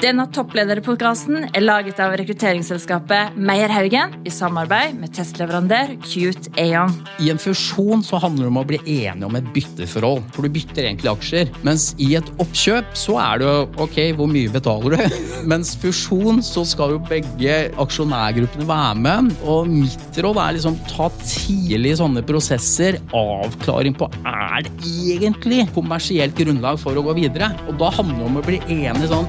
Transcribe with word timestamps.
Denne 0.00 0.24
topplederpodkasten 0.32 1.50
er 1.50 1.60
laget 1.60 1.98
av 2.00 2.14
rekrutteringsselskapet 2.16 3.34
Meierhaugen 3.36 4.14
i 4.24 4.30
samarbeid 4.32 4.94
med 4.96 5.12
testleverandør 5.12 5.90
Cute 6.06 6.48
Aon. 6.62 6.94
I 7.20 7.28
en 7.28 7.40
fusjon 7.40 8.00
så 8.06 8.16
handler 8.22 8.46
det 8.46 8.48
om 8.48 8.60
å 8.62 8.64
bli 8.70 8.78
enige 8.80 9.28
om 9.28 9.36
et 9.36 9.50
bytteforhold, 9.52 10.22
for 10.32 10.48
du 10.48 10.54
bytter 10.54 10.86
egentlig 10.86 11.10
aksjer. 11.12 11.50
Mens 11.68 11.90
i 12.00 12.14
et 12.16 12.30
oppkjøp 12.40 12.96
så 12.96 13.18
er 13.20 13.42
det 13.42 13.50
jo 13.50 13.66
ok, 13.84 13.98
hvor 14.16 14.30
mye 14.32 14.54
betaler 14.54 14.96
du? 14.96 15.18
Mens 15.52 15.74
fusjon 15.82 16.40
så 16.48 16.64
skal 16.64 16.96
jo 16.96 17.02
begge 17.10 17.58
aksjonærgruppene 17.84 18.70
være 18.72 18.96
med, 19.04 19.30
og 19.44 19.68
mitt 19.68 20.22
råd 20.24 20.40
er 20.46 20.56
liksom 20.56 20.80
ta 20.88 21.10
tidlig 21.20 21.98
sånne 22.00 22.24
prosesser, 22.24 23.02
avklaring 23.12 24.00
på 24.00 24.08
er 24.24 24.64
det 24.64 24.96
egentlig 25.12 25.68
kommersielt 25.76 26.40
grunnlag 26.40 26.80
for 26.80 26.96
å 26.96 27.04
gå 27.04 27.18
videre. 27.20 27.52
Og 27.68 27.76
da 27.84 27.92
handler 28.00 28.24
det 28.24 28.28
om 28.32 28.40
å 28.40 28.46
bli 28.48 28.64
enig 28.80 29.12
sånn 29.12 29.28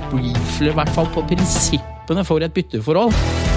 briefly, 0.61 0.71
i 0.71 0.73
hvert 0.73 0.93
fall 0.95 1.09
på 1.13 1.23
prinsippene 1.27 2.25
for 2.25 2.39
et 2.39 2.53
bytteforhold. 2.53 3.50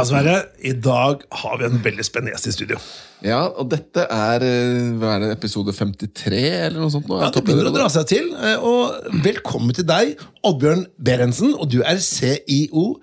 Ja, 0.00 0.04
Sverre, 0.08 0.34
i 0.64 0.70
dag 0.80 1.24
har 1.42 1.58
vi 1.60 1.66
en 1.66 1.74
veldig 1.84 2.04
spennende 2.06 2.32
gjest 2.32 2.46
i 2.48 2.52
studio. 2.54 2.78
Ja, 3.20 3.42
og 3.60 3.66
dette 3.68 4.06
er, 4.08 4.40
eh, 4.46 4.86
hva 4.96 5.10
er 5.18 5.20
det, 5.26 5.30
episode 5.34 5.74
53 5.76 6.38
eller 6.70 6.80
noe 6.80 6.88
sånt? 6.94 7.04
Nå? 7.10 7.18
Ja, 7.20 7.28
Det 7.34 7.42
begynner 7.44 7.68
å 7.68 7.74
dra 7.74 7.88
seg 7.92 8.06
til. 8.08 8.30
eh, 8.34 8.56
Og 8.56 9.12
velkommen 9.26 9.74
til 9.76 9.84
deg, 9.84 10.16
Oddbjørn 10.42 10.86
Berentsen. 10.96 11.52
Og 11.54 11.68
du 11.68 11.82
er 11.82 11.98
CEO 12.00 12.98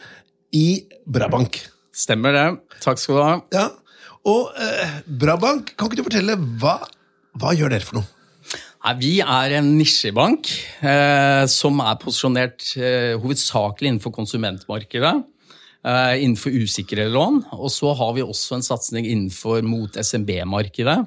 i 0.51 0.85
Brabank. 1.05 1.61
Stemmer 1.93 2.33
det. 2.33 2.59
Takk 2.81 2.97
skal 2.97 3.15
du 3.15 3.21
ha. 3.21 3.41
Ja, 3.53 3.69
Og 4.25 4.49
eh, 4.57 4.99
Brabank, 5.07 5.75
kan 5.77 5.87
ikke 5.91 5.97
du 6.01 6.03
fortelle 6.09 6.35
hva, 6.57 6.79
hva 7.37 7.53
gjør 7.55 7.69
dere 7.69 7.85
for 7.85 7.99
noe? 8.01 8.07
Nei, 8.83 8.93
Vi 8.99 9.19
er 9.21 9.53
en 9.59 9.77
nisjebank 9.77 10.49
eh, 10.81 11.45
som 11.45 11.77
er 11.79 11.95
posisjonert 12.01 12.73
eh, 12.75 13.13
hovedsakelig 13.21 13.87
innenfor 13.93 14.11
konsumentmarkedet. 14.17 15.13
Eh, 15.87 16.23
innenfor 16.23 16.51
usikre 16.51 17.05
lån. 17.07 17.45
Og 17.55 17.69
så 17.71 17.93
har 17.95 18.15
vi 18.17 18.25
også 18.25 18.57
en 18.57 18.65
satsing 18.65 19.05
innenfor 19.07 19.63
mot 19.63 19.95
SMB-markedet. 19.95 20.97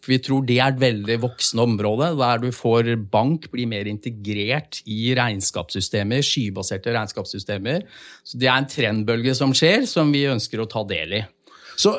For 0.00 0.14
vi 0.14 0.20
tror 0.24 0.46
det 0.48 0.56
er 0.56 0.70
et 0.72 0.80
veldig 0.80 1.18
voksende 1.26 1.66
område, 1.66 2.08
der 2.16 2.40
du 2.40 2.48
får 2.54 2.94
bank 3.12 3.50
bli 3.52 3.66
mer 3.68 3.90
integrert 3.90 4.80
i 4.88 5.12
regnskapssystemer, 5.18 6.24
skybaserte 6.24 6.94
regnskapssystemer. 6.96 7.84
Så 8.24 8.40
det 8.40 8.48
er 8.48 8.56
en 8.56 8.70
trendbølge 8.70 9.36
som 9.36 9.52
skjer, 9.52 9.84
som 9.90 10.14
vi 10.14 10.24
ønsker 10.30 10.62
å 10.62 10.68
ta 10.70 10.86
del 10.88 11.18
i. 11.20 11.22
Så 11.76 11.92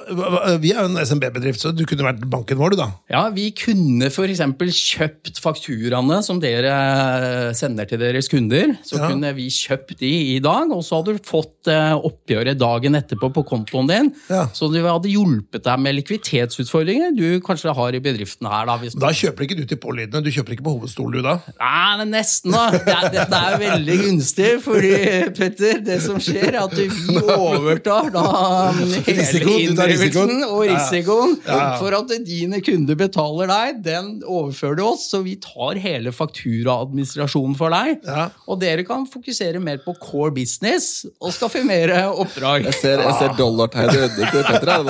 Vi 0.61 0.71
er 0.73 0.81
jo 0.83 0.89
en 0.91 0.99
SMB-bedrift, 1.05 1.61
så 1.63 1.71
du 1.75 1.85
kunne 1.89 2.05
vært 2.05 2.23
banken 2.29 2.57
vår, 2.59 2.71
du, 2.75 2.77
da. 2.81 2.89
Ja, 3.09 3.29
Vi 3.33 3.49
kunne 3.57 4.09
f.eks. 4.11 4.41
kjøpt 4.41 5.39
fakturaene 5.41 6.21
som 6.23 6.39
dere 6.41 7.53
sender 7.57 7.85
til 7.89 7.99
deres 8.01 8.27
kunder. 8.31 8.75
Så 8.85 8.97
Ja. 8.99 9.07
kunne 9.09 9.33
vi 9.35 9.47
kjøpt 9.49 9.97
de 9.99 10.11
i 10.35 10.39
dag, 10.39 10.71
og 10.71 10.83
så 10.83 10.99
hadde 11.01 11.17
du 11.17 11.23
fått 11.25 11.67
eh, 11.67 11.93
oppgjøret 11.95 12.57
dagen 12.59 12.95
etterpå 12.95 13.31
på 13.33 13.43
kontoen 13.47 13.87
din. 13.89 14.11
Ja. 14.29 14.47
Så 14.53 14.69
du 14.71 14.79
hadde 14.83 15.09
hjulpet 15.09 15.63
deg 15.63 15.79
med 15.79 15.95
likviditetsutfordringer 15.99 17.15
du 17.15 17.39
kanskje 17.43 17.73
har 17.75 17.95
i 17.95 17.99
bedriften 18.03 18.47
her. 18.49 18.65
Da, 18.69 18.77
hvis 18.81 18.93
Da 18.99 19.11
kjøper 19.15 19.45
ikke 19.47 19.57
du 19.61 19.65
til 19.65 19.77
pålydende. 19.81 20.23
Du 20.23 20.29
kjøper 20.31 20.55
ikke 20.55 20.65
på 20.67 20.75
hovedstolen, 20.77 21.17
du, 21.17 21.21
da. 21.25 21.37
Nei, 21.59 21.97
men 22.01 22.11
nesten, 22.15 22.51
da. 22.55 22.69
Det 22.71 22.93
er, 22.95 23.09
dette 23.13 23.41
er 23.41 23.57
veldig 23.61 23.97
gunstig, 24.05 24.51
fordi 24.63 24.93
Petter, 25.37 25.81
det 25.85 25.99
som 26.03 26.19
skjer, 26.21 26.51
er 26.53 26.59
at 26.63 26.75
vi 26.77 26.87
overtar 27.51 28.11
da 28.13 28.25
hele 28.71 29.25
Inndrivelsen 29.65 30.43
og 30.47 30.63
risikoen 30.67 31.35
Ja, 31.45 31.57
ja. 31.57 31.67
for 31.79 31.95
at 31.97 32.11
dine 32.27 32.59
kunder 32.65 32.97
betaler 32.99 33.49
deg. 33.51 33.81
Den 33.85 34.11
overfører 34.25 34.77
du 34.79 34.83
oss, 34.89 35.07
så 35.11 35.21
vi 35.25 35.35
tar 35.41 35.79
hele 35.81 36.13
fakturaadministrasjonen 36.15 37.55
for 37.59 37.73
deg. 37.73 38.01
Ja. 38.07 38.27
Og 38.47 38.59
dere 38.61 38.85
kan 38.87 39.05
fokusere 39.09 39.61
mer 39.63 39.81
på 39.85 39.95
core 40.01 40.31
business 40.35 41.05
og 41.21 41.33
skaffe 41.35 41.63
mer 41.67 41.93
oppdrag. 42.11 42.65
Jeg 42.69 42.77
ser, 42.79 43.03
jeg 43.05 43.17
ser 43.19 43.35
dollartegnet 43.39 44.17
til 44.17 44.45
Petter. 44.47 44.87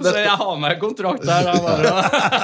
Så 0.00 0.14
jeg 0.16 0.36
har 0.42 0.56
med 0.60 0.78
kontrakt 0.82 1.24
der. 1.26 1.50
Da, 1.50 1.56
bare. 1.64 1.94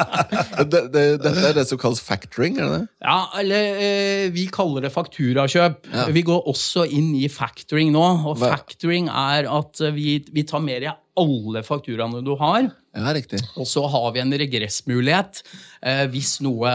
det, 0.72 0.82
det, 0.94 1.04
dette 1.24 1.46
er 1.50 1.56
det 1.60 1.66
som 1.70 1.80
kalles 1.80 2.02
factoring, 2.04 2.58
er 2.60 2.68
det 2.70 2.80
det? 2.80 2.84
Ja, 3.06 3.18
eller 3.40 3.80
eh, 3.86 4.26
vi 4.34 4.46
kaller 4.52 4.86
det 4.86 4.92
fakturakjøp. 4.94 5.90
Ja. 5.92 6.06
Vi 6.14 6.22
går 6.26 6.46
også 6.50 6.86
inn 6.88 7.12
i 7.18 7.28
factoring 7.32 7.92
nå. 7.94 8.04
Og 8.30 8.40
factoring 8.42 9.10
er 9.12 9.48
at 9.50 9.82
vi, 9.96 10.18
vi 10.34 10.46
tar 10.48 10.62
mer 10.64 10.84
i 10.86 10.90
alle 11.20 11.62
fakturaene 11.66 12.22
du 12.24 12.34
har. 12.40 12.68
Ja, 12.96 13.10
riktig. 13.12 13.42
Og 13.60 13.66
så 13.68 13.82
har 13.92 14.06
vi 14.14 14.22
en 14.22 14.32
regressmulighet 14.40 15.42
eh, 15.84 16.04
hvis 16.12 16.38
noe 16.44 16.70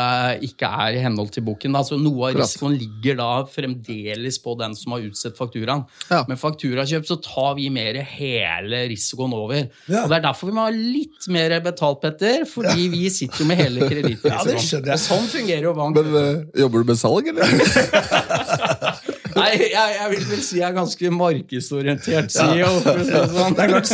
ikke 0.46 0.70
er 0.70 0.98
i 0.98 1.02
henhold 1.02 1.32
til 1.34 1.46
boken. 1.48 1.74
Altså 1.80 1.98
Noe 1.98 2.30
av 2.30 2.38
risikoen 2.38 2.76
ligger 2.78 3.18
da 3.18 3.30
fremdeles 3.50 4.38
på 4.44 4.54
den 4.60 4.76
som 4.78 4.94
har 4.94 5.08
utstedt 5.08 5.40
fakturaen. 5.40 5.84
Ja. 6.12 6.22
Med 6.30 6.38
fakturakjøp 6.42 7.10
så 7.10 7.18
tar 7.26 7.56
vi 7.58 7.72
mer 7.74 7.98
hele 8.14 8.84
risikoen 8.92 9.34
over. 9.38 9.64
Ja. 9.88 10.04
Og 10.04 10.14
Det 10.14 10.20
er 10.20 10.28
derfor 10.28 10.52
vi 10.52 10.58
må 10.60 10.68
ha 10.68 10.76
litt 10.76 11.30
mer 11.34 11.58
betalt, 11.66 12.04
Petter. 12.06 12.46
Fordi 12.50 12.88
vi 12.94 13.10
sitter 13.14 13.42
jo 13.42 13.50
med 13.50 13.62
hele 13.62 13.90
kredittrisikoen. 13.90 14.20
Ja, 14.32 14.46
det 14.48 14.62
skjønner 14.64 14.94
jeg. 14.94 15.00
Og 15.00 15.04
sånn 15.04 15.26
fungerer 15.32 15.66
jo 15.68 15.74
bank. 15.78 15.98
Men 15.98 16.22
eh, 16.22 16.62
jobber 16.62 16.86
du 16.86 16.94
med 16.94 17.02
salg, 17.02 17.34
eller? 17.34 17.48
Nei, 19.36 19.52
jeg, 19.72 19.96
jeg 19.98 20.08
vil 20.14 20.26
vel 20.32 20.42
si 20.46 20.60
jeg 20.60 20.68
er 20.68 20.76
ganske 20.76 21.12
markedsorientert 21.16 22.34
CEO. 22.34 22.72
for 22.84 23.02
å 23.02 23.06
si 23.06 23.14
det 23.16 23.24
sånn. 23.36 23.56
Det 23.58 23.64
er 23.66 23.70
klart, 23.74 23.90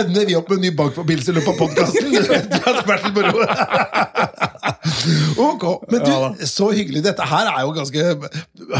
Ender 0.00 0.28
vi 0.28 0.36
opp 0.38 0.48
med 0.52 0.56
en 0.58 0.64
ny 0.66 0.72
bankforbindelse 0.78 1.30
i 1.32 1.36
løpet 1.38 1.52
av 1.52 1.58
podkasten? 1.62 2.04
Ok, 5.38 5.64
men 5.92 6.02
du, 6.04 6.12
så 6.48 6.70
hyggelig. 6.74 7.02
Dette 7.06 7.26
her 7.28 7.50
er 7.52 7.60
jo 7.64 7.74
ganske 7.76 8.00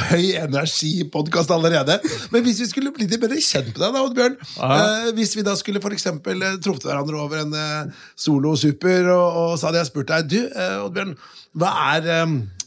høy 0.09 0.25
energi-podkast 0.41 1.53
allerede. 1.55 1.99
Men 2.33 2.45
hvis 2.47 2.61
vi 2.63 2.69
skulle 2.71 2.93
blitt 2.95 3.13
litt 3.13 3.23
bedre 3.23 3.41
kjent 3.43 3.71
med 3.75 3.81
deg, 3.83 3.95
da, 3.95 4.05
Oddbjørn 4.09 4.37
eh, 4.39 5.09
Hvis 5.17 5.35
vi 5.37 5.45
da 5.47 5.55
skulle 5.59 5.83
eksempel 5.99 6.43
eh, 6.45 6.59
truffet 6.65 6.87
hverandre 6.89 7.21
over 7.21 7.43
en 7.45 7.55
eh, 7.57 8.05
Solo 8.19 8.55
Super, 8.59 9.11
og, 9.15 9.27
og 9.43 9.59
så 9.59 9.69
hadde 9.69 9.83
jeg 9.83 9.91
spurt 9.91 10.13
deg 10.13 10.31
Du, 10.33 10.39
eh, 10.49 10.77
Oddbjørn, 10.85 11.15
hva 11.59 11.75
er, 11.95 12.09
eh, 12.15 12.27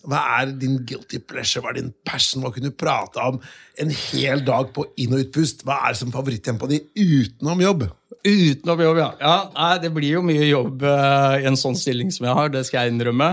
hva 0.09 0.21
er 0.39 0.53
din 0.57 0.79
guilty 0.87 1.19
pleasure? 1.19 1.61
Hva 1.63 1.73
er 1.73 1.79
din 1.81 1.93
passion? 2.07 2.41
Hva 2.43 2.51
kunne 2.53 2.71
du 2.71 2.77
prate 2.77 3.21
om 3.21 3.39
en 3.81 3.93
hel 4.09 4.43
dag 4.45 4.71
på 4.75 4.85
inn- 5.01 5.13
og 5.13 5.25
utpust? 5.25 5.65
Hva 5.67 5.77
er 5.89 5.97
som 5.97 6.13
favorittempoet 6.13 6.73
ditt 6.73 6.89
utenom 6.97 7.61
jobb? 7.61 7.87
Utenom 8.21 8.81
jobb, 8.85 8.99
ja. 9.01 9.09
ja 9.17 9.35
nei, 9.55 9.71
det 9.81 9.89
blir 9.95 10.17
jo 10.17 10.23
mye 10.25 10.45
jobb 10.45 10.83
uh, 10.85 11.39
i 11.41 11.47
en 11.49 11.57
sånn 11.57 11.77
stilling 11.79 12.11
som 12.13 12.27
jeg 12.27 12.37
har, 12.37 12.51
det 12.53 12.61
skal 12.67 12.85
jeg 12.85 12.93
innrømme. 12.93 13.29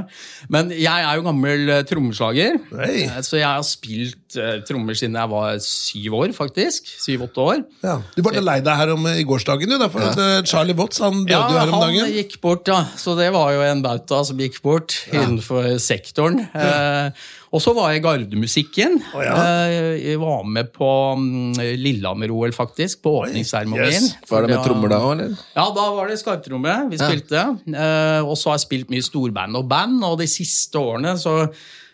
Men 0.48 0.72
jeg 0.72 1.04
er 1.04 1.18
jo 1.18 1.26
gammel 1.26 1.68
uh, 1.68 1.82
trommeslager, 1.88 2.56
hey. 2.72 3.04
uh, 3.10 3.18
så 3.26 3.36
jeg 3.40 3.48
har 3.48 3.66
spilt 3.68 4.38
uh, 4.40 4.58
trommer 4.68 4.96
siden 4.96 5.18
jeg 5.20 5.32
var 5.34 5.60
syv 5.64 6.16
år, 6.22 6.32
faktisk. 6.36 6.88
Syv-åtte 7.02 7.44
år. 7.44 7.62
Ja. 7.84 7.98
Du 8.16 8.22
ble 8.24 8.40
lei 8.40 8.58
deg 8.64 8.80
her 8.80 8.94
om 8.94 9.04
i 9.12 9.26
gårsdagen, 9.28 9.68
du, 9.68 9.76
da, 9.80 9.90
for 9.92 10.04
at 10.08 10.20
eh, 10.22 10.40
Charlie 10.48 10.76
Watts 10.78 11.02
han 11.04 11.24
døde 11.24 11.52
jo 11.52 11.60
her 11.60 11.72
om 11.72 11.82
dagen. 11.82 11.98
Ja, 12.00 12.06
han 12.06 12.16
gikk 12.16 12.38
bort, 12.44 12.68
ja. 12.70 12.80
Så 12.98 13.16
det 13.18 13.28
var 13.34 13.52
jo 13.54 13.64
en 13.66 13.84
bauta 13.84 14.22
som 14.24 14.40
gikk 14.40 14.60
bort 14.64 14.96
innenfor 15.12 15.76
sektoren. 15.82 16.46
Eh, 16.56 17.28
og 17.48 17.62
så 17.64 17.72
var 17.76 17.92
jeg 17.92 18.00
i 18.00 18.04
Gardemusikken. 18.04 18.98
Oh, 19.16 19.22
ja. 19.24 19.34
eh, 19.40 19.94
jeg 20.10 20.20
var 20.20 20.44
med 20.44 20.68
på 20.74 20.90
mm, 21.16 21.56
Lillehammer-OL, 21.80 22.52
faktisk, 22.56 23.00
på 23.06 23.14
åpningsseremonien. 23.22 24.08
yes. 24.10 24.14
Var 24.28 24.44
det 24.44 24.52
med 24.52 24.64
trommer 24.66 24.92
da 24.92 25.00
òg, 25.00 25.10
eller? 25.16 25.34
Ja, 25.56 25.66
da 25.76 25.88
var 25.96 26.12
det 26.12 26.20
skarptromme 26.20 26.76
vi 26.92 27.00
spilte. 27.00 27.46
Ja. 27.72 28.22
og 28.22 28.36
så 28.36 28.52
har 28.52 28.58
jeg 28.58 28.66
spilt 28.66 28.92
mye 28.92 29.04
storband 29.06 29.56
og 29.58 29.68
band, 29.70 30.00
og 30.04 30.18
de 30.20 30.28
siste 30.30 30.80
årene 30.80 31.16
så 31.20 31.40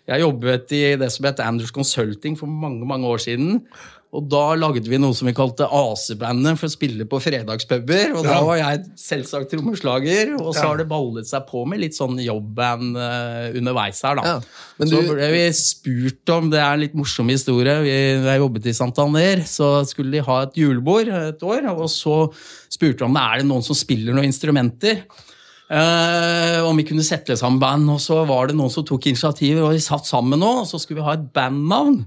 Jeg 0.04 0.20
jobbet 0.20 0.72
i 0.76 0.82
det 1.00 1.06
som 1.08 1.24
het 1.24 1.38
Anders 1.40 1.70
Consulting 1.72 2.34
for 2.36 2.44
mange 2.44 2.84
mange 2.84 3.08
år 3.08 3.22
siden. 3.24 3.62
Og 4.14 4.28
da 4.30 4.42
lagde 4.54 4.86
vi 4.86 4.98
noe 5.02 5.14
som 5.16 5.26
vi 5.26 5.34
kalte 5.34 5.66
AC-bandet 5.66 6.60
for 6.60 6.68
å 6.68 6.72
spille 6.72 7.06
på 7.10 7.18
fredagspuber. 7.18 8.12
Og 8.14 8.22
da 8.28 8.36
var 8.46 8.60
jeg 8.60 8.84
selvsagt 9.00 9.50
trommeslager, 9.50 10.36
og 10.38 10.52
så 10.54 10.60
Ja. 10.60 10.68
har 10.68 10.78
det 10.78 10.86
ballet 10.88 11.26
seg 11.26 11.48
på 11.48 11.64
med 11.66 11.82
litt 11.82 11.96
sånn 11.98 12.20
jobband 12.22 12.94
eh, 12.94 13.58
underveis 13.58 14.02
her, 14.06 14.20
da. 14.20 14.22
Ja, 14.22 14.38
men 14.78 14.92
så 14.92 15.02
ble 15.02 15.30
vi 15.34 15.44
spurt 15.58 16.34
om 16.36 16.50
Det 16.50 16.60
er 16.62 16.72
en 16.72 16.84
litt 16.86 16.94
morsom 16.94 17.28
historie. 17.28 17.74
Vi, 17.82 17.90
jeg 18.22 18.40
jobbet 18.44 18.70
i 18.70 18.78
Santander, 18.78 19.42
så 19.50 19.84
skulle 19.84 20.14
de 20.14 20.22
ha 20.22 20.42
et 20.46 20.54
julebord 20.54 21.08
et 21.10 21.42
år. 21.42 21.66
Og 21.74 21.90
så 21.90 22.32
spurte 22.70 23.02
de 23.02 23.10
om 23.10 23.14
det 23.18 23.22
er 23.22 23.38
det 23.42 23.48
noen 23.50 23.66
som 23.66 23.74
spiller 23.74 24.14
noen 24.14 24.30
instrumenter. 24.30 25.02
Uh, 25.64 26.60
om 26.68 26.76
vi 26.76 26.84
kunne 26.84 27.02
sette 27.02 27.34
sammen 27.40 27.58
band. 27.58 27.88
Og 27.90 27.98
så 27.98 28.20
var 28.28 28.46
det 28.46 28.54
noen 28.54 28.70
som 28.70 28.84
tok 28.86 29.08
initiativ, 29.10 29.58
og 29.58 29.72
vi 29.74 29.82
satt 29.82 30.06
sammen 30.06 30.38
nå, 30.38 30.60
og 30.62 30.68
så 30.70 30.78
skulle 30.78 31.00
vi 31.00 31.08
ha 31.08 31.16
et 31.18 31.32
bandnavn. 31.34 32.04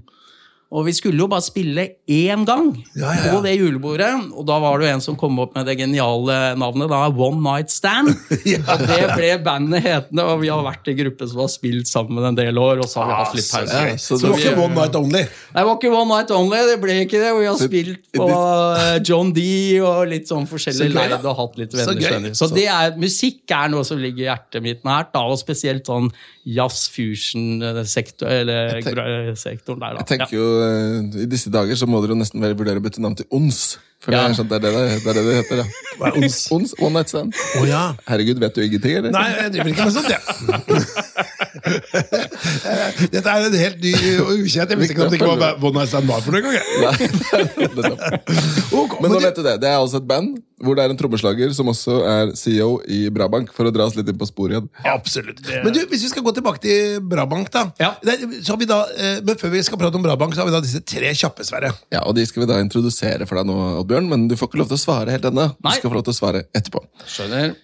Og 0.68 0.82
vi 0.84 0.92
skulle 0.92 1.16
jo 1.16 1.24
bare 1.32 1.40
spille 1.40 1.80
én 2.12 2.42
gang 2.44 2.66
Ja, 2.92 3.08
ja, 3.14 3.22
ja. 3.24 3.30
på 3.32 3.38
det 3.40 3.54
julebordet. 3.56 4.10
Og 4.36 4.44
da 4.44 4.58
var 4.60 4.76
det 4.76 4.84
jo 4.90 4.94
en 4.98 5.00
som 5.00 5.16
kom 5.16 5.38
opp 5.40 5.54
med 5.56 5.64
det 5.64 5.78
geniale 5.80 6.34
navnet 6.60 6.90
da, 6.92 6.98
One 7.08 7.40
Night 7.40 7.70
Stand. 7.72 8.10
Og 8.68 8.82
det 8.84 8.98
ble 9.14 9.30
bandet 9.46 9.80
hetende, 9.86 10.26
og 10.28 10.42
vi 10.42 10.50
har 10.52 10.60
vært 10.66 10.90
i 10.92 10.94
gruppe 10.98 11.24
som 11.30 11.40
har 11.40 11.48
spilt 11.48 11.88
sammen 11.88 12.20
en 12.28 12.36
del 12.36 12.60
år. 12.60 12.82
og 12.84 12.88
så 12.92 13.00
har 13.00 13.08
vi 13.08 13.16
hatt 13.16 13.38
litt 13.38 13.48
pause. 13.48 13.80
ja, 13.88 13.96
så 13.96 14.18
Så 14.18 14.26
det 14.26 14.34
var 14.34 14.38
ikke 14.44 14.60
One 14.66 14.74
Night 14.76 14.98
Only. 15.00 15.22
Nei, 15.24 15.56
det 15.62 15.64
var 15.70 15.76
ikke 15.80 15.94
One 15.96 16.10
Night 16.12 16.30
Only, 16.36 16.60
det 16.68 16.76
ble 16.84 16.98
ikke 17.06 17.22
det. 17.24 17.32
Vi 17.40 17.48
har 17.48 17.58
spilt 17.64 18.04
på 18.20 18.28
eh, 18.28 18.98
John 19.08 19.32
D 19.32 19.46
og 19.80 20.04
litt 20.12 20.28
sånn 20.28 20.44
forskjellig 20.52 20.90
så 20.92 20.98
leid 20.98 21.16
og 21.24 21.36
hatt 21.40 21.56
litt 21.64 21.72
venner. 21.80 22.28
Så. 22.36 22.44
Så 22.44 22.52
det 22.58 22.68
er, 22.68 22.92
musikk 23.00 23.56
er 23.56 23.72
noe 23.72 23.88
som 23.88 23.96
ligger 24.04 24.28
hjertet 24.28 24.60
mitt 24.68 24.84
nært, 24.84 25.14
da, 25.16 25.24
og 25.32 25.40
spesielt 25.40 25.88
sånn 25.88 26.12
jazz-fusion-sektoren 26.48 28.32
eller 28.40 28.78
tenk- 28.78 28.94
gra- 28.96 29.34
sektoren 29.36 29.80
der. 29.82 29.96
da. 29.96 30.04
Jeg 30.04 30.08
tenker 30.14 30.32
jo, 30.36 30.46
eh, 30.57 30.57
I 30.58 31.26
disse 31.30 31.52
dager 31.52 31.78
så 31.78 31.88
må 31.88 32.00
dere 32.02 32.16
jo 32.16 32.22
nesten 32.22 32.42
vurdere 32.42 32.80
å 32.80 32.84
bytte 32.84 33.02
navn 33.04 33.18
til 33.18 33.28
ONS. 33.34 33.78
For 33.98 34.14
Ja. 34.14 34.20
det, 34.22 34.30
er 34.30 34.34
sånn, 34.38 34.48
det, 34.48 34.56
er 34.58 34.62
det, 34.62 34.70
det, 34.72 34.80
det 35.02 35.10
er 35.10 35.14
det 35.18 35.24
det 35.26 35.36
heter. 35.40 35.56
Ja. 35.58 35.66
Hva 35.98 36.04
er 36.12 36.18
ons? 36.22 36.36
ONS, 36.54 36.74
One 36.78 36.94
Night 36.94 37.10
Stand. 37.10 37.34
Oh, 37.58 37.64
ja. 37.66 37.80
Herregud, 38.06 38.38
vet 38.38 38.54
du 38.54 38.60
ingenting, 38.62 38.94
eller? 39.00 39.10
Nei, 39.10 39.24
jeg 39.34 39.50
driver 39.56 39.70
ikke 39.72 39.86
med 39.88 39.94
sånt, 39.96 40.10
jeg. 40.14 40.22
Dette 43.12 43.32
er 43.32 43.46
en 43.48 43.56
helt 43.58 43.80
ny 43.82 43.92
og 44.22 44.30
ukjent. 44.36 44.70
Jeg 44.70 44.78
visste 44.80 44.94
ikke 44.94 45.06
at 45.08 45.10
det 45.12 45.18
ikke 45.18 45.30
var 45.40 45.58
One 45.58 45.74
Night 45.80 45.90
Stand 45.90 46.06
var 46.10 46.22
for 46.22 46.30
noe 46.36 46.40
engang. 46.46 46.68
okay, 46.92 47.08
Ok, 48.78 48.92
Men 49.02 49.14
nå 49.16 49.18
vet 49.24 49.36
du 49.38 49.42
det. 49.46 49.56
Det 49.62 49.70
er 49.72 49.78
altså 49.80 49.98
et 50.02 50.06
band 50.08 50.36
hvor 50.58 50.74
det 50.74 50.82
er 50.82 50.90
en 50.90 50.98
trommeslager 50.98 51.52
som 51.54 51.68
også 51.70 52.00
er 52.10 52.30
CEO 52.34 52.80
i 52.90 53.04
Brabank, 53.14 53.52
for 53.54 53.68
å 53.68 53.70
dra 53.74 53.84
oss 53.86 53.94
litt 53.94 54.08
inn 54.10 54.16
på 54.18 54.26
sporet 54.26 54.56
igjen. 54.56 54.64
Absolutt. 54.90 55.38
Men 55.62 55.70
du, 55.74 55.78
hvis 55.90 56.02
vi 56.02 56.10
skal 56.10 56.24
gå 56.26 56.32
tilbake 56.34 56.58
til 56.64 56.96
Brabank, 57.06 57.46
da. 57.54 57.62
Ja. 57.78 57.92
Så 58.42 58.54
har 58.54 58.58
vi 58.58 58.66
da 58.66 58.80
eh, 58.96 59.20
men 59.22 59.38
før 59.38 59.52
vi 59.54 59.62
skal 59.66 59.78
prate 59.78 59.94
om 60.00 60.02
Brabank, 60.02 60.34
så 60.34 60.42
har 60.42 60.48
vi 60.50 60.54
da 60.56 60.62
disse 60.64 60.82
tre 60.82 61.12
kjappe, 61.14 61.46
Sverre. 61.46 61.70
Ja, 61.94 62.02
og 62.02 62.16
De 62.18 62.24
skal 62.26 62.42
vi 62.42 62.48
da 62.50 62.58
introdusere 62.64 63.28
for 63.30 63.38
deg 63.38 63.46
nå, 63.52 63.58
Oddbjørn, 63.88 64.08
men 64.12 64.26
du 64.28 64.36
får 64.36 64.50
ikke 64.50 64.60
lov 64.60 64.68
til 64.68 64.76
å 64.76 64.82
svare 64.82 65.14
helt 65.14 65.24
ennå. 65.24 65.46
Du 65.56 65.68
skal 65.72 65.88
få 65.90 65.96
lov 65.96 66.04
til 66.04 66.12
å 66.12 66.18
svare 66.18 66.42
etterpå. 66.56 66.82
Skjønner. 67.08 67.54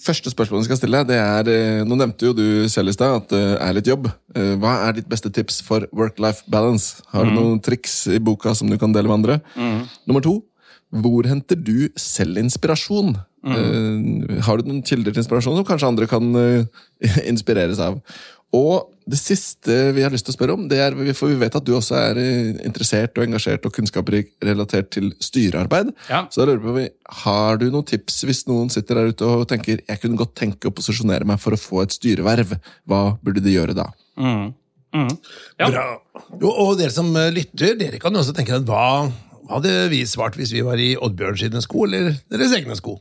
Første 0.00 0.30
spørsmål 0.32 0.62
jeg 0.62 0.68
skal 0.70 0.78
stille, 0.80 1.00
det 1.04 1.16
er 1.20 1.48
eh, 1.52 1.82
Nå 1.84 1.96
nevnte 2.00 2.24
jo 2.24 2.32
du 2.32 2.44
selv 2.72 2.88
i 2.88 2.94
stad 2.96 3.18
at 3.18 3.32
det 3.34 3.40
er 3.60 3.74
litt 3.76 3.88
jobb. 3.88 4.06
Eh, 4.36 4.54
Hva 4.60 4.74
er 4.86 4.94
ditt 4.96 5.08
beste 5.12 5.28
tips 5.36 5.58
for 5.64 5.84
work-life 5.92 6.44
balance? 6.52 7.02
Har 7.12 7.28
du 7.28 7.34
noen 7.36 7.60
triks 7.64 8.06
i 8.08 8.20
boka 8.20 8.54
som 8.56 8.68
du 8.72 8.78
kan 8.80 8.92
dele 8.96 9.08
med 9.12 9.18
andre? 9.20 9.40
Nummer 10.08 10.24
to, 10.24 10.38
hvor 10.90 11.28
henter 11.28 11.56
du 11.60 11.88
selv 12.00 12.40
inspirasjon? 12.40 13.12
Eh, 13.44 14.40
har 14.48 14.60
du 14.60 14.68
noen 14.72 14.80
kilder 14.84 15.12
til 15.16 15.20
inspirasjon 15.24 15.56
som 15.60 15.68
kanskje 15.68 15.92
andre 15.92 16.08
kan 16.08 16.32
eh, 16.36 16.64
inspireres 17.32 17.80
av? 17.84 18.00
Og 18.56 18.90
det 19.10 19.18
siste 19.18 19.74
vi 19.94 20.02
har 20.04 20.12
lyst 20.12 20.26
til 20.26 20.34
å 20.34 20.36
spørre 20.36 20.54
om, 20.56 20.66
det 20.70 20.78
er, 20.82 20.94
for 21.18 21.30
vi 21.30 21.38
vet 21.38 21.54
at 21.56 21.66
du 21.66 21.72
også 21.76 21.96
er 21.98 22.18
eh, 22.20 22.50
interessert 22.66 23.16
og 23.18 23.24
engasjert 23.24 23.66
og 23.66 23.74
kunnskapsrik 23.74 24.32
relatert 24.46 24.90
til 24.94 25.10
styrearbeid. 25.22 25.92
Ja. 26.10 26.24
Så 26.30 26.42
da 26.42 26.50
lurer 26.50 26.62
på, 26.62 26.86
Har 27.22 27.60
du 27.60 27.68
noen 27.70 27.86
tips 27.86 28.22
hvis 28.26 28.44
noen 28.50 28.70
sitter 28.72 29.00
der 29.00 29.14
ute 29.14 29.26
og 29.26 29.46
tenker 29.50 29.82
jeg 29.82 30.02
kunne 30.02 30.18
godt 30.18 30.36
tenke 30.38 30.70
å 30.70 30.74
posisjonere 30.74 31.26
meg 31.26 31.42
for 31.42 31.54
å 31.54 31.60
få 31.60 31.84
et 31.84 31.94
styreverv? 31.94 32.56
Hva 32.90 33.02
burde 33.22 33.42
de 33.44 33.54
gjøre 33.54 33.76
da? 33.78 33.88
Mm. 34.20 34.50
Mm. 34.94 35.12
Ja. 35.60 35.70
Bra. 35.70 35.84
Jo, 36.40 36.50
og 36.50 36.78
dere 36.80 36.94
som 36.94 37.10
eh, 37.18 37.30
lytter, 37.34 37.76
dere 37.78 38.02
kan 38.02 38.14
jo 38.14 38.22
også 38.24 38.34
tenke 38.36 38.58
at 38.58 38.66
hva, 38.66 39.06
hva 39.44 39.58
hadde 39.58 39.76
vi 39.94 40.02
svart 40.06 40.38
hvis 40.38 40.54
vi 40.54 40.66
var 40.66 40.82
i 40.82 40.92
Oddbjørn 40.98 41.38
sine 41.38 41.62
sko, 41.64 41.86
eller 41.86 42.12
deres 42.30 42.54
egne 42.58 42.78
sko? 42.78 42.98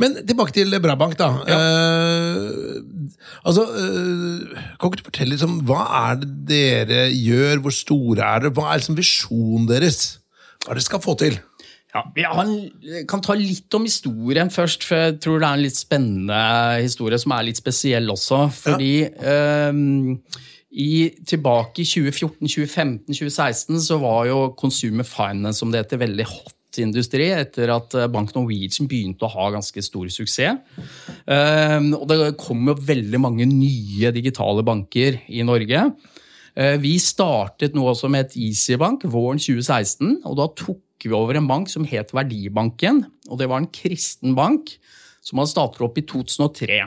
Men 0.00 0.16
tilbake 0.26 0.54
til 0.56 0.72
Brabank, 0.82 1.18
da. 1.20 1.28
Eh, 1.44 2.80
altså, 3.44 3.66
uh, 3.68 4.56
kan 4.80 4.88
ikke 4.88 5.02
du 5.02 5.08
fortelle 5.10 5.36
litt 5.36 5.44
om 5.46 5.60
hva 5.68 5.84
er 6.06 6.22
det 6.22 6.32
dere 6.50 7.02
gjør, 7.12 7.60
hvor 7.64 7.74
store 7.74 8.24
er 8.24 8.46
dere, 8.46 8.54
hva 8.56 8.70
er 8.70 8.80
liksom 8.80 8.98
visjonen 8.98 9.68
deres? 9.70 10.00
Hva 10.64 10.72
er 10.72 10.78
det 10.78 10.80
dere 10.80 10.88
skal 10.88 11.04
få 11.04 11.16
til? 11.20 11.38
Ja, 11.90 12.04
vi 12.14 13.02
kan 13.10 13.22
ta 13.22 13.34
litt 13.34 13.74
om 13.74 13.86
historien 13.88 14.50
først, 14.54 14.84
for 14.86 15.08
jeg 15.08 15.16
tror 15.24 15.40
det 15.40 15.48
er 15.48 15.58
en 15.58 15.64
litt 15.64 15.78
spennende 15.78 16.42
historie 16.78 17.18
som 17.18 17.34
er 17.34 17.48
litt 17.48 17.58
spesiell 17.58 18.06
også. 18.14 18.44
Fordi 18.54 18.92
ehm, 19.10 20.20
i, 20.70 21.10
tilbake 21.26 21.82
i 21.82 21.88
2014, 21.90 22.46
2015, 22.46 23.10
2016 23.10 23.82
så 23.88 23.98
var 24.02 24.28
jo 24.30 24.38
consumer 24.60 25.08
finance, 25.08 25.58
som 25.58 25.74
det 25.74 25.82
heter, 25.82 26.04
veldig 26.04 26.28
hot 26.30 26.54
industri 26.78 27.30
etter 27.34 27.72
at 27.74 27.96
eh, 27.98 28.08
Bank 28.12 28.34
Norwegian 28.36 28.88
begynte 28.90 29.26
å 29.26 29.32
ha 29.32 29.48
ganske 29.56 29.82
stor 29.82 30.06
suksess. 30.12 30.60
Ehm, 31.26 31.90
og 31.96 32.06
det 32.10 32.36
kom 32.40 32.70
jo 32.70 32.76
veldig 32.78 33.20
mange 33.20 33.48
nye 33.48 34.12
digitale 34.14 34.62
banker 34.66 35.18
i 35.28 35.42
Norge. 35.46 35.88
Eh, 36.54 36.76
Vi 36.78 36.98
startet 37.02 37.74
noe 37.74 37.96
som 37.98 38.14
het 38.14 38.36
EasyBank 38.36 39.08
våren 39.10 39.40
2016, 39.42 40.20
og 40.24 40.38
da 40.38 40.48
tok 40.54 40.80
vi 41.02 41.16
over 41.16 41.38
en 41.38 41.48
bank 41.48 41.68
som 41.72 41.84
het 41.88 42.12
Verdibanken. 42.12 43.06
og 43.28 43.38
Det 43.38 43.48
var 43.48 43.58
en 43.58 43.72
kristen 43.72 44.34
bank 44.36 44.76
som 45.24 45.40
hadde 45.40 45.52
startet 45.52 45.84
opp 45.84 45.98
i 46.00 46.04
2003. 46.08 46.80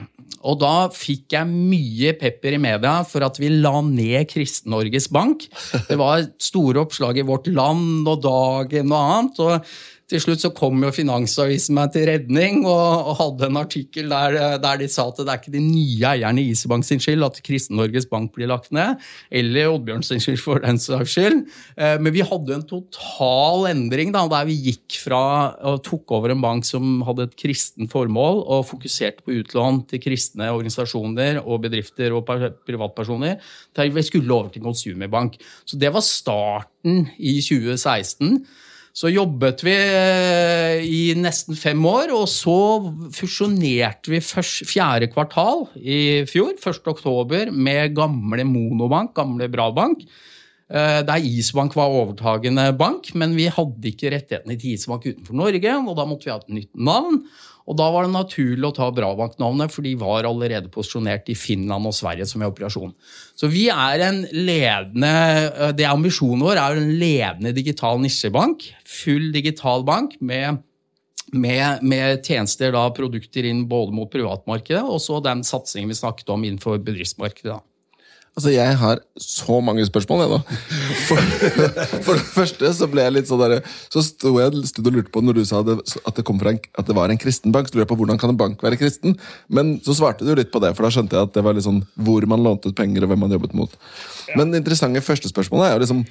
Og 0.44 0.60
da 0.60 0.74
fikk 0.92 1.36
jeg 1.36 1.48
mye 1.48 2.14
pepper 2.20 2.58
i 2.58 2.62
media 2.62 2.98
for 3.08 3.24
at 3.26 3.38
vi 3.40 3.52
la 3.54 3.78
ned 3.86 4.28
Kristen-Norges 4.32 5.08
Bank. 5.14 5.46
Det 5.88 5.98
var 6.00 6.26
store 6.42 6.84
oppslag 6.84 7.22
i 7.22 7.28
Vårt 7.28 7.48
Land 7.54 8.10
og 8.10 8.24
Dagen 8.26 8.92
og 8.92 9.00
annet. 9.00 9.44
og 9.44 9.74
til 10.12 10.22
slutt 10.22 10.44
så 10.44 10.52
kom 10.56 10.82
jo 10.84 10.92
Finansavisen 10.94 11.78
meg 11.78 11.94
til 11.94 12.06
redning 12.10 12.64
og, 12.68 13.10
og 13.10 13.16
hadde 13.22 13.48
en 13.48 13.60
artikkel 13.62 14.12
der, 14.12 14.36
der 14.62 14.80
de 14.82 14.90
sa 14.92 15.06
at 15.10 15.22
det 15.22 15.32
er 15.32 15.40
ikke 15.40 15.54
de 15.54 15.62
nye 15.64 16.10
eierne 16.10 16.44
i 16.44 16.52
Isebank 16.52 16.86
sin 16.88 17.02
skyld 17.02 17.24
at 17.26 17.40
Kristen-Norges 17.46 18.10
Bank 18.12 18.34
blir 18.36 18.50
lagt 18.52 18.74
ned, 18.76 19.00
eller 19.32 19.72
Oddbjørn 19.72 20.04
sin 20.06 20.22
skyld 20.24 20.42
for 20.44 20.62
den 20.64 20.80
saks 20.82 21.16
skyld. 21.16 21.44
Eh, 21.78 21.96
Men 22.04 22.16
vi 22.16 22.26
hadde 22.26 22.58
en 22.58 22.66
total 22.68 23.70
endring 23.72 24.12
da, 24.16 24.26
der 24.32 24.50
vi 24.50 24.58
gikk 24.68 25.00
fra 25.06 25.24
og 25.72 25.82
tok 25.88 26.12
over 26.18 26.34
en 26.34 26.44
bank 26.44 26.68
som 26.68 27.02
hadde 27.08 27.30
et 27.30 27.38
kristent 27.40 27.92
formål 27.94 28.44
og 28.44 28.68
fokuserte 28.70 29.24
på 29.24 29.40
utlån 29.40 29.84
til 29.90 30.04
kristne 30.04 30.52
organisasjoner 30.52 31.42
og 31.44 31.64
bedrifter 31.64 32.14
og 32.16 32.28
privatpersoner, 32.28 33.40
til 33.74 33.96
vi 33.96 34.06
skulle 34.06 34.36
over 34.36 34.52
til 34.52 34.62
en 34.62 34.70
consumerbank. 34.72 35.40
Så 35.66 35.80
det 35.80 35.94
var 35.94 36.04
starten 36.06 37.08
i 37.18 37.40
2016. 37.40 38.44
Så 38.94 39.10
jobbet 39.10 39.64
vi 39.66 39.74
eh, 39.74 40.84
i 40.86 41.16
nesten 41.18 41.58
fem 41.58 41.80
år, 41.90 42.12
og 42.14 42.28
så 42.30 42.58
fusjonerte 43.16 44.12
vi 44.14 44.20
fjerde 44.22 45.08
kvartal 45.10 45.66
i 45.82 46.22
fjor, 46.30 46.54
1. 46.62 46.86
oktober, 46.92 47.50
med 47.50 47.96
gamle 47.98 48.46
Monobank, 48.46 49.16
gamle 49.18 49.50
Brabank. 49.50 50.06
eh, 50.70 51.02
Der 51.02 51.26
Isbank 51.26 51.74
var 51.76 51.90
overtagende 51.90 52.68
bank, 52.78 53.16
men 53.18 53.34
vi 53.36 53.50
hadde 53.50 53.90
ikke 53.90 54.14
rettighetene 54.14 54.60
til 54.62 54.78
Isbank 54.78 55.10
utenfor 55.10 55.42
Norge, 55.42 55.74
og 55.74 55.98
da 55.98 56.06
måtte 56.06 56.30
vi 56.30 56.36
ha 56.36 56.38
et 56.38 56.54
nytt 56.62 56.76
navn. 56.78 57.24
Og 57.64 57.78
da 57.80 57.86
var 57.94 58.04
det 58.04 58.12
naturlig 58.12 58.68
å 58.68 58.76
ta 58.76 58.90
Brabank-navnet, 58.92 59.72
for 59.72 59.86
de 59.86 59.94
var 60.00 60.28
allerede 60.28 60.72
posisjonert 60.72 61.30
i 61.32 61.38
Finland 61.38 61.88
og 61.88 61.96
Sverige 61.96 62.28
som 62.28 62.44
i 62.44 62.50
operasjon. 62.50 62.92
Så 63.40 63.48
vi 63.52 63.70
er 63.72 64.04
en 64.04 64.22
ledende 64.36 65.14
Det 65.78 65.86
er 65.86 65.94
ambisjonen 65.94 66.44
vår 66.44 66.60
er 66.60 66.80
en 66.82 66.94
ledende 67.00 67.54
digital 67.56 68.02
nisjebank. 68.04 68.68
Full 68.84 69.32
digital 69.36 69.86
bank 69.88 70.18
med, 70.20 70.60
med, 71.32 71.84
med 71.88 72.20
tjenester, 72.28 72.76
da, 72.76 72.90
produkter 72.96 73.48
inn 73.48 73.64
både 73.72 73.96
mot 73.96 74.12
privatmarkedet 74.12 74.84
og 74.84 75.00
så 75.04 75.24
den 75.24 75.46
satsingen 75.48 75.94
vi 75.94 76.02
snakket 76.02 76.36
om 76.36 76.44
innenfor 76.44 76.84
bedriftsmarkedet. 76.84 77.56
da. 77.56 77.62
Altså, 78.34 78.50
Jeg 78.50 78.78
har 78.82 79.00
så 79.22 79.60
mange 79.62 79.84
spørsmål, 79.86 80.24
jeg, 80.24 80.30
nå. 80.32 80.38
For, 81.08 81.20
for 82.06 82.18
det 82.18 82.24
første 82.34 82.72
så 82.74 82.88
ble 82.90 83.04
jeg 83.06 83.14
litt 83.14 83.30
sånn 83.30 83.42
der, 83.44 83.60
Så 83.94 84.02
sto 84.08 84.32
jeg 84.40 84.64
stod 84.72 84.90
og 84.90 84.96
lurte 84.98 85.14
på 85.14 85.22
når 85.22 85.38
du 85.38 85.44
sa 85.46 85.62
det, 85.66 85.76
at, 86.02 86.18
det 86.18 86.26
en, 86.26 86.60
at 86.82 86.90
det 86.90 86.96
var 86.98 87.14
en 87.14 87.22
kristen 87.22 87.54
bank. 87.54 87.70
Så 87.70 87.78
lurte 87.78 87.86
jeg 87.86 87.92
på 87.94 88.00
hvordan 88.02 88.22
kan 88.22 88.34
en 88.34 88.40
bank 88.40 88.66
være 88.66 88.80
kristen? 88.82 89.20
Men 89.54 89.76
så 89.86 89.94
svarte 90.00 90.26
du 90.26 90.34
litt 90.34 90.54
på 90.54 90.62
det, 90.64 90.74
for 90.74 90.88
da 90.88 90.94
skjønte 90.96 91.18
jeg 91.18 91.30
at 91.30 91.38
det 91.38 91.46
var 91.46 91.54
litt 91.54 91.68
sånn 91.68 91.84
hvor 91.94 92.26
man 92.30 92.42
lånte 92.46 92.74
ut 92.74 92.78
penger, 92.80 93.06
og 93.06 93.14
hvem 93.14 93.22
man 93.26 93.38
jobbet 93.38 93.54
mot. 93.58 93.78
Men 94.34 94.50
det 94.50 94.64
interessante 94.64 95.04
første 95.06 95.30
spørsmålet 95.30 95.70
er 95.70 95.78
jo 95.78 95.86
liksom 95.86 96.04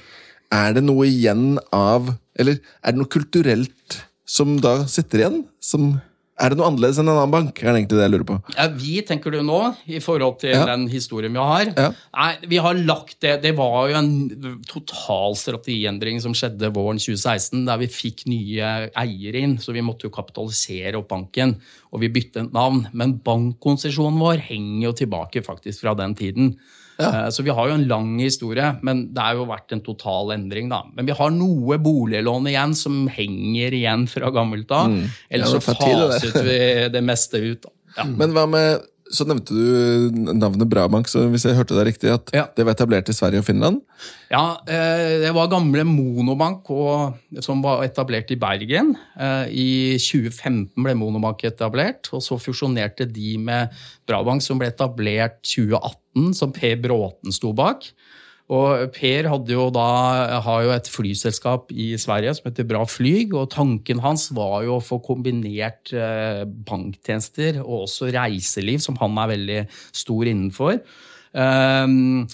Er 0.53 0.75
det 0.77 0.83
noe 0.85 1.07
igjen 1.09 1.57
av 1.73 2.13
Eller 2.39 2.59
er 2.85 2.93
det 2.93 3.01
noe 3.01 3.11
kulturelt 3.11 4.03
som 4.29 4.61
da 4.63 4.83
sitter 4.87 5.25
igjen? 5.25 5.41
Som, 5.59 5.97
er 6.41 6.49
det 6.51 6.57
noe 6.59 6.69
annerledes 6.71 6.99
enn 6.99 7.09
en 7.11 7.19
annen 7.19 7.31
bank? 7.33 7.61
er 7.61 7.69
det 7.69 7.83
egentlig 7.83 7.99
det 7.99 8.05
jeg 8.07 8.13
lurer 8.15 8.27
på. 8.29 8.37
Ja, 8.57 8.65
vi, 8.73 8.95
tenker 9.07 9.31
du 9.35 9.43
nå, 9.45 9.59
i 9.87 10.01
forhold 10.01 10.39
til 10.41 10.55
Ja. 10.55 10.65
den 10.67 10.89
historien 10.89 11.33
vi 11.33 11.39
har? 11.39 11.73
Ja. 11.77 11.91
Nei, 12.17 12.31
vi 12.49 12.57
har 12.57 12.75
lagt 12.75 13.21
det 13.21 13.43
Det 13.43 13.55
var 13.57 13.89
jo 13.91 13.97
en 13.99 14.63
total 14.67 15.37
strategiendring 15.37 16.21
som 16.21 16.33
skjedde 16.33 16.73
våren 16.73 16.99
2016, 16.99 17.65
der 17.67 17.79
vi 17.79 17.87
fikk 17.87 18.27
nye 18.27 18.91
eiere 18.97 19.43
inn, 19.45 19.59
så 19.59 19.73
vi 19.73 19.85
måtte 19.85 20.09
jo 20.09 20.11
kapitalisere 20.15 20.97
opp 20.99 21.09
banken, 21.13 21.57
og 21.93 22.01
vi 22.01 22.09
byttet 22.09 22.53
navn. 22.53 22.87
Men 22.93 23.19
bankkonsesjonen 23.23 24.19
vår 24.19 24.39
henger 24.49 24.89
jo 24.89 24.93
tilbake 25.05 25.45
faktisk 25.45 25.85
fra 25.85 25.95
den 25.95 26.15
tiden. 26.15 26.57
Eh, 26.99 27.29
Så 27.31 27.43
vi 27.43 27.51
har 27.51 27.69
jo 27.69 27.75
en 27.75 27.89
lang 27.89 28.19
historie, 28.21 28.77
men 28.83 29.13
det 29.15 29.23
har 29.23 29.35
jo 29.35 29.47
vært 29.47 29.73
en 29.73 29.81
total 29.81 30.33
endring. 30.33 30.69
da. 30.69 30.83
Men 30.95 31.07
vi 31.07 31.13
har 31.13 31.31
noe 31.31 31.79
boliglån 31.79 32.47
igjen 32.49 32.75
som 32.77 33.09
henger 33.09 33.73
igjen 33.73 34.07
fra 34.09 34.31
gammelt 34.31 34.71
av. 34.71 34.87
Ellers 34.89 35.09
Mm. 35.09 35.09
Ja, 35.31 35.45
så 35.47 35.61
faset 35.61 36.43
vi 36.45 36.89
det 36.89 37.03
meste 37.05 37.39
ut. 37.41 37.65
Ja. 37.97 38.05
Men 38.05 38.33
hva 38.33 38.47
med 38.49 38.81
så 39.13 39.27
nevnte 39.29 39.53
du 39.53 40.11
navnet 40.33 40.71
Brabank, 40.71 41.05
så 41.07 41.29
hvis 41.29 41.43
jeg 41.45 41.55
hørte 41.55 41.77
deg 41.77 41.85
riktig, 41.93 42.09
at 42.09 42.31
Ja. 42.33 42.47
det 42.57 42.65
var 42.65 42.73
etablert 42.73 43.11
i 43.11 43.13
Sverige 43.13 43.41
og 43.41 43.45
Finland? 43.45 43.83
Ja, 44.31 44.57
eh, 44.67 45.21
det 45.21 45.35
var 45.35 45.49
gamle 45.49 45.85
Monobank 45.85 46.71
og, 46.71 47.19
som 47.41 47.61
var 47.61 47.83
etablert 47.85 48.31
i 48.31 48.37
Bergen. 48.37 48.97
Eh, 49.21 49.49
I 49.53 49.99
2015 49.99 50.83
ble 50.83 50.95
Monobank 50.95 51.45
etablert, 51.45 52.09
og 52.15 52.23
så 52.23 52.39
fusjonerte 52.41 53.05
de 53.13 53.37
med 53.37 53.69
Brabank, 54.09 54.41
som 54.41 54.59
ble 54.59 54.69
etablert 54.73 55.43
2018, 55.43 55.97
som 56.37 56.53
Per 56.55 56.77
Bråten 56.83 57.35
sto 57.35 57.53
bak. 57.57 57.89
Og 58.53 58.91
Per 58.93 59.29
jo 59.49 59.69
da, 59.73 59.87
har 60.45 60.65
jo 60.67 60.73
et 60.75 60.91
flyselskap 60.91 61.71
i 61.73 61.93
Sverige 62.01 62.35
som 62.37 62.51
heter 62.51 62.67
Bra 62.69 62.83
Flyg, 62.89 63.33
og 63.39 63.53
tanken 63.55 64.03
hans 64.05 64.29
var 64.35 64.67
jo 64.67 64.77
å 64.77 64.85
få 64.85 64.99
kombinert 65.05 65.95
eh, 65.97 66.43
banktjenester 66.45 67.63
og 67.63 67.87
også 67.87 68.11
reiseliv, 68.13 68.83
som 68.85 68.99
han 69.01 69.17
er 69.23 69.33
veldig 69.33 69.61
stor 70.03 70.29
innenfor. 70.29 70.83
Um, 71.33 72.27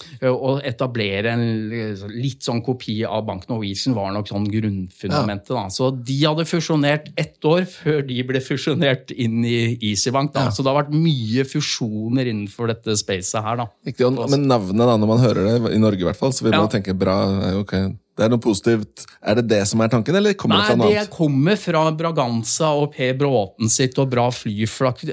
etablere 0.67 1.31
en 1.31 1.43
litt 2.19 2.43
sånn 2.47 2.63
kopi 2.67 2.97
av 3.07 3.25
Bank 3.29 3.45
Norwegian 3.51 3.95
var 3.97 4.11
nok 4.15 4.31
sånn 4.31 4.49
grunnfundamentet. 4.51 5.53
Da. 5.55 5.67
Så 5.73 5.91
de 5.95 6.17
hadde 6.25 6.47
fusjonert 6.49 7.11
ett 7.19 7.39
år 7.47 7.63
før 7.71 8.03
de 8.09 8.19
ble 8.27 8.43
fusjonert 8.45 9.13
inn 9.15 9.39
i 9.47 9.77
EasyBank. 9.93 10.33
Da. 10.35 10.49
Så 10.55 10.65
det 10.65 10.73
har 10.73 10.81
vært 10.83 10.95
mye 10.97 11.47
fusjoner 11.49 12.27
innenfor 12.33 12.73
dette 12.73 12.97
spacet 12.99 13.43
her. 13.45 13.63
Da. 13.63 13.69
Riktig, 13.87 14.11
Men 14.19 14.49
navnet, 14.51 14.83
da, 14.83 14.97
når 14.99 15.13
man 15.15 15.23
hører 15.23 15.47
det, 15.47 15.57
i 15.77 15.81
Norge 15.83 16.03
i 16.03 16.09
hvert 16.11 16.19
fall, 16.19 16.35
så 16.35 16.45
vil 16.49 16.53
Ja. 16.59 16.65
man 16.65 16.69
tenke 16.75 16.97
bra. 16.99 17.19
eh, 17.49 17.57
ok, 17.63 17.75
Det 18.19 18.25
er 18.25 18.31
noe 18.31 18.39
positivt. 18.43 19.07
Er 19.23 19.37
det 19.37 19.47
det 19.47 19.69
som 19.69 19.81
er 19.81 19.87
tanken, 19.89 20.17
eller 20.17 20.35
kommer 20.35 20.57
det 20.57 20.67
fra 20.67 20.75
noe 20.75 20.87
annet? 20.89 21.07
det 21.07 21.17
kommer 21.17 21.55
fra 21.57 21.85
Braganza 21.93 22.67
og 22.75 22.93
Per 22.97 23.15
Bråten 23.15 23.71
sitt 23.71 23.97
og 23.97 24.11
Bra 24.11 24.29
Fly, 24.31 24.63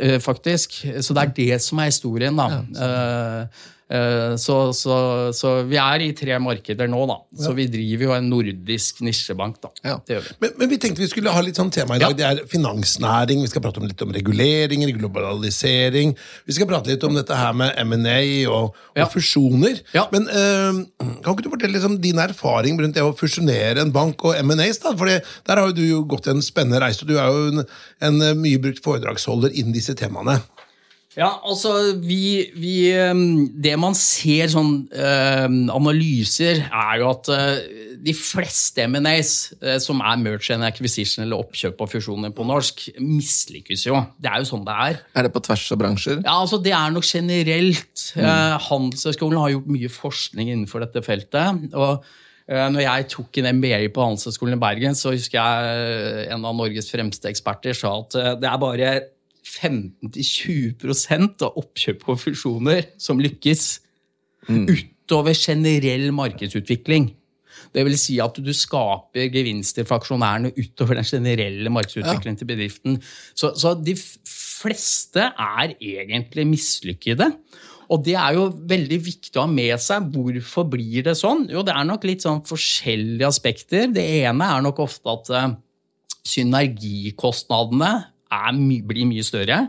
eh, 0.01 0.18
faktisk. 0.18 0.72
Så 1.06 1.13
det 1.13 1.22
er 1.22 1.34
det 1.36 1.62
som 1.62 1.77
er 1.77 1.86
historien, 1.86 2.36
da. 2.36 2.48
Eh, 2.75 2.82
eh, 2.82 3.48
så, 3.86 4.56
så, 4.74 4.96
så 5.38 5.50
vi 5.70 5.77
er 5.77 6.01
i 6.01 6.08
tre 6.18 6.39
markeder 6.42 6.88
nå, 6.89 7.04
da. 7.06 7.20
Så 7.38 7.51
vi 7.54 7.68
driver 7.70 8.08
jo 8.08 8.13
en 8.15 8.30
nordisk 8.32 9.04
nisjebank, 9.06 9.60
da. 9.62 9.70
Ja. 9.86 9.98
Det 10.01 10.15
gjør 10.15 10.24
vi. 10.25 10.36
Men, 10.42 10.56
men 10.58 10.72
vi 10.72 10.80
tenkte 10.82 11.04
vi 11.04 11.10
skulle 11.12 11.34
ha 11.36 11.44
litt 11.46 11.60
sånn 11.60 11.70
tema 11.74 12.00
i 12.00 12.01
dag. 12.01 12.15
Ja. 12.15 12.18
Det 12.18 12.25
er 12.25 12.50
finansnæring. 12.50 13.44
Vi 13.46 13.51
skal 13.51 13.62
prate 13.62 13.82
om 13.84 13.86
litt 13.86 14.01
om 14.01 14.13
reguleringer, 14.15 14.89
globalisering. 14.98 16.15
Vi 16.50 16.56
skal 16.58 16.70
prate 16.70 16.89
litt 16.94 17.06
om 17.06 17.13
dette 17.18 17.38
her 17.38 17.54
med 17.58 17.77
M&A 17.86 18.18
og, 18.50 18.74
og 18.96 19.00
Ja. 19.04 19.06
fusjoner. 19.12 19.82
Ja. 19.94 20.08
Men 20.15 20.27
øh, 20.34 20.82
kan 21.22 21.36
ikke 21.36 21.46
du 21.46 21.51
fortelle 21.54 21.77
litt 21.77 21.86
om 21.88 22.00
din 22.01 22.18
erfaring 22.25 22.82
rundt 22.82 22.98
det 22.98 23.06
å 23.06 23.13
fusjonere 23.18 23.86
en 23.86 23.94
bank 23.96 24.25
og 24.25 24.36
M&As? 24.42 24.82
For 24.82 25.06
der 25.06 25.62
har 25.62 25.70
jo 25.70 25.77
du 25.77 25.84
jo 25.86 26.01
gått 26.10 26.27
en 26.32 26.42
spennende 26.42 26.82
reise. 26.82 27.06
og 27.06 27.13
Du 27.13 27.20
er 27.22 27.30
jo 27.30 27.48
en, 27.54 27.65
en 28.10 28.22
eh, 28.32 28.34
mye 28.39 28.62
brukt 28.65 28.82
foredragsholder 28.86 29.54
innen 29.54 29.75
disse 29.75 29.94
temaene. 29.98 30.39
Ja, 31.15 31.29
altså 31.48 31.72
vi, 32.03 32.50
vi 32.60 32.74
ehm, 32.91 33.48
Det 33.63 33.75
man 33.79 33.95
ser 33.95 34.50
sånn 34.51 34.74
ehm, 34.91 35.62
analyser, 35.72 36.65
er 36.67 37.00
jo 37.00 37.12
at 37.13 37.29
eh, 37.31 37.86
de 38.05 38.13
fleste 38.15 38.84
M&As, 38.86 39.53
eh, 39.62 39.77
som 39.81 40.01
er 40.03 40.19
merge 40.22 40.51
and 40.53 40.67
acquisition 40.67 41.24
eller 41.24 41.39
oppkjøp 41.45 41.79
og 41.81 41.93
fusjoner 41.93 42.36
på 42.36 42.45
norsk, 42.48 42.84
mislykkes 43.00 43.88
jo. 43.88 44.01
Det 44.19 44.31
er 44.31 44.43
jo 44.43 44.50
sånn 44.51 44.67
det 44.67 44.75
er. 44.89 45.00
Er 45.15 45.27
det 45.27 45.34
på 45.36 45.43
tvers 45.48 45.65
av 45.72 45.81
bransjer? 45.81 46.19
Ja, 46.19 46.36
altså 46.36 46.60
Det 46.65 46.75
er 46.75 46.93
nok 46.93 47.07
generelt. 47.07 48.05
Eh, 48.19 48.60
Handelshøyskolen 48.67 49.41
har 49.41 49.55
gjort 49.55 49.74
mye 49.77 49.95
forskning 49.95 50.51
innenfor 50.51 50.84
dette 50.84 51.03
feltet. 51.05 51.72
og 51.74 52.03
eh, 52.51 52.67
når 52.75 52.86
jeg 52.89 53.10
tok 53.15 53.39
en 53.39 53.51
MBA 53.62 53.81
på 53.95 54.03
Handelshøyskolen 54.03 54.60
i 54.60 54.63
Bergen, 54.67 55.00
så 55.00 55.15
husker 55.15 55.39
jeg 55.39 56.31
en 56.36 56.43
av 56.43 56.60
Norges 56.60 56.91
fremste 56.91 57.31
eksperter 57.31 57.77
sa 57.77 57.95
at 58.03 58.19
det 58.43 58.51
er 58.51 58.62
bare 58.62 58.95
15-20 59.46 61.46
av 61.46 61.60
oppkjøp 61.62 62.08
og 62.10 62.22
fusjoner 62.22 62.90
som 63.02 63.22
lykkes. 63.22 63.68
Utover 64.50 65.38
generell 65.38 66.10
markedsutvikling. 66.16 67.12
Det 67.75 67.84
vil 67.86 67.98
si 68.00 68.18
at 68.24 68.38
du 68.40 68.52
skaper 68.56 69.30
gevinster 69.34 69.86
for 69.88 70.00
aksjonærene 70.00 70.54
utover 70.56 71.00
den 71.00 71.08
generelle 71.08 71.72
markedsutviklingen 71.74 72.40
til 72.40 72.50
bedriften. 72.50 72.98
Så, 73.36 73.54
så 73.60 73.75
de 73.78 73.96
fleste 73.96 75.30
er 75.30 75.75
egentlig 75.75 76.48
mislykkede. 76.50 77.32
Og 77.92 78.02
det 78.06 78.16
er 78.18 78.38
jo 78.38 78.48
veldig 78.70 78.98
viktig 79.06 79.38
å 79.38 79.46
ha 79.46 79.52
med 79.52 79.75
seg. 79.84 80.08
Hvorfor 80.14 80.66
blir 80.72 81.06
det 81.06 81.18
sånn? 81.20 81.46
Jo, 81.52 81.62
det 81.66 81.75
er 81.75 81.86
nok 81.86 82.08
litt 82.08 82.25
sånn 82.25 82.42
forskjellige 82.48 83.30
aspekter. 83.30 83.92
Det 83.94 84.06
ene 84.24 84.50
er 84.56 84.66
nok 84.66 84.82
ofte 84.88 85.12
at 85.12 85.32
eh, 85.36 85.54
synergikostnadene 86.25 87.92
er 87.92 88.04
my 88.60 88.82
blir 88.86 89.10
mye 89.10 89.25
større. 89.25 89.65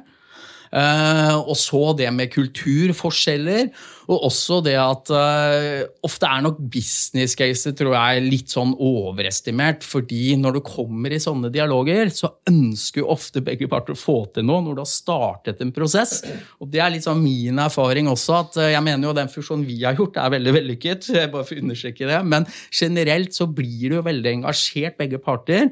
Uh, 0.74 1.36
og 1.46 1.54
så 1.58 1.92
det 1.96 2.08
med 2.14 2.32
kulturforskjeller, 2.32 3.68
og 4.10 4.24
også 4.28 4.58
det 4.66 4.74
at 4.78 5.10
uh, 5.14 5.86
ofte 6.06 6.28
er 6.28 6.42
nok 6.44 6.58
business 6.72 7.36
cases 7.38 7.74
tror 7.78 7.94
jeg, 7.94 8.24
litt 8.26 8.52
sånn 8.52 8.74
overestimert. 8.74 9.86
fordi 9.86 10.36
når 10.40 10.58
du 10.58 10.60
kommer 10.66 11.14
i 11.14 11.22
sånne 11.22 11.50
dialoger, 11.54 12.10
så 12.14 12.32
ønsker 12.50 13.02
jo 13.02 13.10
ofte 13.14 13.42
begge 13.46 13.70
parter 13.70 13.94
å 13.94 14.00
få 14.00 14.18
til 14.34 14.46
noe 14.46 14.64
når 14.64 14.76
du 14.76 14.82
har 14.82 14.90
startet 14.90 15.62
en 15.62 15.74
prosess. 15.74 16.20
Og 16.60 16.70
det 16.72 16.82
er 16.82 16.92
litt 16.94 17.06
sånn 17.06 17.22
min 17.22 17.62
erfaring 17.62 18.10
også, 18.10 18.40
at 18.40 18.58
uh, 18.60 18.70
jeg 18.72 18.84
mener 18.86 19.08
jo 19.08 19.16
den 19.16 19.30
fusjonen 19.32 19.66
vi 19.68 19.80
har 19.84 19.98
gjort, 19.98 20.18
er 20.18 20.34
veldig 20.34 20.56
vellykket. 20.60 21.12
bare 21.32 21.46
for 21.46 21.54
å 21.54 21.62
understreke 21.66 22.10
det, 22.10 22.22
Men 22.26 22.48
generelt 22.74 23.34
så 23.36 23.46
blir 23.46 23.92
du 23.92 24.00
jo 24.00 24.06
veldig 24.06 24.40
engasjert, 24.40 24.98
begge 24.98 25.22
parter. 25.22 25.70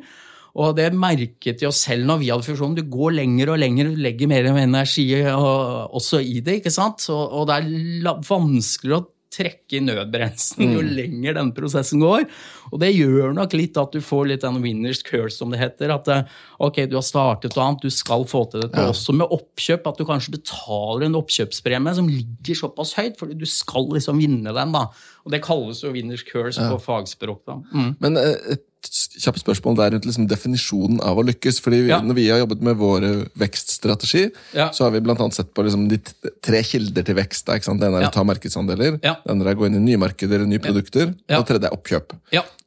Og 0.54 0.76
det 0.78 0.92
merket 0.94 1.62
vi 1.62 1.66
oss 1.66 1.82
selv 1.88 2.06
når 2.06 2.20
vi 2.20 2.30
hadde 2.30 2.46
fusjon. 2.46 2.76
Du 2.76 2.84
går 2.86 3.16
lenger 3.16 3.50
og 3.54 3.58
lenger, 3.58 3.90
du 3.90 4.04
legger 4.04 4.30
mer 4.30 4.46
energi 4.52 5.08
også 5.26 6.22
i 6.22 6.38
det. 6.44 6.60
ikke 6.60 6.74
sant? 6.74 7.02
Og, 7.10 7.24
og 7.40 7.48
det 7.50 7.58
er 7.58 8.22
vanskeligere 8.28 9.02
å 9.02 9.08
trekke 9.34 9.78
i 9.78 9.82
nødbremsen 9.84 10.74
jo 10.76 10.82
lenger 10.84 11.36
den 11.38 11.50
prosessen 11.56 12.02
går. 12.02 12.26
Og 12.70 12.80
det 12.82 12.92
gjør 12.94 13.34
nok 13.36 13.56
litt 13.56 13.78
at 13.80 13.94
du 13.94 14.02
får 14.04 14.28
litt 14.30 14.44
den 14.44 14.60
winners 14.64 15.02
curse, 15.06 15.36
som 15.38 15.52
det 15.52 15.60
heter. 15.62 15.92
At 15.94 16.10
eh, 16.12 16.36
ok, 16.64 16.84
du 16.90 16.96
har 16.98 17.06
startet 17.06 17.56
noe 17.56 17.68
annet, 17.68 17.86
du 17.86 17.94
skal 17.94 18.26
få 18.30 18.44
til 18.52 18.64
dette. 18.64 18.86
Også 18.90 19.14
med 19.16 19.32
oppkjøp, 19.34 19.88
at 19.90 20.00
du 20.00 20.06
kanskje 20.08 20.36
betaler 20.36 21.08
en 21.08 21.18
oppkjøpspremie 21.20 21.96
som 21.98 22.10
ligger 22.10 22.60
såpass 22.62 22.94
høyt, 22.98 23.18
fordi 23.20 23.38
du 23.40 23.46
skal 23.50 23.90
liksom 23.94 24.22
vinne 24.22 24.54
den. 24.54 24.76
da. 24.76 24.86
Og 25.24 25.34
det 25.34 25.42
kalles 25.44 25.82
jo 25.84 25.94
winners 25.94 26.24
curse 26.28 26.62
på 26.62 26.80
fagspråk. 26.86 27.42
da. 27.50 27.58
Mm. 27.74 27.90
Men 28.04 28.22
eh, 28.22 28.54
et 28.56 28.68
kjapt 28.90 29.40
spørsmål 29.42 29.76
der 29.78 29.90
rundt 29.94 30.04
liksom 30.08 30.26
definisjonen 30.28 31.00
av 31.02 31.16
å 31.18 31.24
lykkes. 31.24 31.60
fordi 31.60 31.82
vi, 31.84 31.88
Ja. 31.88 32.00
Når 32.00 32.14
vi 32.14 32.28
har 32.28 32.38
jobbet 32.38 32.62
med 32.62 32.76
vår 32.76 33.28
vekststrategi, 33.36 34.30
Ja. 34.54 34.70
så 34.70 34.84
har 34.84 34.90
vi 34.90 35.00
blant 35.00 35.20
annet 35.20 35.34
sett 35.34 35.54
på 35.54 35.64
liksom 35.64 35.88
de 35.88 35.98
tre 36.42 36.62
kilder 36.62 37.02
til 37.04 37.14
vekst. 37.14 37.46
Det 37.46 37.66
ene 37.68 37.96
er 37.98 38.02
Ja. 38.02 38.08
å 38.08 38.12
ta 38.12 38.22
markedsandeler, 38.24 39.00
andre 39.28 39.50
er 39.50 39.54
å 39.54 39.58
gå 39.58 39.66
inn 39.66 39.76
i 39.76 39.78
nye 39.78 39.96
markeder, 39.98 40.46
nye 40.46 40.58
produkter, 40.58 41.08
og 41.08 41.46
det 41.46 41.46
tredje 41.46 41.64
er 41.64 41.76
oppkjøp. 41.76 42.12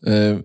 Eh, 0.05 0.37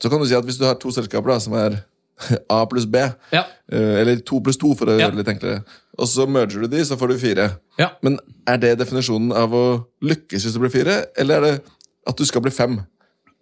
så 0.00 0.10
kan 0.10 0.20
du 0.20 0.26
si 0.26 0.34
at 0.34 0.44
hvis 0.44 0.58
du 0.58 0.64
har 0.64 0.74
to 0.74 0.88
selskaper 0.90 1.26
da, 1.26 1.38
som 1.38 1.54
er 1.54 1.84
A 2.50 2.64
pluss 2.66 2.84
B, 2.86 2.96
eh, 2.98 3.44
eller 3.70 4.16
to 4.26 4.40
pluss 4.40 4.56
to, 4.56 4.74
for 4.74 4.86
å 4.86 4.98
gjøre 4.98 5.14
det 5.14 5.26
litt 5.26 5.38
enklere, 5.40 5.64
og 5.98 6.06
så 6.06 6.26
merger 6.28 6.62
du 6.62 6.66
de, 6.68 6.78
så 6.84 6.96
får 6.98 7.08
du 7.08 7.18
fire. 7.18 7.58
Men 8.02 8.18
er 8.46 8.56
det 8.58 8.78
definisjonen 8.78 9.32
av 9.32 9.50
å 9.52 9.86
lykkes 10.02 10.42
hvis 10.44 10.52
det 10.52 10.60
blir 10.60 10.70
fire, 10.70 11.06
eller 11.16 11.36
er 11.36 11.40
det 11.40 11.62
at 12.08 12.16
du 12.16 12.24
skal 12.24 12.40
bli 12.42 12.50
fem? 12.50 12.80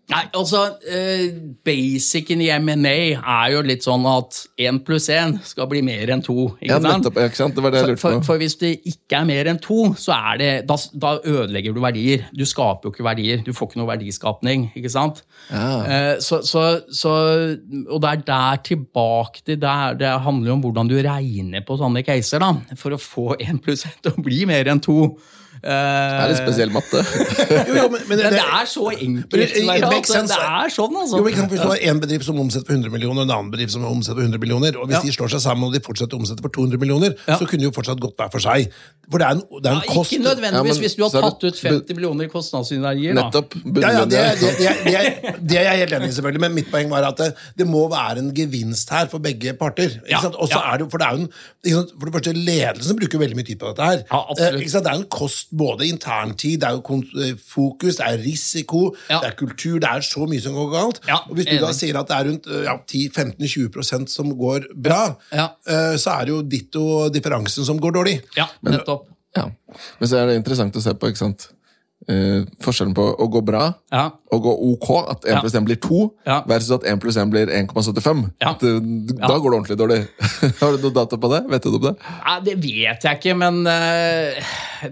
Nei, 0.06 0.20
altså, 0.38 0.60
eh, 0.86 1.32
Basicen 1.66 2.38
i 2.44 2.46
M&A 2.54 2.92
er 3.18 3.48
jo 3.50 3.62
litt 3.66 3.82
sånn 3.82 4.04
at 4.06 4.36
én 4.62 4.76
pluss 4.86 5.08
én 5.10 5.32
skal 5.42 5.66
bli 5.66 5.80
mer 5.82 6.12
enn 6.14 6.22
to. 6.22 6.52
ikke 6.60 6.68
Ja, 6.70 6.76
sant? 6.78 7.02
nettopp, 7.02 7.16
ikke 7.24 7.38
sant? 7.40 7.56
Det 7.56 7.64
var 7.64 7.74
det 7.74 7.80
jeg 7.80 7.86
For, 7.86 7.90
lurte 7.90 8.02
for, 8.04 8.20
på. 8.20 8.26
for 8.28 8.38
hvis 8.38 8.54
det 8.60 8.70
ikke 8.86 9.18
er 9.18 9.24
mer 9.26 9.50
enn 9.50 9.58
to, 9.64 9.78
så 9.98 10.14
er 10.14 10.38
det, 10.38 10.50
da, 10.68 10.76
da 10.94 11.10
ødelegger 11.26 11.74
du 11.74 11.80
verdier. 11.82 12.22
Du 12.38 12.44
skaper 12.46 12.86
jo 12.86 12.92
ikke 12.94 13.06
verdier. 13.08 13.42
Du 13.42 13.50
får 13.52 13.66
ikke 13.72 13.80
noe 13.82 13.90
verdiskapning. 13.90 14.68
ikke 14.78 14.92
sant? 14.94 15.24
Ja. 15.50 15.66
Eh, 15.82 16.12
så, 16.22 16.38
så, 16.46 16.62
så, 16.86 17.16
og 17.90 17.98
det 18.06 18.12
er 18.12 18.22
der 18.30 18.62
tilbake 18.70 19.42
til 19.44 19.58
der 19.66 19.98
det 19.98 20.12
handler 20.22 20.52
jo 20.52 20.58
om 20.60 20.62
hvordan 20.68 20.88
du 20.92 20.96
regner 21.02 21.66
på 21.66 21.80
sånne 21.82 22.04
caser. 22.06 22.38
da, 22.46 22.52
For 22.78 22.94
å 22.94 23.00
få 23.02 23.32
én 23.42 23.58
pluss 23.58 23.82
én 23.90 23.98
til 24.06 24.14
å 24.14 24.22
bli 24.22 24.44
mer 24.46 24.70
enn 24.70 24.78
to. 24.86 25.16
Eh, 25.66 25.72
Det 25.72 26.22
er 26.22 26.30
litt 26.30 26.38
spesiell 26.44 26.70
matte. 26.70 27.00
Jo, 27.02 27.74
jo, 27.74 27.86
men, 27.90 28.02
men 28.06 28.20
men 28.22 28.34
det 28.36 28.42
er 28.42 28.66
så 28.70 28.84
enkelt. 28.94 30.06
Sense. 30.06 30.30
Det 30.30 30.38
er 30.46 30.70
sånn, 30.70 30.94
altså. 31.00 31.18
Jo, 31.18 31.24
men 31.26 31.34
kan 31.34 31.42
sant, 31.46 31.52
Hvis 31.56 31.62
du 31.64 31.70
har 31.72 31.80
en 31.90 32.00
bedrift 32.04 32.26
som 32.28 32.38
omsetter 32.38 32.68
for 32.70 32.76
100 32.76 32.92
millioner, 32.94 33.22
og 33.24 33.26
en 33.26 33.32
annen 33.34 33.50
bedrift 33.50 33.74
som 33.74 33.84
omsetter 33.88 34.20
for 34.20 34.26
100 34.28 34.38
millioner, 34.42 34.78
og 34.78 34.86
hvis 34.86 35.00
Ja. 35.00 35.02
de 35.08 35.14
slår 35.16 35.32
seg 35.34 35.42
sammen 35.42 35.66
og 35.66 35.74
de 35.74 35.80
fortsetter 35.82 36.14
å 36.14 36.20
omsette 36.22 36.44
for 36.44 36.54
200 36.54 36.78
millioner, 36.78 37.16
Ja. 37.26 37.36
så 37.40 37.48
kunne 37.50 37.64
de 37.64 37.68
jo 37.68 37.74
fortsatt 37.74 37.98
gått 38.00 38.14
hver 38.16 38.30
for 38.30 38.38
seg. 38.46 38.70
For 39.10 39.18
det 39.22 39.26
er 39.26 39.30
en, 39.36 39.42
det 39.62 39.66
er 39.66 39.74
en 39.74 39.82
Ja, 39.82 39.92
kost... 39.94 40.12
ikke 40.12 40.22
nødvendigvis 40.22 40.54
Ja, 40.54 40.62
men 40.62 40.82
hvis 40.86 40.96
du 40.96 41.02
har 41.02 41.10
det- 41.10 41.22
tatt 41.26 41.44
ut 41.44 41.58
50 41.66 41.94
millioner 41.98 42.24
i 42.24 42.28
kostnadssynergier. 42.28 43.14
Nettopp. 43.18 43.54
Ja, 43.82 43.90
ja, 43.98 44.04
det, 44.04 44.18
er- 44.18 44.38
det, 44.38 44.50
det, 44.58 44.72
det, 44.86 45.34
det 45.50 45.58
jeg 45.66 45.78
helt 45.82 45.92
enig 45.98 46.08
i, 46.10 46.14
selvfølgelig, 46.16 46.40
men 46.46 46.54
mitt 46.54 46.70
poeng 46.70 46.88
var 46.90 47.02
at 47.10 47.16
det, 47.18 47.28
det 47.58 47.66
må 47.66 47.88
være 47.90 48.18
en 48.22 48.30
gevinst 48.34 48.90
her 48.90 49.06
for 49.10 49.18
begge 49.22 49.54
parter. 49.58 49.98
Ikke 50.06 50.22
sant? 50.22 50.34
Også 50.38 50.58
ja. 50.58 50.74
er 50.74 50.78
det, 50.82 50.90
for 50.90 50.98
det 51.02 51.06
er 51.06 51.12
jo 51.18 51.22
en, 51.26 51.30
ikke 51.64 51.76
sant, 51.80 51.90
for 51.98 52.06
det 52.06 52.14
første, 52.18 52.32
Ledelsen 52.36 52.98
bruker 53.02 53.18
veldig 53.18 53.36
mye 53.42 53.46
tid 53.50 53.58
på 53.62 53.70
dette 53.74 53.82
her. 53.90 54.02
Ja. 54.10 54.22
Eh, 54.38 54.58
ikke 54.62 54.70
sant? 54.74 54.84
Det 54.86 54.92
er 54.92 54.98
en 55.02 55.08
både 55.56 55.88
interntid, 55.88 56.60
det 56.62 56.68
er 56.68 56.76
jo 56.76 57.00
eh, 57.24 57.34
fokus, 57.48 57.96
det 58.00 58.06
er 58.06 58.20
risiko, 58.24 58.82
Ja. 59.10 59.20
det 59.22 59.30
er 59.32 59.36
kultur, 59.38 59.78
det 59.80 59.88
er 59.90 60.04
så 60.06 60.26
mye 60.28 60.40
som 60.44 60.54
går 60.58 60.70
galt. 60.74 61.00
Ja, 61.08 61.18
og 61.28 61.34
hvis 61.38 61.48
du 61.50 61.56
da 61.62 61.72
sier 61.76 61.98
at 62.00 62.08
det 62.12 62.16
er 62.18 62.28
rundt 62.30 62.46
eh, 62.52 62.64
ja, 62.68 62.76
10-15-20% 62.86 64.08
som 64.12 64.30
går 64.38 64.70
bra, 64.74 65.16
Ja. 65.32 65.48
eh, 65.66 65.96
så 65.96 66.10
er 66.20 66.24
det 66.26 66.34
jo 66.36 66.42
ditto 66.42 66.86
differansen 67.10 67.64
som 67.64 67.78
går 67.80 67.92
dårlig. 68.00 68.20
Ja, 68.36 68.46
nettopp. 68.62 69.08
Ja. 69.36 69.50
Men 70.00 70.08
så 70.08 70.16
er 70.22 70.26
det 70.30 70.36
interessant 70.40 70.76
å 70.76 70.80
se 70.82 70.94
på 70.94 71.08
ikke 71.12 71.24
sant? 71.26 71.48
Uh, 72.06 72.44
forskjellen 72.62 72.92
på 72.94 73.02
å 73.18 73.24
gå 73.32 73.40
bra 73.42 73.72
Ja. 73.90 74.10
og 74.30 74.42
gå 74.44 74.52
ok, 74.74 74.90
at 75.10 75.24
1 75.26 75.40
pluss 75.40 75.54
1 75.56 75.64
blir 75.64 75.78
2, 75.80 76.12
Ja. 76.26 76.42
versus 76.46 76.70
at 76.70 76.84
1 76.84 77.00
pluss 77.00 77.16
1 77.16 77.30
blir 77.32 77.46
1,75. 77.50 78.30
Ja. 78.40 78.52
Da 78.60 78.68
ja. 78.68 79.38
Går 79.40 79.50
det 79.50 79.58
ordentlig 79.58 79.78
dårlig. 79.80 80.06
Har 80.60 80.76
du 80.76 80.82
noe 80.84 80.92
data 80.94 81.16
på 81.16 81.30
det? 81.32 81.40
Vet 81.50 81.62
du 81.64 81.70
om 81.74 81.80
det? 81.82 81.94
Nei, 81.98 82.40
Det 82.44 82.54
vet 82.62 83.02
jeg 83.08 83.18
ikke, 83.18 83.34
men 83.36 83.66
eh, 83.66 84.38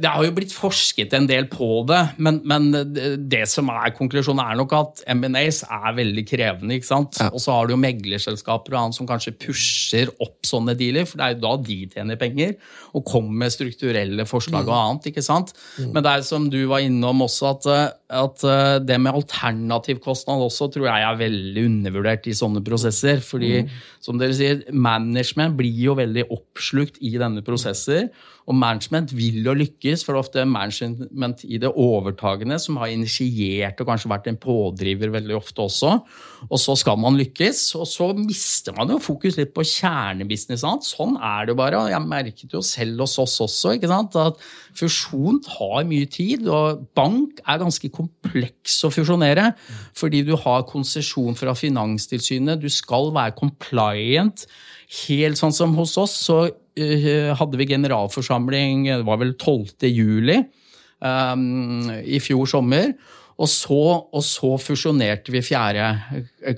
det 0.01 0.11
har 0.11 0.25
jo 0.25 0.35
blitt 0.37 0.53
forsket 0.55 1.15
en 1.17 1.27
del 1.29 1.47
på 1.53 1.69
det. 1.89 2.01
Men, 2.23 2.41
men 2.49 2.71
det, 2.73 3.45
som 3.51 3.71
er 3.73 3.95
konklusjonen, 3.97 4.43
er 4.45 4.59
nok 4.61 4.75
at 4.77 5.03
M&As 5.15 5.63
er 5.67 5.97
veldig 5.97 6.25
krevende. 6.29 6.79
ikke 6.79 6.89
sant? 6.89 7.19
Ja. 7.21 7.31
Og 7.35 7.43
så 7.43 7.55
har 7.55 7.67
du 7.67 7.75
jo 7.75 7.81
meglerselskaper 7.81 8.75
og 8.75 8.81
annet 8.81 8.99
som 8.99 9.09
kanskje 9.09 9.35
pusher 9.45 10.13
opp 10.25 10.47
sånne 10.47 10.77
dealer, 10.79 11.09
for 11.09 11.21
det 11.21 11.27
er 11.27 11.37
jo 11.37 11.43
da 11.45 11.55
de 11.69 11.79
tjener 11.95 12.21
penger, 12.21 12.55
og 12.95 13.07
kommer 13.09 13.45
med 13.45 13.55
strukturelle 13.55 14.27
forslag 14.29 14.69
og 14.69 14.77
annet. 14.77 15.11
ikke 15.11 15.25
sant? 15.25 15.55
Men 15.81 16.03
det 16.05 16.13
er 16.13 16.27
som 16.27 16.49
du 16.53 16.61
var 16.71 16.85
innom 16.85 17.25
også, 17.27 17.55
at, 17.55 17.71
eh, 17.71 17.87
at 18.25 18.47
eh, 18.49 18.77
det 18.85 19.01
med 19.03 19.17
alternativkostnad 19.21 20.45
også 20.45 20.71
tror 20.75 20.89
jeg 20.91 21.09
er 21.09 21.21
veldig 21.21 21.67
undervurdert 21.71 22.29
i 22.31 22.37
sånne 22.37 22.63
prosesser. 22.65 23.21
fordi 23.25 23.65
som 24.05 24.21
dere 24.21 24.37
sier, 24.37 24.63
management 24.71 25.57
blir 25.59 25.83
jo 25.89 25.97
veldig 25.99 26.29
oppslukt 26.35 27.01
i 27.05 27.15
denne 27.21 27.45
prosesser. 27.47 28.11
Og 28.45 28.57
management 28.61 29.13
vil 29.17 29.39
jo 29.47 29.55
lykkes, 29.57 30.03
for 30.05 30.13
det 30.13 30.19
er 30.19 30.25
ofte 30.27 30.43
management 30.45 31.45
i 31.49 31.57
det 31.63 31.71
overtagende 31.81 32.59
som 32.61 32.77
har 32.77 32.91
initiert 32.93 33.79
og 33.81 33.89
kanskje 33.89 34.11
vært 34.13 34.27
en 34.29 34.41
pådriver 34.41 35.13
veldig 35.15 35.39
ofte 35.39 35.65
også. 35.65 35.93
Og 36.51 36.61
så 36.61 36.75
skal 36.77 36.99
man 37.01 37.17
lykkes, 37.17 37.63
og 37.81 37.87
så 37.89 38.11
mister 38.19 38.77
man 38.77 38.93
jo 38.93 38.99
fokus 39.01 39.39
litt 39.39 39.55
på 39.57 39.65
kjernebusiness. 39.65 40.61
Sant? 40.61 40.85
Sånn 40.85 41.17
er 41.17 41.47
det 41.47 41.55
jo 41.55 41.61
bare. 41.63 41.81
og 41.81 41.93
Jeg 41.93 42.11
merket 42.11 42.53
jo 42.53 42.61
selv 42.65 43.01
hos 43.07 43.17
oss 43.23 43.39
også 43.47 43.79
ikke 43.79 43.89
sant? 43.89 44.19
at 44.21 44.37
fusjon 44.77 45.41
tar 45.47 45.89
mye 45.89 46.09
tid. 46.11 46.45
Og 46.45 46.85
bank 46.97 47.41
er 47.49 47.63
ganske 47.63 47.89
kompleks 47.95 48.77
å 48.85 48.93
fusjonere, 48.93 49.55
fordi 49.97 50.21
du 50.29 50.35
har 50.37 50.69
konsesjon 50.69 51.39
fra 51.39 51.57
Finanstilsynet, 51.57 52.61
du 52.61 52.69
skal 52.69 53.09
være 53.17 53.39
compliant. 53.41 54.45
Helt 55.07 55.41
sånn 55.41 55.57
som 55.57 55.73
hos 55.79 55.97
oss, 56.01 56.13
så 56.27 56.43
hadde 56.75 57.59
vi 57.61 57.69
generalforsamling 57.71 58.89
det 58.89 59.05
var 59.07 59.21
vel 59.21 59.35
12. 59.39 59.87
juli 59.89 60.41
um, 60.99 61.91
i 62.03 62.19
fjor 62.23 62.49
sommer. 62.51 62.95
Og 63.35 63.51
så, 63.51 63.81
og 64.15 64.23
så 64.23 64.53
fusjonerte 64.63 65.33
vi 65.35 65.43
fjerde 65.43 65.89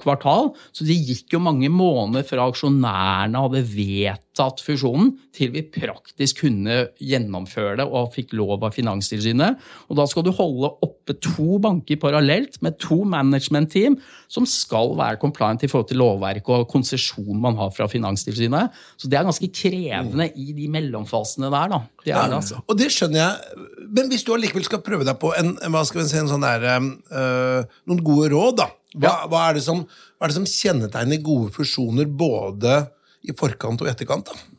kvartal. 0.02 0.50
Så 0.76 0.85
det 0.85 0.99
gikk 1.08 1.37
jo 1.37 1.40
mange 1.40 1.70
måneder 1.73 2.26
fra 2.28 2.44
aksjonærene 2.50 3.44
hadde 3.46 3.64
vedtatt 3.70 4.25
fusjonen, 4.37 5.14
til 5.35 5.52
vi 5.55 5.62
praktisk 5.73 6.43
kunne 6.45 6.88
gjennomføre 7.00 7.78
det 7.81 7.87
og 7.87 8.12
fikk 8.14 8.35
lov 8.37 8.64
av 8.66 8.75
Finanstilsynet. 8.76 9.57
Og 9.88 9.99
da 9.99 10.07
skal 10.09 10.26
du 10.26 10.33
holde 10.37 10.71
oppe 10.85 11.16
to 11.25 11.59
banker 11.62 11.99
parallelt 12.00 12.61
med 12.64 12.78
to 12.83 13.02
management-team 13.09 13.99
som 14.28 14.47
skal 14.49 14.95
være 14.99 15.21
compliant 15.23 15.64
i 15.64 15.71
forhold 15.71 15.88
til 15.90 16.00
lovverk 16.02 16.49
og 16.52 16.66
konsesjon 16.71 17.40
man 17.40 17.57
har 17.59 17.73
fra 17.75 17.88
Finanstilsynet. 17.90 18.75
Så 18.97 19.09
det 19.09 19.19
er 19.19 19.28
ganske 19.28 19.50
krevende 19.52 20.31
i 20.37 20.52
de 20.57 20.69
mellomfasene 20.73 21.50
der, 21.52 21.73
da. 21.73 21.83
Det 22.05 22.14
er 22.14 22.31
det, 22.31 22.40
altså. 22.40 22.62
Og 22.66 22.78
det 22.78 22.90
skjønner 22.95 23.23
jeg. 23.23 23.69
Men 23.97 24.11
hvis 24.12 24.26
du 24.26 24.35
allikevel 24.35 24.66
skal 24.66 24.85
prøve 24.85 25.07
deg 25.07 25.19
på 25.21 25.33
en, 25.38 25.55
hva 25.73 25.85
skal 25.87 26.02
vi 26.02 26.11
si, 26.11 26.19
en 26.21 26.31
sånn 26.31 26.45
der, 26.45 26.66
øh, 26.76 27.78
noen 27.88 28.05
gode 28.05 28.33
råd, 28.35 28.61
da. 28.62 28.71
Hva, 28.97 29.12
hva, 29.28 29.49
er 29.50 29.59
det 29.59 29.64
som, 29.66 29.83
hva 30.16 30.25
er 30.25 30.33
det 30.33 30.38
som 30.38 30.49
kjennetegner 30.49 31.25
gode 31.25 31.50
fusjoner 31.52 32.09
både 32.09 32.78
i 33.26 33.35
forkant 33.37 33.83
og 33.83 33.90
etterkant? 33.90 34.30
da? 34.30 34.56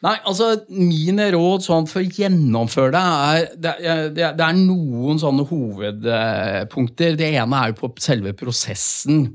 Nei, 0.00 0.14
altså 0.24 0.54
Mine 0.72 1.26
råd 1.34 1.66
sånn 1.66 1.88
for 1.88 2.00
å 2.00 2.08
gjennomføre 2.08 2.94
det 2.94 3.00
er 3.04 3.50
det, 3.52 3.74
det, 4.16 4.30
det 4.38 4.46
er 4.46 4.56
noen 4.56 5.20
sånne 5.20 5.44
hovedpunkter. 5.50 7.18
Det 7.20 7.28
ene 7.34 7.60
er 7.60 7.72
jo 7.72 7.80
på 7.82 7.92
selve 8.00 8.32
prosessen. 8.36 9.26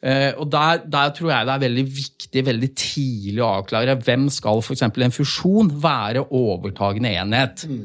Eh, 0.00 0.30
og 0.36 0.48
der, 0.52 0.80
der 0.88 1.12
tror 1.16 1.32
jeg 1.32 1.48
det 1.48 1.54
er 1.54 1.62
veldig 1.66 1.84
viktig 1.98 2.42
veldig 2.46 2.68
tidlig 2.76 3.42
å 3.44 3.52
avklare 3.60 3.96
hvem 4.06 4.26
skal 4.32 4.60
f.eks. 4.60 4.84
en 4.86 5.14
fusjon 5.14 5.70
være 5.82 6.26
overtagende 6.36 7.12
enhet. 7.20 7.66
Eh, 7.68 7.84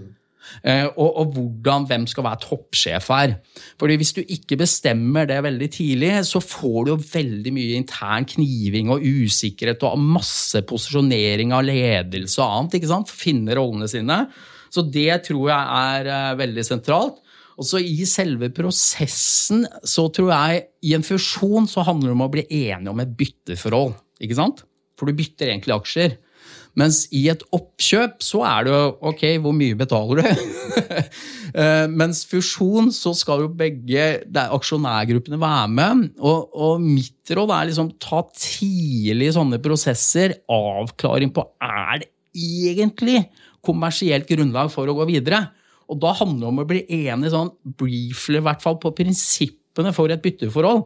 og, 0.95 1.07
og 1.07 1.35
hvordan, 1.35 1.87
hvem 1.89 2.05
skal 2.09 2.25
være 2.27 2.41
toppsjef 2.43 3.07
her. 3.13 3.35
Fordi 3.81 3.97
Hvis 4.01 4.13
du 4.17 4.21
ikke 4.21 4.59
bestemmer 4.61 5.25
det 5.29 5.39
veldig 5.45 5.69
tidlig, 5.73 6.11
så 6.27 6.41
får 6.43 6.77
du 6.85 6.91
jo 6.93 6.99
veldig 7.01 7.53
mye 7.55 7.79
intern 7.79 8.27
kniving 8.29 8.91
og 8.93 9.05
usikkerhet 9.05 9.83
og 9.87 9.99
masse 10.01 10.61
posisjonering 10.67 11.53
av 11.55 11.65
ledelse 11.67 12.41
og 12.41 12.47
annet. 12.47 12.79
ikke 12.79 12.91
sant? 12.91 13.11
Finne 13.11 13.57
rollene 13.57 13.89
sine. 13.91 14.23
Så 14.71 14.85
det 14.87 15.23
tror 15.27 15.49
jeg 15.51 15.81
er 15.81 16.11
eh, 16.15 16.39
veldig 16.39 16.65
sentralt. 16.65 17.19
Og 17.59 17.67
så 17.67 17.81
I 17.83 18.07
selve 18.09 18.49
prosessen 18.55 19.65
så 19.85 20.07
tror 20.13 20.31
jeg 20.31 20.65
i 20.87 20.95
en 20.97 21.05
fusjon 21.05 21.67
så 21.69 21.83
handler 21.85 22.09
det 22.09 22.15
om 22.15 22.25
å 22.25 22.31
bli 22.33 22.45
enige 22.47 22.93
om 22.93 23.01
et 23.03 23.15
bytteforhold. 23.17 23.93
ikke 24.23 24.37
sant? 24.39 24.63
For 24.97 25.09
du 25.09 25.17
bytter 25.17 25.51
egentlig 25.51 25.75
aksjer. 25.75 26.15
Mens 26.79 27.03
i 27.11 27.25
et 27.31 27.41
oppkjøp 27.51 28.21
så 28.23 28.43
er 28.47 28.65
det 28.65 28.71
jo 28.71 28.83
ok, 29.11 29.23
hvor 29.43 29.55
mye 29.55 29.77
betaler 29.79 30.21
du? 30.21 30.27
Eh, 31.51 31.83
Mens 31.91 32.21
fusjon 32.23 32.85
så 32.95 33.11
skal 33.17 33.41
jo 33.43 33.49
begge 33.59 34.03
aksjonærgruppene 34.39 35.35
være 35.35 35.65
med. 35.67 36.05
Og, 36.23 36.53
og 36.55 36.79
mitt 36.79 37.27
råd 37.35 37.51
er 37.51 37.67
liksom 37.67 37.89
ta 37.99 38.21
tidlig 38.31 39.33
sånne 39.35 39.59
prosesser, 39.59 40.37
avklaring 40.47 41.33
på 41.35 41.43
er 41.59 42.05
det 42.05 42.07
egentlig 42.31 43.25
kommersielt 43.67 44.31
grunnlag 44.31 44.71
for 44.71 44.87
å 44.87 44.95
gå 45.01 45.09
videre. 45.11 45.43
Og 45.91 45.99
da 45.99 46.13
handler 46.21 46.45
det 46.45 46.51
om 46.53 46.63
å 46.63 46.67
bli 46.69 46.85
enig 47.01 47.33
sånn 47.33 47.51
briefly, 47.81 48.39
i 48.39 48.45
hvert 48.47 48.63
fall 48.63 48.79
på 48.79 48.93
prinsippene 48.95 49.91
for 49.95 50.13
et 50.13 50.23
bytteforhold. 50.23 50.85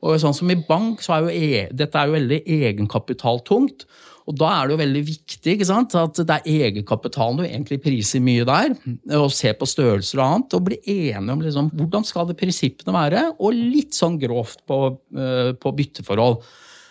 Og 0.00 0.16
sånn 0.20 0.34
som 0.36 0.50
i 0.50 0.58
bank, 0.58 1.04
så 1.04 1.16
er 1.16 1.26
jo 1.26 1.30
e 1.30 1.64
dette 1.76 2.00
er 2.00 2.08
jo 2.08 2.16
veldig 2.16 2.40
egenkapitaltungt. 2.56 3.84
Og 4.30 4.36
da 4.38 4.48
er 4.54 4.68
det 4.68 4.76
jo 4.76 4.80
veldig 4.84 5.02
viktig 5.08 5.56
at 5.66 6.20
det 6.22 6.36
er 6.36 6.66
egenkapitalen 6.68 7.40
du 7.40 7.44
egentlig 7.48 7.80
priser 7.82 8.22
mye 8.22 8.46
der, 8.46 8.76
og 9.18 9.32
ser 9.34 9.56
på 9.58 9.66
størrelser 9.66 10.20
og 10.20 10.26
annet, 10.26 10.54
og 10.54 10.66
bli 10.68 10.78
enige 10.86 11.34
om 11.34 11.42
liksom, 11.42 11.70
hvordan 11.74 12.06
skal 12.06 12.28
det 12.28 12.38
prinsippene 12.38 12.94
være, 12.94 13.24
og 13.42 13.58
litt 13.58 13.96
sånn 13.98 14.20
grovt 14.22 14.62
på, 14.70 14.82
eh, 15.18 15.50
på 15.58 15.74
bytteforhold. 15.80 16.44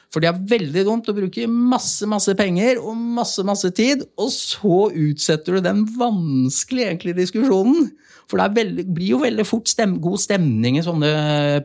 For 0.09 0.23
det 0.23 0.31
er 0.31 0.45
veldig 0.51 0.83
dumt 0.87 1.09
å 1.11 1.13
bruke 1.13 1.45
masse 1.47 2.07
masse 2.09 2.33
penger 2.37 2.79
og 2.81 2.97
masse 2.97 3.43
masse 3.45 3.69
tid, 3.77 4.03
og 4.17 4.31
så 4.33 4.89
utsetter 4.89 5.55
du 5.55 5.63
den 5.63 5.83
vanskelige 5.99 6.91
egentlig 6.91 7.15
diskusjonen. 7.21 7.91
For 8.29 8.41
det 8.41 8.51
veldig, 8.57 8.87
blir 8.93 9.13
jo 9.13 9.23
veldig 9.23 9.45
fort 9.47 9.69
stem, 9.69 9.95
god 10.01 10.19
stemning 10.21 10.77
i 10.77 10.85
sånne 10.85 11.11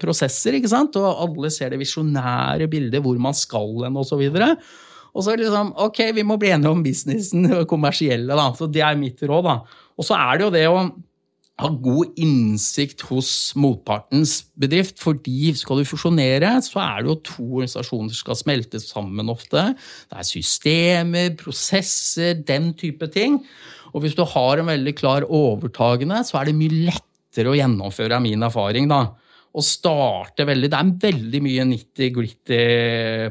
prosesser, 0.01 0.57
ikke 0.57 0.71
sant? 0.71 0.97
og 1.01 1.25
alle 1.27 1.51
ser 1.53 1.73
det 1.73 1.81
visjonære 1.83 2.69
bildet, 2.73 3.03
hvor 3.05 3.19
man 3.21 3.37
skal 3.37 3.89
hen, 3.89 3.99
osv. 4.01 4.21
Og 4.23 4.37
så 4.37 4.84
er 5.22 5.38
det 5.38 5.46
liksom, 5.46 5.72
ok, 5.87 6.00
vi 6.16 6.27
må 6.27 6.37
bli 6.40 6.50
enige 6.55 6.72
om 6.74 6.83
businessen 6.83 7.46
og 7.55 7.68
kommersielle, 7.70 8.35
da. 8.35 8.48
Så 8.59 8.66
det 8.70 8.83
er 8.83 8.98
mitt 8.98 9.22
råd, 9.22 9.46
da. 9.46 9.83
Og 9.94 10.07
så 10.07 10.16
er 10.18 10.40
det 10.40 10.46
jo 10.48 10.55
det 10.55 10.64
å 10.70 10.79
ha 11.62 11.68
god 11.70 12.16
innsikt 12.18 13.05
hos 13.12 13.29
motpartens 13.62 14.40
bedrift, 14.59 14.98
fordi 14.98 15.53
skal 15.55 15.79
du 15.79 15.87
fusjonere, 15.87 16.50
så 16.66 16.81
er 16.83 17.05
det 17.05 17.12
jo 17.12 17.18
to 17.29 17.46
organisasjoner 17.61 18.11
som 18.11 18.24
skal 18.24 18.40
smelte 18.40 18.81
sammen 18.83 19.31
ofte. 19.31 19.68
Det 20.11 20.18
er 20.18 20.27
systemer, 20.27 21.31
prosesser, 21.38 22.40
den 22.42 22.72
type 22.79 23.07
ting. 23.14 23.38
Og 23.94 24.03
hvis 24.03 24.16
du 24.18 24.24
har 24.27 24.59
en 24.59 24.72
veldig 24.72 24.96
klar 24.98 25.29
overtagende, 25.31 26.24
så 26.27 26.40
er 26.40 26.50
det 26.50 26.59
mye 26.59 26.88
lettere 26.88 27.53
å 27.53 27.59
gjennomføre, 27.59 28.18
av 28.18 28.27
min 28.27 28.42
erfaring, 28.42 28.90
da. 28.90 29.05
Og 29.55 29.62
starte 29.62 30.43
veldig 30.49 30.71
Det 30.73 30.79
er 30.81 30.95
veldig 31.05 31.40
mye 31.45 31.67
nitty-gritty 31.69 32.62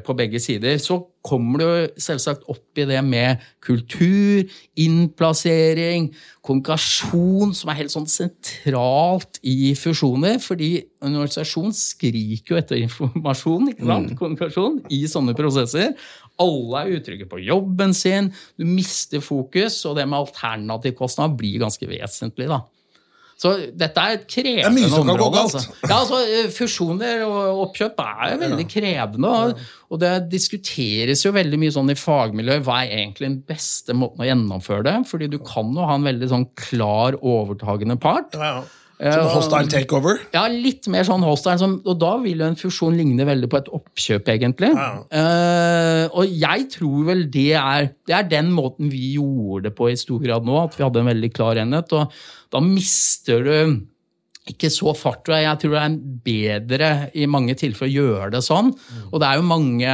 på 0.05 0.15
begge 0.15 0.39
sider. 0.39 0.77
Så 0.79 1.01
kommer 1.23 1.59
du 1.59 1.99
selvsagt 1.99 2.45
opp 2.51 2.79
i 2.79 2.85
det 2.87 2.99
med 3.03 3.43
kultur, 3.63 4.43
innplassering, 4.79 6.09
kommunikasjon, 6.43 7.53
som 7.55 7.71
er 7.71 7.79
helt 7.81 7.93
sånn 7.93 8.07
sentralt 8.11 9.39
i 9.43 9.73
fusjoner. 9.79 10.39
Fordi 10.43 10.71
en 11.03 11.15
organisasjon 11.19 11.75
skriker 11.75 12.55
jo 12.55 12.59
etter 12.59 12.79
informasjon, 12.83 13.73
ikke 13.73 13.87
sant? 13.87 14.13
kommunikasjon, 14.19 14.81
i 14.95 15.03
sånne 15.11 15.35
prosesser. 15.35 15.91
Alle 16.43 16.85
er 16.85 17.01
utrygge 17.01 17.27
på 17.29 17.43
jobben 17.43 17.91
sin, 17.95 18.31
du 18.59 18.63
mister 18.67 19.23
fokus, 19.23 19.81
og 19.89 19.99
det 19.99 20.07
med 20.07 20.23
alternativkostnad 20.23 21.35
blir 21.39 21.59
ganske 21.67 21.87
vesentlig. 21.87 22.47
da. 22.51 22.63
Så 23.39 23.53
dette 23.75 24.03
er 24.03 24.17
et 24.17 24.27
krevende 24.29 24.67
område. 24.67 24.69
Det 24.69 24.69
er 24.69 24.75
mye 24.77 24.91
som 24.91 25.07
kan 25.07 25.17
gå 25.19 25.25
område, 25.27 25.39
galt. 25.39 25.55
Altså. 25.57 25.75
Ja, 25.83 25.95
altså, 25.97 26.19
eh, 26.23 26.51
Fusjoner 26.53 27.23
og 27.25 27.63
oppkjøp 27.67 28.03
er 28.05 28.37
veldig 28.43 28.67
krevende. 28.71 29.33
Og, 29.33 29.65
og 29.89 30.03
det 30.03 30.13
diskuteres 30.31 31.25
jo 31.25 31.33
veldig 31.35 31.59
mye 31.59 31.73
sånn 31.75 31.91
i 31.91 31.97
fagmiljøet 31.99 32.63
hva 32.67 32.83
er 32.83 32.93
egentlig 33.01 33.29
den 33.29 33.41
beste 33.49 33.97
måten 33.97 34.23
å 34.23 34.29
gjennomføre 34.29 34.87
det. 34.87 34.95
Fordi 35.09 35.31
du 35.33 35.39
kan 35.43 35.73
jo 35.75 35.89
ha 35.89 35.97
en 35.99 36.07
veldig 36.07 36.31
sånn 36.31 36.47
klar 36.59 37.19
overtagende 37.19 37.99
part. 38.01 38.37
Ja, 38.37 38.55
ja. 38.61 38.63
Som 39.03 39.29
hostile 39.33 39.67
takeover. 39.71 40.21
Ja, 40.35 40.45
litt 40.47 40.87
mer 40.91 41.03
sånn 41.07 41.23
hostile, 41.25 41.57
som, 41.59 41.75
og 41.83 41.97
da 41.99 42.13
vil 42.23 42.39
jo 42.39 42.47
en 42.47 42.59
fusjon 42.59 42.95
ligne 42.95 43.25
veldig 43.27 43.49
på 43.51 43.59
et 43.59 43.71
oppkjøp, 43.75 44.29
egentlig. 44.31 44.71
Eh, 44.73 46.05
og 46.07 46.37
jeg 46.43 46.67
tror 46.71 47.09
vel 47.09 47.25
det 47.33 47.49
er, 47.59 47.89
det 48.07 48.15
er 48.15 48.29
den 48.31 48.53
måten 48.55 48.91
vi 48.93 49.15
gjorde 49.17 49.67
det 49.67 49.73
på 49.75 49.89
i 49.91 49.97
stor 49.99 50.21
grad 50.23 50.47
nå, 50.47 50.55
at 50.61 50.77
vi 50.77 50.85
hadde 50.85 51.03
en 51.03 51.11
veldig 51.11 51.31
klar 51.35 51.59
enhet. 51.59 51.91
Og 51.97 52.15
da 52.53 52.63
mister 52.63 53.43
du 53.43 53.53
ikke 54.51 54.67
så 54.67 54.91
fart, 54.91 55.29
jeg. 55.31 55.55
Tror 55.61 55.75
det 55.77 55.81
er 55.81 55.93
bedre 56.25 56.87
i 57.15 57.27
mange 57.31 57.53
tilfeller 57.55 57.87
å 57.87 57.93
gjøre 57.93 58.31
det 58.33 58.41
sånn. 58.43 58.73
Og 59.09 59.21
det 59.21 59.27
er 59.29 59.39
jo 59.39 59.45
mange 59.47 59.93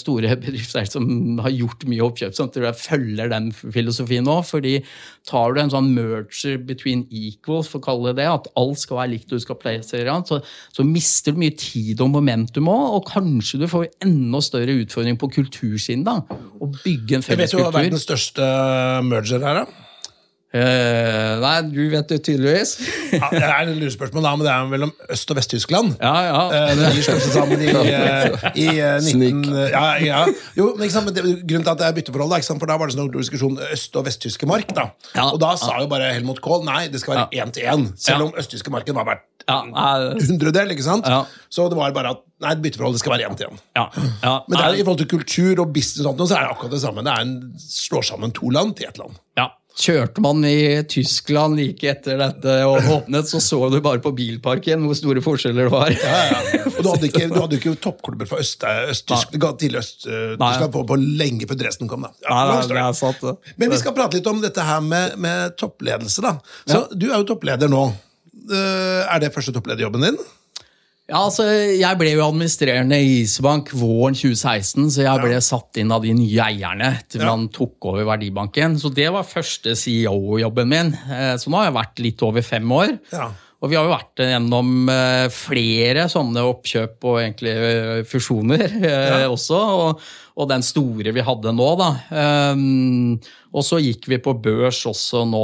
store 0.00 0.30
bedrifter 0.40 0.88
som 0.88 1.40
har 1.44 1.52
gjort 1.52 1.84
mye 1.90 2.06
oppkjøp 2.06 2.36
som 2.36 2.48
tror 2.48 2.70
jeg 2.70 2.80
følger 2.80 3.28
den 3.32 3.50
filosofien 3.52 4.24
nå. 4.24 4.38
fordi 4.46 4.78
tar 5.28 5.52
du 5.52 5.60
en 5.60 5.72
sånn 5.72 5.90
merger 5.92 6.56
between 6.64 7.04
equals, 7.12 7.68
for 7.68 7.82
å 7.82 7.84
kalle 7.84 8.14
det 8.14 8.22
det, 8.22 8.30
at 8.30 8.48
alt 8.56 8.80
skal 8.80 9.02
være 9.02 9.12
likt 9.12 9.34
du 9.34 9.36
skal 9.42 9.58
plassere 9.60 10.08
an, 10.12 10.24
så, 10.24 10.40
så 10.72 10.86
mister 10.86 11.36
du 11.36 11.42
mye 11.44 11.56
tid 11.60 12.00
og 12.00 12.12
momentum 12.14 12.72
òg, 12.72 12.96
og 12.96 13.12
kanskje 13.12 13.60
du 13.60 13.68
får 13.70 13.90
enda 14.06 14.40
større 14.44 14.78
utfordring 14.80 15.20
på 15.20 15.28
kultursiden. 15.36 16.08
da, 16.08 16.22
Å 16.24 16.72
bygge 16.80 17.20
en 17.20 17.26
Jeg 17.26 17.36
vet 17.36 17.52
felles 17.52 17.56
jo 17.56 17.62
hva 17.66 17.76
verdens 17.76 18.08
største 18.08 18.48
merger 19.04 19.44
er, 19.44 19.62
da. 19.62 19.89
Eh, 20.50 21.34
nei, 21.38 21.56
du 21.70 21.84
vet 21.92 22.08
det 22.10 22.16
tydeligvis. 22.26 22.72
Ja, 23.14 23.28
det 23.30 23.42
er 23.46 23.68
et 23.70 23.76
lurespørsmål, 23.78 24.24
da, 24.26 24.32
men 24.34 24.46
det 24.48 24.50
er 24.50 24.64
mellom 24.72 24.90
Øst- 25.14 25.30
og 25.30 25.36
Vest-Tyskland. 25.38 25.92
ja, 26.02 26.14
ja. 26.26 26.40
Eh, 26.50 26.72
Det 26.74 26.88
er 26.88 26.96
slått 27.06 27.28
sammen 27.36 27.62
i, 27.62 27.68
eh, 27.70 28.48
i 28.58 28.66
eh, 28.82 28.96
19... 28.98 29.44
Ja, 29.70 29.84
ja. 30.02 30.24
Jo, 30.58 30.72
men 30.78 30.90
sant, 30.90 31.06
men 31.06 31.14
det, 31.14 31.22
grunnen 31.46 31.62
til 31.68 31.70
at 31.70 31.78
det 31.78 31.86
er 31.86 31.94
bytteforhold, 32.00 32.32
da, 32.34 32.40
ikke 32.42 32.48
sant, 32.50 32.62
for 32.64 32.66
da 32.72 32.78
var 32.82 32.90
det 32.90 32.96
sånn 32.98 33.12
diskusjon 33.14 33.60
øst- 33.70 33.98
og 34.00 34.08
vesttyske 34.08 34.48
mark. 34.50 34.74
da. 34.74 34.88
Ja. 35.14 35.28
Og 35.30 35.38
da 35.42 35.52
sa 35.60 35.78
jo 35.84 35.86
bare 35.92 36.10
Helmut 36.16 36.42
Kohl 36.42 36.64
nei, 36.66 36.88
det 36.90 37.02
skal 37.04 37.14
være 37.14 37.44
én 37.44 37.54
til 37.54 37.70
én. 37.70 37.86
Selv 38.00 38.26
om 38.26 38.34
østtyske 38.42 38.74
marken 38.74 38.98
var 38.98 39.06
verdt 39.06 39.26
ja, 39.46 39.60
eh, 39.70 40.18
hundredel. 40.26 40.74
ikke 40.74 40.84
sant? 40.86 41.06
Ja. 41.06 41.22
Så 41.50 41.68
det 41.70 41.78
var 41.78 41.94
bare 41.94 42.16
at 42.16 42.26
nei, 42.42 42.56
bytteforhold 42.66 42.98
det 42.98 43.04
skal 43.04 43.14
være 43.14 43.30
én 43.30 43.38
til 43.38 43.46
én. 43.52 43.62
ja, 43.78 43.86
ja. 44.26 44.34
Men 44.50 44.58
det 44.58 44.66
er, 44.66 44.74
i 44.82 44.84
forhold 44.84 44.98
til 45.06 45.10
kultur 45.14 45.62
og 45.62 45.72
business, 45.78 46.02
og 46.06 46.18
sånt, 46.18 46.26
så 46.34 46.40
er 46.42 46.48
det 46.48 46.52
akkurat 46.58 46.74
det 46.74 46.82
samme. 46.82 47.06
Det 47.06 47.14
er 47.14 47.24
en, 47.28 47.34
slår 47.70 48.02
sammen 48.10 48.34
to 48.34 48.50
land 48.50 48.74
til 48.78 48.90
ett 48.90 48.98
land. 48.98 49.14
Ja. 49.38 49.48
Kjørte 49.80 50.20
man 50.20 50.42
i 50.44 50.82
Tyskland 50.92 51.56
like 51.56 51.88
etter 51.88 52.18
dette 52.20 52.56
og 52.68 52.84
åpnet, 52.98 53.28
så 53.30 53.40
så 53.40 53.60
du 53.72 53.78
bare 53.80 54.02
på 54.04 54.12
bilparken 54.16 54.82
hvor 54.84 54.98
store 54.98 55.22
forskjeller 55.24 55.70
det 55.70 55.72
var. 55.72 55.94
Ja, 55.94 56.18
ja. 56.34 56.40
Og 56.74 56.82
du 56.84 56.88
hadde 56.90 57.08
ikke, 57.08 57.28
du 57.32 57.38
hadde 57.40 57.56
ikke 57.56 57.72
toppklubber 57.80 58.28
fra 58.28 58.40
øst, 58.42 58.66
øst, 58.92 59.06
tidligere 59.08 59.56
tidlig 59.62 59.80
Øst-Tyskland 59.80 60.72
på, 60.74 60.84
på 60.90 60.98
lenge 61.00 61.48
før 61.48 61.60
Dresden 61.62 61.88
kom. 61.88 62.04
da. 62.04 62.12
Ja, 62.26 62.42
Nei, 62.50 62.60
nei, 62.74 62.82
er 62.90 62.98
sant, 62.98 63.24
det. 63.24 63.54
Men 63.60 63.72
vi 63.72 63.80
skal 63.80 63.96
prate 63.96 64.20
litt 64.20 64.28
om 64.30 64.42
dette 64.44 64.66
her 64.68 64.84
med, 64.84 65.16
med 65.20 65.56
toppledelse. 65.60 66.24
da. 66.28 66.36
Så 66.68 66.84
Du 66.92 67.08
er 67.10 67.16
jo 67.22 67.30
toppleder 67.32 67.72
nå. 67.72 67.86
Eh, 68.50 69.02
Er 69.08 69.24
det 69.24 69.32
første 69.34 69.52
topplederjobben 69.56 70.04
din? 70.10 70.20
Ja, 71.10 71.24
altså, 71.26 71.44
Jeg 71.74 71.98
ble 71.98 72.12
jo 72.12 72.22
administrerende 72.22 73.00
i 73.02 73.20
Isbank 73.24 73.72
våren 73.74 74.14
2016, 74.14 74.92
så 74.94 75.02
jeg 75.02 75.22
ble 75.24 75.40
satt 75.42 75.80
inn 75.82 75.90
av 75.90 76.04
de 76.06 76.14
nye 76.14 76.44
eierne 76.46 76.92
etter 77.00 77.24
Ja. 77.24 77.32
man 77.34 77.48
tok 77.50 77.90
over 77.90 78.06
Verdibanken. 78.06 78.78
Så 78.78 78.94
det 78.94 79.10
var 79.10 79.26
første 79.26 79.74
CEO-jobben 79.74 80.68
min. 80.68 80.94
Eh, 81.10 81.34
Så 81.36 81.50
nå 81.50 81.58
har 81.58 81.70
jeg 81.70 81.78
vært 81.80 81.98
litt 81.98 82.22
over 82.22 82.42
fem 82.42 82.68
år. 82.70 82.98
Ja. 83.12 83.32
Og 83.60 83.68
vi 83.68 83.76
har 83.76 83.84
jo 83.84 83.92
vært 83.92 84.22
gjennom 84.22 84.88
eh, 84.88 85.28
flere 85.28 86.06
sånne 86.08 86.40
oppkjøp 86.48 87.04
og 87.04 87.18
egentlig 87.20 87.52
eh, 87.58 88.02
fusjoner 88.08 88.70
ja. 88.80 89.26
også. 89.28 89.58
Og, 89.58 90.00
og 90.38 90.48
den 90.48 90.62
store 90.62 91.12
vi 91.12 91.20
hadde 91.20 91.52
nå, 91.52 91.68
da. 91.76 91.90
Um, 92.54 93.18
og 93.52 93.66
så 93.66 93.80
gikk 93.82 94.06
vi 94.08 94.20
på 94.22 94.32
børs 94.40 94.86
også 94.88 95.26
nå 95.28 95.42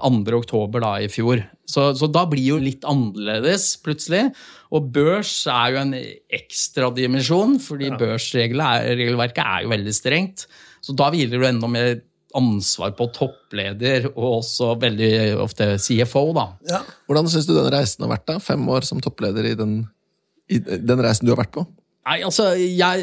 2. 0.00 0.38
oktober 0.38 0.80
da, 0.80 0.94
i 1.02 1.10
fjor. 1.12 1.42
Så, 1.68 1.90
så 1.98 2.08
da 2.10 2.24
blir 2.30 2.54
jo 2.54 2.62
litt 2.62 2.86
annerledes 2.88 3.74
plutselig. 3.84 4.30
Og 4.70 4.90
børs 4.94 5.32
er 5.50 5.74
jo 5.74 5.80
en 5.80 5.94
ekstra 6.30 6.90
dimensjon, 6.94 7.56
fordi 7.62 7.90
børsregelverket 7.98 9.42
er 9.42 9.64
jo 9.64 9.72
veldig 9.72 9.94
strengt. 9.96 10.46
Så 10.80 10.94
da 10.96 11.08
hviler 11.10 11.40
du 11.40 11.46
enda 11.48 11.70
mer 11.70 11.98
ansvar 12.38 12.92
på 12.94 13.08
toppleder 13.14 14.06
og 14.12 14.36
også 14.38 14.76
veldig 14.78 15.10
ofte 15.42 15.72
CFO, 15.82 16.28
da. 16.36 16.46
Ja. 16.70 16.84
Hvordan 17.10 17.30
syns 17.32 17.48
du 17.48 17.56
den 17.56 17.70
reisen 17.74 18.06
har 18.06 18.12
vært? 18.14 18.28
da? 18.30 18.38
Fem 18.42 18.62
år 18.70 18.86
som 18.86 19.02
toppleder 19.02 19.50
i 19.50 19.56
den, 19.58 19.80
i 20.46 20.60
den 20.62 21.02
reisen 21.02 21.26
du 21.26 21.34
har 21.34 21.42
vært 21.42 21.56
på? 21.58 21.66
Nei, 22.00 22.22
altså, 22.24 22.54
jeg, 22.56 23.02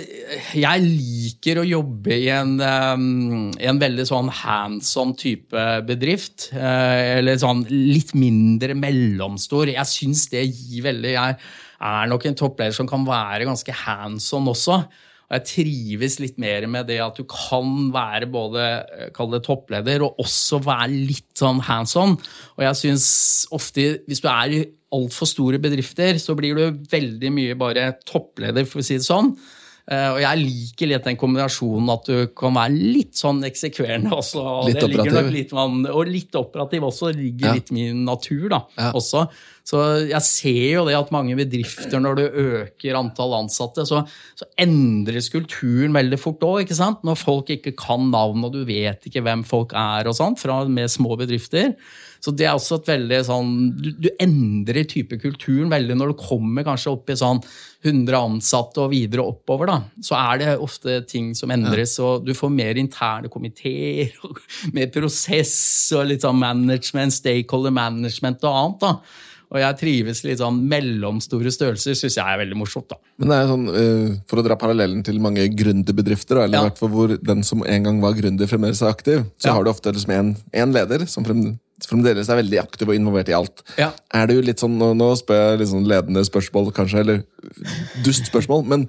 jeg 0.58 0.82
liker 0.84 1.60
å 1.62 1.66
jobbe 1.68 2.16
i 2.18 2.32
en, 2.34 2.56
um, 2.58 3.52
en 3.54 3.82
veldig 3.82 4.06
sånn 4.10 4.32
hands 4.34 4.90
on 4.98 5.14
type 5.16 5.66
bedrift. 5.86 6.50
Uh, 6.50 7.20
eller 7.20 7.38
sånn 7.38 7.62
litt 7.70 8.16
mindre 8.18 8.74
mellomstor. 8.78 9.70
Jeg 9.70 9.92
syns 9.92 10.26
det 10.34 10.48
gir 10.48 10.88
veldig 10.90 11.14
Jeg 11.14 11.38
er 11.38 12.10
nok 12.10 12.26
en 12.26 12.40
toppleder 12.42 12.74
som 12.74 12.90
kan 12.90 13.06
være 13.06 13.46
ganske 13.46 13.78
hands 13.86 14.32
on 14.34 14.50
også. 14.50 14.82
Og 15.28 15.36
jeg 15.36 15.48
trives 15.50 16.18
litt 16.24 16.38
mer 16.40 16.66
med 16.72 16.88
det 16.88 17.02
at 17.04 17.18
du 17.20 17.26
kan 17.28 17.92
være 17.92 18.30
både 18.32 18.64
eh, 18.64 19.10
kall 19.16 19.34
det 19.34 19.42
toppleder 19.44 20.06
og 20.06 20.22
også 20.24 20.62
være 20.64 20.88
litt 20.96 21.34
sånn 21.36 21.60
hands 21.68 21.98
on. 22.00 22.16
Og 22.56 22.64
jeg 22.64 22.80
syns 22.82 23.10
ofte, 23.54 23.90
hvis 24.08 24.24
du 24.24 24.30
er 24.32 24.56
i 24.56 24.62
altfor 24.94 25.28
store 25.28 25.60
bedrifter, 25.60 26.16
så 26.22 26.36
blir 26.38 26.56
du 26.56 26.84
veldig 26.92 27.32
mye 27.36 27.56
bare 27.60 27.90
toppleder, 28.08 28.66
for 28.66 28.80
å 28.80 28.86
si 28.88 28.96
det 29.00 29.08
sånn. 29.08 29.34
Eh, 29.90 30.10
Og 30.12 30.20
jeg 30.20 30.40
liker 30.42 30.88
litt 30.92 31.06
den 31.08 31.16
kombinasjonen 31.16 31.90
at 31.94 32.08
du 32.10 32.28
kan 32.36 32.52
være 32.58 32.76
litt 32.76 33.14
sånn 33.16 33.40
eksekverende 33.48 34.12
også. 34.12 34.42
Og 34.44 34.66
Litt 34.68 34.84
operativ. 34.84 35.30
Litt, 35.32 35.54
og 35.54 36.08
litt 36.12 36.36
operativ 36.36 36.84
også. 36.90 37.14
Ligger 37.16 37.48
Ja. 37.48 37.54
litt 37.54 37.72
min 37.72 38.04
natur 38.04 38.50
da, 38.50 38.66
Ja. 38.78 38.92
også. 38.92 39.30
Så 39.64 40.08
jeg 40.10 40.22
ser 40.24 40.74
jo 40.74 40.86
det 40.86 40.96
at 40.96 41.10
mange 41.12 41.36
bedrifter, 41.38 42.00
når 42.00 42.16
du 42.16 42.30
øker 42.30 42.96
antall 43.00 43.34
ansatte, 43.44 43.84
så, 43.88 44.06
så 44.36 44.44
endres 44.58 45.30
kulturen 45.30 45.94
veldig 45.96 46.20
fort 46.20 46.40
òg? 46.40 46.68
Når 47.04 47.18
folk 47.18 47.48
ikke 47.48 47.76
kan 47.76 48.12
navn, 48.12 48.44
og 48.44 48.52
du 48.54 48.66
vet 48.66 49.04
ikke 49.08 49.24
hvem 49.24 49.44
folk 49.46 49.72
er 49.74 50.08
og 50.08 50.16
sånt, 50.16 50.40
fra 50.40 50.66
med 50.68 50.90
små 50.90 51.18
bedrifter. 51.18 51.76
Så 52.24 52.34
det 52.36 52.48
er 52.48 52.56
også 52.58 52.80
et 52.82 52.90
veldig 52.92 53.20
sånn 53.28 53.52
Du, 53.78 53.92
du 53.92 54.10
endrer 54.24 54.88
type 54.90 55.20
kulturen 55.22 55.70
veldig 55.70 55.96
når 56.00 56.14
du 56.14 56.18
kommer 56.22 56.66
kanskje 56.68 56.92
opp 56.96 57.10
i 57.10 57.18
sånn 57.20 57.42
100 57.86 58.18
ansatte 58.18 58.82
og 58.82 58.92
videre 58.92 59.24
oppover, 59.24 59.70
da. 59.70 59.78
Så 60.04 60.18
er 60.18 60.42
det 60.42 60.56
ofte 60.60 60.98
ting 61.08 61.34
som 61.38 61.52
endres, 61.54 61.94
og 62.04 62.26
du 62.26 62.34
får 62.36 62.50
mer 62.52 62.80
interne 62.82 63.30
komiteer, 63.32 64.12
og 64.26 64.40
mer 64.74 64.90
prosess 64.94 65.94
og 65.96 66.08
litt 66.10 66.26
sånn 66.26 66.40
management, 66.42 67.14
stakeholder 67.14 67.72
management 67.76 68.44
og 68.44 68.58
annet, 68.64 68.80
da. 68.82 69.24
Og 69.48 69.62
jeg 69.62 69.78
trives 69.80 70.20
litt 70.28 70.42
sånn 70.42 70.58
mellomstore 70.68 71.48
størrelser, 71.56 71.96
syns 71.96 72.18
jeg 72.18 72.26
er 72.26 72.42
veldig 72.42 72.58
morsomt, 72.60 72.90
da. 72.92 72.98
Men 73.22 73.30
det 73.32 73.38
er 73.38 73.48
sånn, 73.54 73.68
eh, 73.72 74.18
For 74.28 74.42
å 74.42 74.44
dra 74.44 74.58
parallellen 74.60 75.06
til 75.08 75.22
mange 75.24 75.46
gründerbedrifter, 75.56 76.44
eller 76.44 76.58
Ja. 76.58 76.66
i 76.66 76.70
hvert 76.70 76.82
fall 76.82 76.90
hvor 76.92 77.14
den 77.16 77.44
som 77.44 77.64
en 77.64 77.84
gang 77.84 78.02
var 78.02 78.18
gründer, 78.18 78.50
fremdeles 78.50 78.82
er 78.82 78.92
aktiv, 78.92 79.24
så 79.40 79.48
Ja. 79.48 79.54
har 79.54 79.64
du 79.64 79.70
ofte 79.72 79.94
liksom 79.94 80.12
en, 80.12 80.36
en 80.54 80.74
leder 80.74 81.08
som 81.08 81.24
frem, 81.24 81.60
fremdeles 81.86 82.30
er 82.32 82.40
veldig 82.40 82.62
aktiv 82.64 82.90
og 82.90 82.98
involvert 82.98 83.30
i 83.30 83.36
alt. 83.38 83.62
Ja. 83.78 83.92
Er 84.16 84.30
det 84.30 84.38
jo 84.38 84.46
litt 84.48 84.64
sånn, 84.64 84.78
Nå, 84.78 85.12
spør 85.20 85.44
jeg 85.44 85.62
litt 85.62 85.72
sånn 85.74 85.86
ledende 85.90 86.24
spørsmål, 86.26 86.72
kanskje, 86.76 87.04
eller 87.04 87.22
dust 88.06 88.32
spørsmål, 88.32 88.66
men 88.72 88.88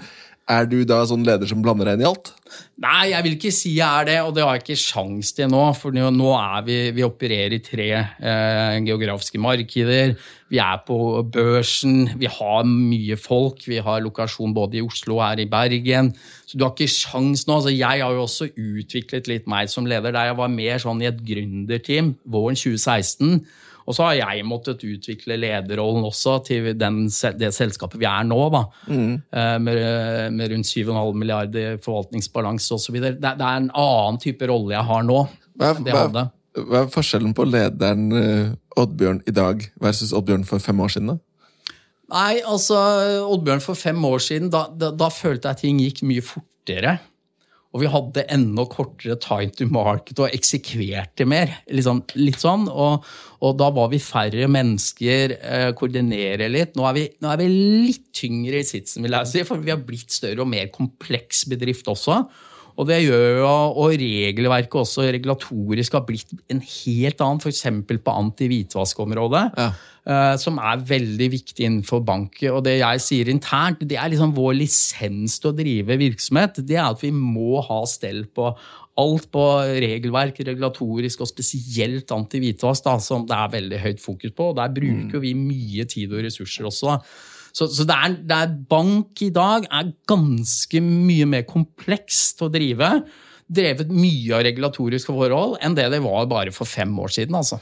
er 0.48 0.68
du 0.68 0.80
da 0.88 1.02
sånn 1.06 1.26
leder 1.26 1.48
som 1.48 1.60
blander 1.64 1.88
deg 1.88 1.98
inn 1.98 2.04
i 2.06 2.08
alt? 2.08 2.32
Nei, 2.80 3.10
jeg 3.10 3.24
vil 3.26 3.34
ikke 3.36 3.52
si 3.52 3.74
jeg 3.76 3.84
er 3.84 4.06
det, 4.08 4.16
og 4.24 4.32
det 4.36 4.44
har 4.46 4.56
jeg 4.56 4.64
ikke 4.64 4.80
sjans 4.80 5.32
til 5.36 5.50
nå. 5.52 5.60
For 5.76 5.92
nå 5.92 6.30
er 6.38 6.64
vi, 6.66 6.76
vi 6.96 7.04
opererer 7.04 7.56
i 7.56 7.60
tre 7.64 7.88
eh, 7.92 8.78
geografiske 8.86 9.40
markeder. 9.42 10.14
Vi 10.48 10.60
er 10.64 10.80
på 10.86 10.96
børsen, 11.28 12.14
vi 12.16 12.30
har 12.32 12.64
mye 12.64 13.18
folk. 13.20 13.60
Vi 13.68 13.82
har 13.84 14.00
lokasjon 14.04 14.56
både 14.56 14.80
i 14.80 14.84
Oslo 14.86 15.18
og 15.18 15.26
her 15.26 15.44
i 15.44 15.48
Bergen. 15.50 16.14
Så 16.48 16.56
du 16.56 16.64
har 16.64 16.72
ikke 16.72 16.88
sjans 16.94 17.44
nå. 17.50 17.60
Så 17.64 17.74
jeg 17.74 18.00
har 18.00 18.16
jo 18.16 18.24
også 18.24 18.48
utviklet 18.54 19.28
litt 19.28 19.50
meg 19.50 19.68
som 19.72 19.88
leder, 19.88 20.14
der 20.14 20.30
jeg 20.30 20.40
var 20.40 20.54
mer 20.54 20.80
sånn 20.80 21.04
i 21.04 21.10
et 21.10 21.20
gründerteam 21.28 22.14
våren 22.24 22.56
2016. 22.56 23.42
Og 23.88 23.96
så 23.96 24.04
har 24.04 24.18
jeg 24.18 24.44
måttet 24.44 24.82
utvikle 24.84 25.38
lederrollen 25.40 26.04
også 26.04 26.34
til 26.44 26.74
den, 26.76 27.06
det 27.40 27.48
selskapet 27.56 27.96
vi 28.00 28.08
er 28.08 28.26
nå, 28.28 28.40
da. 28.52 28.64
mm. 28.84 29.14
Med, 29.64 29.78
med 30.36 30.52
rundt 30.52 30.68
7,5 30.68 31.16
milliarder 31.16 31.78
forvaltningsbalanse 31.84 32.76
osv. 32.76 32.98
Det, 33.00 33.14
det 33.24 33.32
er 33.32 33.62
en 33.62 33.70
annen 33.72 34.20
type 34.20 34.48
rolle 34.50 34.76
jeg 34.76 34.84
har 34.90 35.06
nå. 35.08 35.22
Hva 35.58 35.72
er, 35.72 35.80
hva, 35.88 36.26
hva 36.68 36.82
er 36.84 36.92
forskjellen 36.92 37.32
på 37.36 37.46
lederen 37.48 38.12
eh, 38.18 38.52
Oddbjørn 38.78 39.22
i 39.28 39.34
dag 39.34 39.64
versus 39.80 40.12
Oddbjørn 40.16 40.44
for 40.48 40.62
fem 40.62 40.84
år 40.84 40.92
siden? 40.94 41.14
da? 41.14 41.18
Nei, 42.12 42.40
altså, 42.40 42.76
Oddbjørn 43.28 43.64
for 43.64 43.76
fem 43.76 44.04
år 44.08 44.22
siden, 44.24 44.52
da, 44.52 44.66
da, 44.72 44.92
da 44.96 45.10
følte 45.12 45.52
jeg 45.52 45.64
ting 45.64 45.80
gikk 45.82 46.04
mye 46.08 46.24
fortere. 46.24 46.98
Og 47.76 47.82
vi 47.82 47.88
hadde 47.92 48.24
enda 48.32 48.64
kortere 48.70 49.18
time 49.20 49.52
to 49.52 49.66
market 49.68 50.20
og 50.22 50.32
eksekverte 50.32 51.26
mer. 51.28 51.52
Liksom, 51.68 52.00
litt 52.16 52.40
sånn, 52.40 52.64
og, 52.72 53.04
og, 53.42 53.58
da 53.60 53.68
var 53.76 53.90
vi 53.92 54.00
færre 54.00 54.48
mennesker, 54.48 55.34
eh, 55.36 55.68
koordinere 55.76 56.48
litt. 56.48 56.78
Nå 56.78 56.86
er, 56.88 56.96
vi, 56.96 57.04
nå 57.20 57.32
er, 57.32 57.42
vi, 57.42 57.48
litt 57.88 58.06
tyngre 58.16 58.62
i 58.62 58.68
sitsen, 58.68 59.04
vil 59.04 59.18
jeg 59.18 59.32
si, 59.34 59.44
for 59.48 59.60
vi 59.60 59.74
har 59.74 59.84
blitt 59.84 60.16
større 60.16 60.46
og 60.46 60.48
mer 60.48 60.72
kompleks 60.72 61.44
bedrift 61.52 61.92
også. 61.92 62.22
Og 62.78 62.86
det 62.86 63.00
gjør 63.02 63.40
jo, 63.40 63.52
og 63.82 63.94
regelverket 63.98 64.78
også 64.78 65.08
regulatorisk 65.10 65.96
har 65.98 66.04
blitt 66.06 66.30
en 66.52 66.60
helt 66.62 67.22
annen, 67.24 67.40
f.eks. 67.42 67.64
på 68.06 68.18
anti-hvitvaskområdet. 68.22 69.44
Ja. 69.58 69.70
Uh, 70.08 70.34
som 70.40 70.56
er 70.62 70.80
veldig 70.88 71.26
viktig 71.34 71.66
innenfor 71.66 72.00
bank. 72.06 72.38
Og 72.48 72.62
det 72.64 72.78
jeg 72.78 73.02
sier 73.04 73.28
internt, 73.28 73.82
det 73.84 73.98
er 74.00 74.12
liksom 74.12 74.30
vår 74.36 74.54
lisens 74.60 75.36
til 75.42 75.50
å 75.50 75.56
drive 75.58 75.98
virksomhet. 76.00 76.62
Det 76.64 76.78
er 76.78 76.86
at 76.86 77.02
vi 77.02 77.10
må 77.12 77.60
ha 77.66 77.82
stell 77.90 78.22
på 78.32 78.52
alt 78.98 79.26
på 79.34 79.44
regelverk, 79.82 80.40
regulatorisk 80.46 81.22
og 81.22 81.30
spesielt 81.30 82.14
anti-hvitvask, 82.14 82.88
som 83.04 83.26
det 83.28 83.36
er 83.36 83.52
veldig 83.58 83.82
høyt 83.84 84.02
fokus 84.02 84.34
på. 84.34 84.52
og 84.52 84.56
Der 84.58 84.72
bruker 84.74 85.18
mm. 85.18 85.24
vi 85.26 85.34
mye 85.38 85.86
tid 85.90 86.14
og 86.14 86.24
ressurser 86.26 86.70
også. 86.70 86.96
Så, 87.58 87.66
så 87.74 87.86
det, 87.88 87.94
er, 87.96 88.14
det, 88.22 88.36
er, 88.36 88.58
bank 88.70 89.22
i 89.24 89.32
dag 89.34 89.66
er 89.66 89.90
ganske 90.10 90.82
mye 90.84 91.26
mer 91.26 91.42
komplekst 91.48 92.44
å 92.46 92.50
drive. 92.54 92.92
Drevet 93.48 93.90
mye 93.90 94.36
av 94.36 94.44
regulatoriske 94.46 95.14
forhold 95.14 95.56
enn 95.64 95.74
det 95.74 95.88
det 95.94 96.02
var 96.04 96.28
bare 96.30 96.54
for 96.54 96.68
fem 96.70 96.92
år 97.02 97.14
siden. 97.16 97.38
altså. 97.40 97.58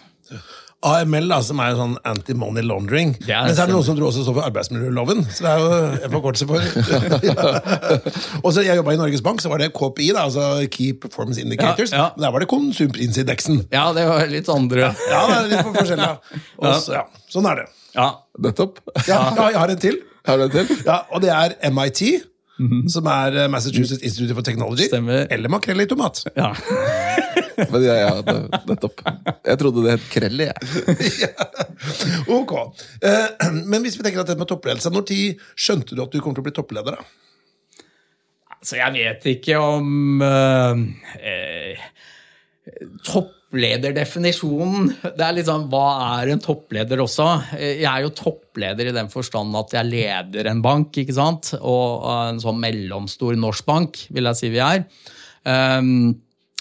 AML, 0.85 1.25
da, 1.31 1.39
som 1.43 1.61
er 1.65 1.73
sånn 1.79 1.95
anti-money 2.07 2.63
laundering. 2.67 3.15
Men 3.25 3.55
så 3.57 3.65
er 3.65 3.71
det 3.71 3.75
noen 3.75 3.87
som 3.87 3.97
tror 3.97 4.11
også 4.11 4.27
står 4.27 4.37
for 4.37 4.47
arbeidsmiljøloven. 4.47 5.23
Så 5.33 5.47
det 5.47 5.53
er 5.55 5.63
jo 5.63 5.71
en 6.07 6.13
forkortelse 6.13 6.47
for 6.51 7.25
ja. 7.25 7.47
Og 8.45 8.51
så 8.53 8.63
Jeg 8.67 8.77
jobba 8.79 8.93
i 8.95 9.01
Norges 9.01 9.25
Bank, 9.25 9.41
så 9.43 9.51
var 9.51 9.63
det 9.63 9.71
KPI, 9.75 10.11
da, 10.13 10.27
altså 10.29 10.67
Key 10.71 10.93
Performance 11.01 11.41
Indicators. 11.43 11.95
Ja, 11.97 12.05
ja. 12.05 12.09
Men 12.17 12.27
der 12.27 12.35
var 12.37 12.45
det 12.45 12.51
konsumprisindeksen. 12.53 13.65
Ja, 13.73 13.89
det 13.97 14.05
var 14.11 14.29
litt 14.31 14.53
andre. 14.53 14.93
Ja, 15.11 15.23
det 15.33 15.39
er 15.41 15.51
litt 15.55 15.73
forskjellig. 15.81 16.13
Også, 16.63 16.99
ja. 17.01 17.05
Sånn 17.33 17.49
er 17.51 17.63
det. 17.63 17.67
Ja, 17.97 18.11
nettopp. 18.45 18.83
Ja, 19.09 19.21
jeg 19.49 19.61
har 19.63 19.73
en 19.73 19.83
til. 19.83 20.01
Har 20.29 20.39
du 20.39 20.47
en 20.51 20.55
til? 20.55 20.73
Ja, 20.85 21.01
Og 21.15 21.25
det 21.25 21.33
er 21.33 21.57
MIT. 21.73 22.03
Mm 22.59 22.71
-hmm. 22.71 22.89
Som 22.89 23.07
er 23.07 23.37
eh, 23.37 23.49
Massachusetts 23.49 24.03
Institute 24.03 24.35
for 24.35 24.43
Technology. 24.43 24.87
Stemmer. 24.89 25.27
Eller 25.31 25.49
makrell 25.49 25.81
i 25.81 25.87
tomat. 25.87 26.25
Ja. 26.37 26.57
Men 27.73 27.85
ja, 27.85 27.95
ja, 27.95 28.23
nettopp. 28.67 29.01
Jeg 29.45 29.59
trodde 29.59 29.85
det 29.85 29.91
het 29.91 30.09
krell, 30.11 30.41
jeg. 30.41 30.55
ja. 31.25 31.47
Ok. 32.29 32.53
Uh, 32.53 33.63
men 33.65 33.83
hvis 33.83 33.97
vi 33.99 34.05
tenker 34.05 34.21
at 34.21 34.27
det 34.29 34.39
med 34.39 34.49
toppledelse, 34.51 34.91
når 34.93 35.07
tid 35.09 35.41
skjønte 35.57 35.97
du 35.97 36.03
at 36.03 36.13
du 36.13 36.21
kommer 36.21 36.37
til 36.37 36.45
å 36.45 36.49
bli 36.49 36.53
toppleder? 36.53 36.99
da? 36.99 37.87
Altså, 38.59 38.77
jeg 38.77 38.93
vet 38.93 39.25
ikke 39.37 39.59
om 39.59 40.23
eh, 40.23 40.85
uh, 41.31 41.89
topp 43.09 43.33
topplederdefinisjonen 43.57 44.91
det 45.17 45.25
er 45.25 45.35
litt 45.37 45.49
sånn, 45.49 45.69
Hva 45.73 46.21
er 46.21 46.33
en 46.35 46.43
toppleder 46.43 47.01
også? 47.03 47.27
Jeg 47.57 47.89
er 47.89 48.05
jo 48.05 48.13
toppleder 48.17 48.91
i 48.91 48.95
den 48.95 49.09
forstand 49.13 49.57
at 49.57 49.73
jeg 49.73 49.89
leder 49.89 50.51
en 50.51 50.63
bank, 50.65 50.97
ikke 50.97 51.17
sant? 51.17 51.55
og 51.57 52.05
en 52.11 52.41
sånn 52.43 52.61
mellomstor 52.61 53.37
norsk 53.37 53.67
bank, 53.67 54.03
vil 54.13 54.29
jeg 54.29 54.41
si 54.41 54.53
vi 54.53 54.61
er. 54.63 54.85
Um, 55.47 56.17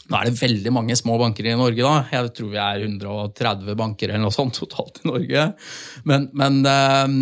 nå 0.05 0.17
er 0.19 0.27
det 0.29 0.37
veldig 0.37 0.71
mange 0.75 0.95
små 0.99 1.15
banker 1.17 1.47
i 1.49 1.55
Norge. 1.57 1.81
da. 1.81 1.93
Jeg 2.13 2.29
tror 2.37 2.49
vi 2.51 2.59
er 2.61 2.83
130 2.85 3.77
banker 3.79 4.11
eller 4.11 4.21
noe 4.27 4.35
sånt 4.35 4.53
totalt 4.59 4.99
i 5.01 5.07
Norge. 5.09 5.45
Men, 6.05 6.27
men 6.37 6.59
um, 6.61 7.15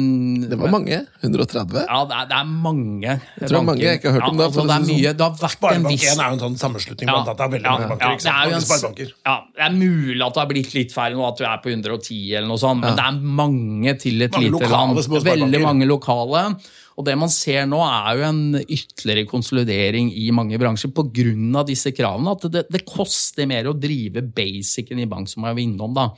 Det 0.49 0.59
var 0.59 0.73
mange? 0.73 0.99
130? 1.23 1.85
Ja, 1.87 2.01
det 2.09 2.17
er, 2.17 2.27
det 2.27 2.39
er 2.41 2.49
mange. 2.51 3.15
Jeg 3.15 3.47
tror 3.47 3.55
banker. 3.61 3.69
mange 3.69 3.85
jeg 3.85 4.01
ikke 4.01 4.11
har 4.11 4.17
hørt 4.19 4.27
om 4.27 4.43
ja, 4.43 4.49
altså, 4.49 4.67
det. 4.67 4.75
er 4.75 4.87
mye, 4.89 4.99
sånn. 5.07 5.21
det 5.21 5.27
har 5.29 5.39
vært 5.45 5.67
en 5.71 5.87
viss... 5.87 6.05
1 6.11 6.11
er 6.19 6.27
jo 6.27 6.35
en 6.35 6.43
sånn 6.43 6.59
sammenslutning 6.65 7.07
ja, 7.07 7.15
blant 7.15 7.31
annet 7.31 7.45
er 7.47 7.55
veldig 7.55 7.69
ja, 7.69 7.77
mange 7.77 7.89
banker. 7.93 8.05
Ja, 8.05 8.19
det, 8.19 8.35
er 8.35 8.51
jo 8.51 8.59
en, 8.59 9.17
ja, 9.31 9.39
det 9.47 9.65
er 9.69 9.79
mulig 9.79 10.27
at 10.27 10.35
det 10.35 10.43
har 10.43 10.51
blitt 10.51 10.75
litt 10.75 10.95
færre 10.97 11.15
nå, 11.15 11.25
at 11.29 11.39
du 11.39 11.47
er 11.47 11.63
på 11.63 11.71
110 11.71 12.21
eller 12.35 12.51
noe 12.51 12.63
sånt, 12.67 12.83
men 12.83 12.99
det 12.99 13.07
er 13.07 13.35
mange 13.43 13.97
til 14.03 14.27
et 14.27 14.35
mange 14.35 14.49
lite 14.49 14.57
lokale, 14.59 15.03
land. 15.07 15.27
Veldig 15.31 15.63
mange 15.63 15.87
lokale. 15.87 16.47
Og 16.97 17.07
det 17.07 17.15
man 17.17 17.31
ser 17.33 17.65
nå, 17.69 17.79
er 17.81 18.19
jo 18.19 18.27
en 18.27 18.41
ytterligere 18.61 19.29
konsolidering 19.29 20.11
i 20.13 20.27
mange 20.35 20.59
bransjer 20.61 20.93
pga. 20.93 21.63
disse 21.65 21.93
kravene. 21.95 22.35
At 22.35 22.45
det, 22.51 22.65
det, 22.69 22.83
koster 22.85 23.49
mer 23.49 23.69
å 23.69 23.77
drive 23.77 24.21
basicen 24.21 25.01
i 25.01 25.09
bank, 25.09 25.29
som 25.29 25.43
jeg 25.47 25.57
var 25.57 25.63
innom. 25.63 25.93
da. 25.95 26.09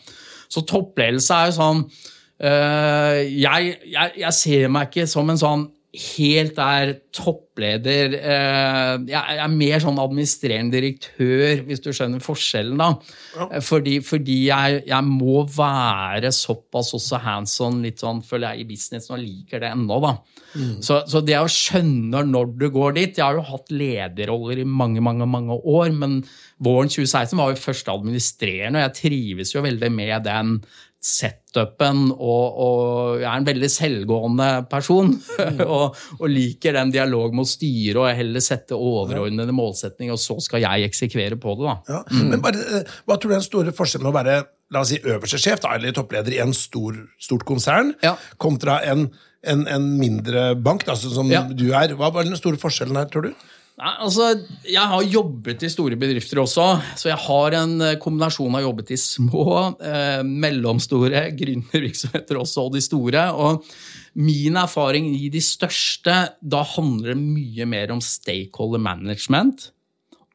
Så 0.52 0.66
toppledelse 0.68 1.34
er 1.34 1.50
jo 1.50 1.56
sånn 1.56 1.86
øh, 1.86 3.22
jeg, 3.32 3.78
jeg, 3.88 4.12
jeg 4.20 4.34
ser 4.36 4.68
meg 4.70 4.92
ikke 4.92 5.08
som 5.10 5.32
en 5.32 5.42
sånn 5.42 5.66
helt 5.96 6.60
er 6.62 6.92
toppleder. 7.16 8.16
Eh, 8.20 8.92
jeg 9.10 9.40
er 9.42 9.52
mer 9.54 9.82
sånn 9.84 10.00
administrerende 10.02 10.76
direktør, 10.76 11.64
hvis 11.68 11.84
du 11.84 11.92
skjønner 11.96 12.24
forskjellen. 12.24 12.78
da. 12.80 12.90
Ja. 13.36 13.48
Eh, 13.48 13.64
fordi, 13.64 13.98
fordi 14.06 14.38
jeg, 14.50 14.82
jeg, 14.90 15.04
må 15.10 15.46
være 15.56 16.32
såpass 16.36 16.94
også 16.98 17.22
hands 17.24 17.58
on, 17.64 17.82
litt 17.86 18.04
sånn, 18.04 18.24
føler 18.26 18.54
jeg, 18.54 18.66
i 18.66 18.70
business 18.76 19.12
og 19.12 19.22
liker 19.24 19.64
det 19.64 19.72
ennå. 19.72 20.00
da. 20.04 20.16
Mm. 20.56 20.80
Så, 20.86 21.02
så, 21.12 21.22
det 21.26 21.38
å 21.40 21.52
skjønne 21.52 22.24
når 22.30 22.54
du 22.56 22.70
går 22.72 22.94
dit 22.96 23.18
Jeg 23.18 23.26
har 23.26 23.36
jo 23.36 23.42
hatt 23.44 23.74
lederroller 23.76 24.62
i 24.62 24.64
mange 24.64 25.02
mange, 25.04 25.28
mange 25.28 25.58
år, 25.60 25.92
men 25.92 26.22
våren 26.64 26.92
2016 26.92 27.36
var 27.40 27.52
jo 27.52 27.60
første 27.60 27.92
administrerende, 27.92 28.80
og 28.80 28.86
jeg 28.86 29.00
trives 29.02 29.52
jo 29.56 29.64
veldig 29.66 29.92
med 29.92 30.28
den 30.28 30.60
setupen, 31.06 32.08
og, 32.16 32.58
og, 32.66 33.20
jeg 33.22 33.28
er 33.30 33.38
en 33.38 33.48
veldig 33.48 33.70
selvgående 33.70 34.50
person. 34.72 35.12
Mm. 35.14 35.62
og, 35.76 36.00
og, 36.18 36.26
liker 36.32 36.76
den 36.80 36.94
dialog 36.96 37.36
med 37.36 37.46
å 37.46 37.50
styre 37.50 38.02
og 38.02 38.18
heller 38.18 38.44
sette 38.44 38.78
overordnede 38.78 39.54
målsetninger, 39.56 40.16
og 40.16 40.22
så 40.22 40.40
skal 40.44 40.66
jeg 40.66 40.90
eksekvere 40.90 41.38
på 41.42 41.56
det. 41.60 41.70
da. 41.70 41.78
Ja. 41.94 42.02
Mm. 42.10 42.34
Men 42.34 42.44
bare, 42.44 42.66
eh, 42.80 42.98
Hva 43.06 43.20
tror 43.20 43.32
du 43.32 43.36
er 43.36 43.40
den 43.40 43.48
store 43.48 43.76
forskjellen 43.76 44.08
med 44.08 44.16
å 44.16 44.18
være 44.18 44.42
la 44.74 44.82
oss 44.82 44.92
si, 44.96 44.98
øverste 45.06 45.38
sjef 45.38 45.62
da, 45.62 45.76
eller 45.78 45.94
toppleder 45.94 46.34
i 46.34 46.42
en 46.42 46.54
stor, 46.58 46.98
stort 47.22 47.46
konsern, 47.46 47.94
ja. 48.04 48.16
kontra 48.42 48.80
en, 48.90 49.06
en, 49.46 49.66
en, 49.70 49.92
mindre 50.00 50.48
bank, 50.58 50.88
da, 50.88 50.98
som 50.98 51.30
ja. 51.32 51.44
du 51.46 51.68
er? 51.70 51.94
Hva 52.00 52.10
var 52.16 52.26
den 52.26 52.40
store 52.40 52.58
forskjellen 52.62 52.98
her, 52.98 53.12
tror 53.14 53.30
du? 53.30 53.46
Nei, 53.76 53.92
altså, 54.06 54.30
Jeg 54.64 54.88
har 54.88 55.04
jobbet 55.04 55.66
i 55.68 55.70
store 55.72 55.98
bedrifter 56.00 56.40
også, 56.40 56.68
så 56.96 57.10
jeg 57.10 57.20
har 57.26 57.58
en 57.60 57.74
eh, 57.84 57.98
kombinasjon 58.00 58.56
av 58.56 58.64
jobbet 58.64 58.94
i 58.96 59.00
små, 59.00 59.48
eh, 59.84 60.22
mellomstore 60.24 61.26
gründervirksomheter 61.36 62.40
også, 62.40 62.70
og 62.70 62.78
de 62.78 62.84
store. 62.84 63.26
og 63.36 63.68
Min 64.16 64.56
erfaring 64.56 65.10
i 65.18 65.28
de 65.28 65.44
største, 65.44 66.16
da 66.40 66.64
handler 66.76 67.12
det 67.12 67.20
mye 67.20 67.68
mer 67.68 67.92
om 67.92 68.00
stakeholder 68.00 68.80
management 68.80 69.70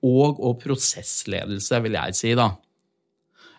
og, 0.05 0.37
og 0.37 0.61
prosessledelse, 0.61 1.81
vil 1.81 1.97
jeg 1.97 2.21
si. 2.21 2.37
da. 2.37 2.51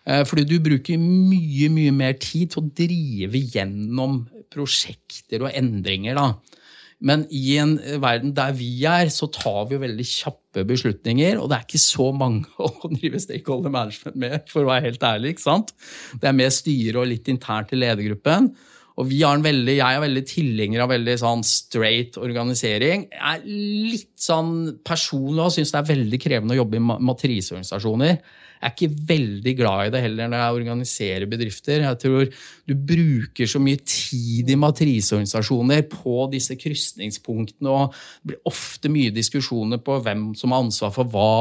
Eh, 0.06 0.22
fordi 0.30 0.46
du 0.46 0.56
bruker 0.62 1.02
mye, 1.02 1.66
mye 1.74 1.90
mer 1.94 2.14
tid 2.22 2.54
til 2.54 2.62
å 2.62 2.70
drive 2.70 3.42
gjennom 3.50 4.22
prosjekter 4.52 5.42
og 5.42 5.58
endringer. 5.58 6.22
da. 6.22 6.60
Men 7.02 7.24
i 7.34 7.56
en 7.58 7.76
verden 8.02 8.34
der 8.36 8.52
vi 8.54 8.70
er, 8.86 9.10
så 9.10 9.26
tar 9.34 9.66
vi 9.68 9.76
jo 9.76 9.82
veldig 9.82 10.06
kjappe 10.06 10.64
beslutninger. 10.68 11.40
Og 11.40 11.48
det 11.50 11.58
er 11.58 11.66
ikke 11.66 11.82
så 11.82 12.10
mange 12.14 12.46
å 12.62 12.92
drive 12.92 13.22
stakeholder 13.22 13.74
management 13.74 14.20
med, 14.22 14.36
for 14.52 14.64
å 14.64 14.70
være 14.70 14.90
helt 14.90 15.08
ærlig. 15.08 15.34
ikke 15.34 15.46
sant? 15.48 15.74
Det 16.22 16.30
er 16.30 16.38
mer 16.38 16.52
styre 16.54 17.02
og 17.02 17.10
litt 17.10 17.32
internt 17.32 17.74
i 17.74 17.80
ledergruppen. 17.80 18.52
Og 19.00 19.08
veldig, 19.08 19.74
jeg 19.78 19.96
er 19.96 20.02
veldig 20.04 20.22
tilhenger 20.28 20.82
av 20.84 20.90
veldig 20.92 21.14
sånn 21.22 21.42
straight 21.48 22.18
organisering. 22.20 23.06
Jeg 23.08 23.40
er 23.40 23.46
litt 23.48 24.12
sånn 24.20 24.54
personlig 24.84 25.46
og 25.46 25.54
syns 25.54 25.72
det 25.72 25.80
er 25.80 25.90
veldig 25.94 26.20
krevende 26.20 26.54
å 26.54 26.60
jobbe 26.60 26.78
i 26.78 26.84
matriseorganisasjoner. 27.08 28.20
Jeg 28.62 28.68
er 28.68 28.74
ikke 28.76 29.06
veldig 29.08 29.52
glad 29.58 29.88
i 29.88 29.90
det 29.90 30.02
heller 30.04 30.28
når 30.30 30.38
jeg 30.38 30.58
organiserer 30.60 31.26
bedrifter. 31.26 31.82
Jeg 31.82 31.98
tror 31.98 32.28
du 32.70 32.74
bruker 32.78 33.48
så 33.50 33.58
mye 33.58 33.80
tid 33.82 34.52
i 34.54 34.58
matriseorganisasjoner 34.62 35.82
på 35.90 36.28
disse 36.30 36.54
krysningspunktene, 36.60 37.72
og 37.72 37.96
det 38.22 38.30
blir 38.30 38.52
ofte 38.52 38.92
mye 38.92 39.10
diskusjoner 39.14 39.82
på 39.82 39.98
hvem 40.04 40.28
som 40.38 40.54
har 40.54 40.62
ansvar 40.62 40.94
for 40.94 41.10
hva, 41.10 41.32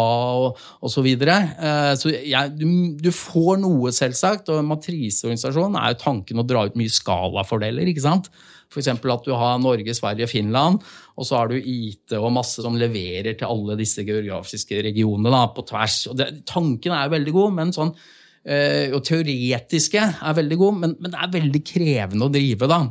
og 0.47 0.65
osv. 0.81 1.01
Så, 1.01 1.05
videre. 1.05 1.37
Eh, 1.57 1.91
så 1.97 2.11
jeg, 2.13 2.55
du, 2.57 2.65
du, 3.01 3.11
får 3.13 3.61
noe, 3.61 3.93
selvsagt, 3.93 4.49
og 4.53 4.65
matriseorganisasjon 4.69 5.77
er 5.77 5.93
jo 5.93 6.01
tanken 6.01 6.41
å 6.41 6.45
dra 6.45 6.65
ut 6.65 6.77
mye 6.77 6.93
skalafordeler. 6.93 7.89
ikke 7.89 8.05
sant? 8.05 8.29
F.eks. 8.71 8.87
at 8.87 9.25
du 9.25 9.33
har 9.35 9.57
Norge, 9.59 9.93
Sverige, 9.97 10.29
Finland, 10.31 10.79
og 11.19 11.27
så 11.27 11.37
har 11.37 11.51
du 11.51 11.57
IT 11.57 12.15
og 12.17 12.31
masse 12.33 12.63
som 12.63 12.77
leverer 12.79 13.35
til 13.37 13.49
alle 13.49 13.77
disse 13.79 14.05
geografiske 14.07 14.79
regionene 14.87 15.33
da, 15.33 15.43
på 15.53 15.65
tvers. 15.67 15.99
Og 16.11 16.17
det, 16.19 16.29
tanken 16.49 16.95
er 16.95 17.11
veldig 17.11 17.33
god, 17.35 17.55
men 17.57 17.73
sånn, 17.75 17.91
øh, 17.91 18.95
og 18.95 19.03
teoretiske 19.07 20.05
er 20.15 20.37
veldig 20.39 20.59
god, 20.61 20.81
men, 20.83 20.95
men, 20.99 21.13
det 21.13 21.21
er 21.21 21.35
veldig 21.35 21.63
krevende 21.67 22.27
å 22.27 22.33
drive. 22.33 22.71
da. 22.71 22.81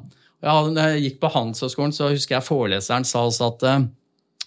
Ja, 0.45 0.55
når 0.69 0.95
jeg 0.95 1.05
gikk 1.07 1.19
på 1.25 1.33
Handelshøyskolen, 1.35 1.97
så 1.97 2.13
husker 2.13 2.39
jeg 2.39 2.49
foreleseren 2.49 3.09
sa 3.09 3.25
også 3.29 3.51
at 3.55 3.69
øh, 3.73 3.91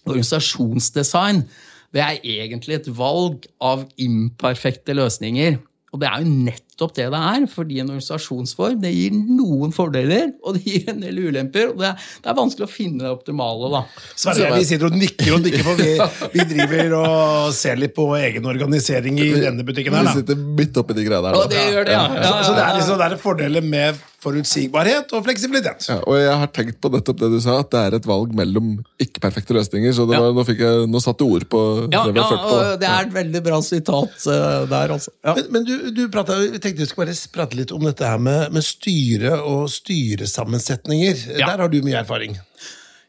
organisasjonsdesign 0.06 1.46
det 1.94 2.02
er 2.02 2.24
egentlig 2.26 2.80
et 2.80 2.90
valg 2.98 3.46
av 3.62 3.84
imperfekte 4.02 4.96
løsninger. 4.98 5.60
Og 5.94 6.02
det 6.02 6.10
er 6.10 6.24
jo 6.24 6.38
nett 6.50 6.73
nettopp 6.74 6.96
det 6.96 7.08
det 7.14 7.20
er. 7.20 7.46
Fordi 7.54 7.80
en 7.82 7.90
organisasjonsform 7.94 8.82
det 8.82 8.92
gir 8.94 9.14
noen 9.14 9.74
fordeler, 9.74 10.32
og 10.44 10.58
det 10.58 10.64
gir 10.66 10.90
en 10.92 11.02
del 11.04 11.20
ulemper. 11.28 11.72
og 11.72 11.80
Det 11.80 11.90
er, 11.90 12.08
det 12.24 12.32
er 12.32 12.38
vanskelig 12.38 12.68
å 12.68 12.72
finne 12.72 13.04
det 13.04 13.12
optimale. 13.14 13.72
da. 13.74 13.84
Sverre, 14.16 14.54
vi 14.58 14.66
sitter 14.68 14.90
og 14.90 14.98
nikker 14.98 15.34
og 15.38 15.44
nikker, 15.46 15.66
for 15.66 15.76
vi, 15.82 15.92
vi 16.38 16.48
driver 16.54 16.96
og 17.00 17.54
ser 17.58 17.80
litt 17.82 17.96
på 17.96 18.08
egen 18.20 18.46
organisering 18.50 19.20
i 19.22 19.30
denne 19.40 19.66
butikken 19.68 19.94
her. 19.98 20.10
Vi 20.12 20.24
sitter 20.24 20.40
midt 20.40 20.82
oppi 20.82 20.98
de 20.98 21.06
greiene 21.08 21.30
her. 21.30 21.40
Og 21.44 21.52
det 21.52 21.68
gjør 21.70 21.90
det, 21.90 22.00
ja. 22.00 22.08
Så, 22.24 22.34
så 22.50 22.58
det 22.58 22.66
er 22.66 22.80
liksom 22.80 23.00
det 23.04 23.12
er 23.12 23.22
fordeler 23.24 23.66
med 23.66 24.02
forutsigbarhet 24.24 25.12
og 25.18 25.26
fleksibilitet. 25.26 25.88
Ja, 25.90 25.98
og 26.08 26.16
jeg 26.16 26.36
har 26.40 26.52
tenkt 26.56 26.78
på 26.84 26.92
nettopp 26.94 27.20
det 27.20 27.30
du 27.34 27.40
sa, 27.44 27.58
at 27.60 27.72
det 27.74 27.82
er 27.90 27.98
et 27.98 28.08
valg 28.08 28.32
mellom 28.38 28.78
ikke-perfekte 29.04 29.56
løsninger. 29.58 29.92
Så 29.96 30.06
det 30.08 30.16
Ja. 30.16 30.32
nå, 30.32 30.46
fikk 30.48 30.62
jeg, 30.64 30.86
nå 30.88 31.02
satt 31.04 31.20
du 31.20 31.26
ord 31.28 31.44
på 31.52 31.64
Ja, 31.92 32.06
det 32.08 32.14
vi 32.16 32.22
ja, 32.22 32.24
har 32.24 32.32
følt 32.32 32.46
på. 32.48 32.56
og 32.56 32.80
det 32.80 32.90
er 32.90 33.08
et 33.10 33.14
veldig 33.18 33.42
bra 33.44 33.60
sitat 33.66 34.28
uh, 34.32 34.64
der, 34.72 34.94
altså. 34.96 35.12
Ja. 35.26 35.36
Men, 35.36 35.50
men 35.52 35.68
du, 35.68 35.74
du 35.92 36.04
jeg 36.08 36.62
tenkte 36.64 36.84
vi 36.84 36.90
skulle 36.90 37.12
bare 37.12 37.34
prate 37.36 37.60
litt 37.60 37.74
om 37.76 37.84
dette 37.86 38.08
her 38.08 38.22
med, 38.22 38.54
med 38.56 38.66
styre 38.66 39.36
og 39.42 39.68
styresammensetninger. 39.74 41.28
Ja. 41.36 41.52
Der 41.52 41.66
har 41.66 41.72
du 41.72 41.82
mye 41.86 42.00
erfaring. 42.02 42.40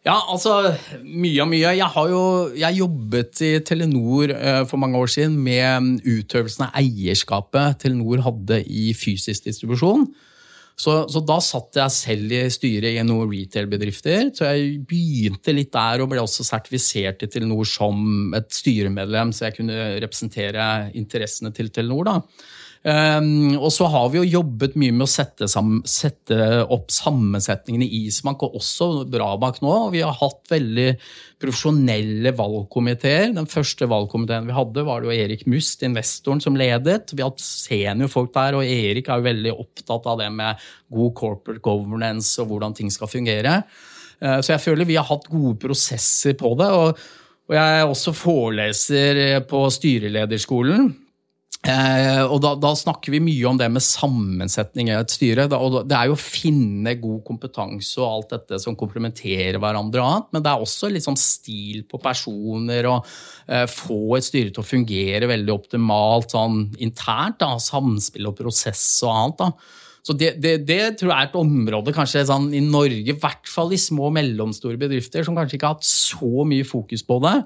Ja, 0.04 0.18
altså, 0.28 0.74
mye 1.00 1.40
og 1.40 1.48
mye. 1.48 1.70
Jeg 1.78 1.88
har 1.94 2.10
jo 2.12 2.24
jeg 2.60 2.76
jobbet 2.82 3.40
i 3.46 3.54
Telenor 3.64 4.34
eh, 4.34 4.60
for 4.68 4.80
mange 4.82 5.00
år 5.00 5.08
siden 5.14 5.38
med 5.40 6.04
utøvelsen 6.04 6.66
av 6.66 6.76
eierskapet 6.76 7.80
Telenor 7.80 8.20
hadde 8.26 8.60
i 8.68 8.90
fysisk 8.98 9.46
distribusjon. 9.48 10.04
Så, 10.74 11.04
så 11.08 11.22
da 11.22 11.38
satt 11.38 11.78
jeg 11.78 11.94
selv 11.94 12.34
i 12.34 12.42
styret 12.52 12.98
i 12.98 13.06
noen 13.06 13.30
retail-bedrifter. 13.30 14.28
Så 14.34 14.50
jeg 14.50 14.82
begynte 14.90 15.54
litt 15.54 15.72
der 15.72 16.02
og 16.02 16.10
ble 16.12 16.20
også 16.20 16.44
sertifisert 16.44 17.24
i 17.24 17.30
Telenor 17.30 17.64
som 17.70 18.34
et 18.36 18.50
styremedlem, 18.52 19.32
så 19.32 19.48
jeg 19.48 19.60
kunne 19.60 19.86
representere 20.04 20.68
interessene 20.98 21.54
til 21.54 21.72
Telenor. 21.72 22.10
da. 22.10 22.18
Um, 22.84 23.54
og 23.56 23.70
så 23.72 23.86
har 23.88 24.10
vi 24.12 24.18
jo 24.18 24.40
jobbet 24.42 24.74
mye 24.76 24.92
med 24.92 25.06
å 25.06 25.08
sette, 25.08 25.46
sam, 25.48 25.78
sette 25.88 26.36
opp 26.68 26.90
sammensetningene 26.92 27.86
i 27.86 28.02
Isbank, 28.10 28.42
og 28.44 28.58
også 28.58 28.88
Brabak 29.08 29.62
nå. 29.64 29.72
Vi 29.94 30.02
har 30.04 30.12
hatt 30.18 30.52
veldig 30.52 30.90
profesjonelle 31.40 32.34
valgkomiteer. 32.36 33.30
Den 33.38 33.48
første 33.48 33.88
valgkomiteen 33.88 34.50
vi 34.50 34.56
hadde, 34.58 34.84
var 34.84 35.00
det 35.00 35.08
jo 35.08 35.16
Erik 35.24 35.46
Must, 35.48 35.80
investoren, 35.88 36.44
som 36.44 36.60
ledet. 36.60 37.14
Vi 37.14 37.24
har 37.24 37.32
hatt 37.32 37.40
seniorfolk 37.40 38.34
der, 38.36 38.58
og 38.60 38.68
Erik 38.68 39.08
er 39.08 39.22
jo 39.22 39.28
veldig 39.30 39.54
opptatt 39.64 40.10
av 40.12 40.20
det 40.20 40.28
med 40.36 40.68
god 40.92 41.14
corporate 41.16 41.64
governance 41.64 42.36
og 42.42 42.52
hvordan 42.52 42.76
ting 42.76 42.92
skal 42.92 43.08
fungere. 43.08 43.62
Uh, 44.20 44.42
så 44.44 44.58
jeg 44.58 44.64
føler 44.66 44.92
vi 44.92 45.00
har 45.00 45.08
hatt 45.08 45.30
gode 45.32 45.56
prosesser 45.64 46.36
på 46.36 46.52
det. 46.60 46.72
og 46.72 47.06
og 47.44 47.52
jeg 47.52 47.78
er 47.78 47.82
også 47.84 48.14
foreleser 48.16 49.18
på 49.44 49.58
styrelederskolen. 49.68 50.86
Eh, 51.64 52.22
og 52.28 52.42
da, 52.44 52.50
da 52.60 52.74
snakker 52.76 53.14
vi 53.14 53.22
mye 53.24 53.44
om 53.48 53.56
det 53.56 53.70
med 53.72 53.84
sammensetning 53.84 54.90
i 54.90 54.96
et 54.98 55.12
styre. 55.14 55.46
Da, 55.48 55.56
og 55.56 55.86
det 55.88 55.96
er 55.96 56.10
jo 56.10 56.16
å 56.16 56.20
finne 56.20 56.92
god 57.00 57.22
kompetanse 57.24 58.02
og 58.02 58.08
alt 58.08 58.34
dette 58.34 58.60
som 58.60 58.76
komplementerer 58.76 59.56
hverandre. 59.62 60.02
og 60.02 60.10
annet, 60.10 60.28
Men 60.34 60.44
det 60.44 60.52
er 60.52 60.66
også 60.66 60.92
sånn 61.06 61.20
stil 61.20 61.86
på 61.88 62.00
personer 62.04 62.90
og 62.90 63.08
eh, 63.48 63.64
få 63.70 64.18
et 64.18 64.28
styre 64.28 64.52
til 64.52 64.60
å 64.60 64.68
fungere 64.68 65.30
veldig 65.30 65.56
optimalt 65.56 66.36
sånn 66.36 66.66
internt. 66.84 67.40
da, 67.40 67.54
Samspill 67.56 68.28
og 68.28 68.36
prosess 68.42 68.84
og 69.06 69.14
annet. 69.14 69.40
da. 69.40 69.82
Så 70.04 70.12
det, 70.20 70.34
det, 70.44 70.58
det 70.68 70.82
tror 71.00 71.14
jeg 71.14 71.16
er 71.16 71.30
et 71.30 71.38
område 71.40 71.94
kanskje 71.96 72.26
sånn, 72.28 72.50
i 72.52 72.60
Norge, 72.60 73.08
i 73.08 73.16
hvert 73.16 73.48
fall 73.48 73.72
i 73.72 73.80
små 73.80 74.10
og 74.10 74.18
mellomstore 74.18 74.76
bedrifter, 74.76 75.24
som 75.24 75.36
kanskje 75.38 75.56
ikke 75.56 75.70
har 75.70 75.78
hatt 75.78 75.88
så 75.88 76.44
mye 76.44 76.66
fokus 76.68 77.00
på 77.08 77.22
det. 77.24 77.38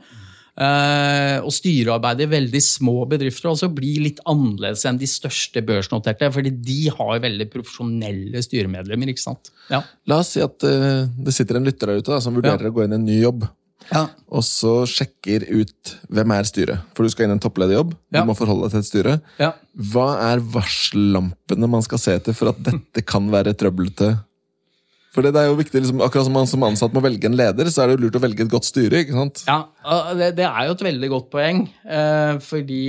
Eh, 0.58 1.36
og 1.38 1.52
styrearbeidet 1.54 2.26
i 2.26 2.30
veldig 2.32 2.60
små 2.64 3.04
bedrifter 3.10 3.52
også 3.52 3.68
blir 3.70 4.02
litt 4.08 4.18
annerledes 4.26 4.82
enn 4.88 4.98
de 4.98 5.06
største 5.06 5.62
børsnoterte, 5.62 6.32
fordi 6.34 6.50
de 6.50 6.80
har 6.96 7.22
veldig 7.22 7.46
profesjonelle 7.52 8.42
styremedlemmer. 8.42 9.12
ikke 9.12 9.22
sant? 9.22 9.52
Ja. 9.70 9.84
La 10.10 10.18
oss 10.24 10.34
si 10.34 10.42
at 10.42 10.66
eh, 10.66 11.06
det 11.14 11.36
sitter 11.36 11.60
en 11.60 11.68
lytter 11.68 11.92
der 11.92 12.02
ute 12.02 12.16
da, 12.16 12.18
som 12.24 12.34
vurderer 12.34 12.70
å 12.70 12.74
gå 12.74 12.84
inn 12.84 12.96
i 12.96 12.98
en 12.98 13.06
ny 13.06 13.20
jobb. 13.20 13.46
Og 14.28 14.42
så 14.44 14.82
sjekker 14.90 15.46
ut 15.48 15.94
hvem 16.12 16.34
er 16.34 16.48
styret. 16.48 16.88
For 16.96 17.06
du 17.06 17.12
skal 17.12 17.24
inn 17.24 17.32
i 17.32 17.36
en 17.38 17.42
topplederjobb. 17.42 17.94
Ja. 18.12 18.20
Du 18.20 18.28
må 18.28 18.36
forholde 18.36 18.66
deg 18.66 18.74
til 18.74 18.82
et 18.82 18.88
styre. 18.90 19.14
Ja. 19.40 19.52
Hva 19.92 20.08
er 20.26 20.42
varsellampene 20.42 21.70
man 21.70 21.86
skal 21.86 22.02
se 22.02 22.18
til 22.26 22.36
for 22.36 22.52
at 22.52 22.60
dette 22.66 23.04
kan 23.06 23.30
være 23.32 23.54
trøblete? 23.56 24.16
For 25.14 25.24
det 25.24 25.32
er 25.40 25.48
jo 25.48 25.56
viktig, 25.58 25.80
liksom, 25.80 26.02
Akkurat 26.04 26.28
som 26.28 26.36
man 26.36 26.50
som 26.50 26.66
ansatt 26.66 26.94
må 26.96 27.02
velge 27.04 27.30
en 27.30 27.38
leder, 27.38 27.70
så 27.72 27.82
er 27.82 27.90
det 27.90 27.96
jo 27.96 28.04
lurt 28.06 28.18
å 28.18 28.22
velge 28.22 28.44
et 28.44 28.52
godt 28.52 28.68
styre. 28.68 29.02
ikke 29.02 29.16
sant? 29.16 29.42
Ja, 29.48 29.62
det, 30.18 30.34
det 30.38 30.44
er 30.48 30.68
jo 30.68 30.76
et 30.76 30.84
veldig 30.90 31.10
godt 31.14 31.32
poeng. 31.32 31.64
Eh, 31.88 32.36
fordi 32.44 32.82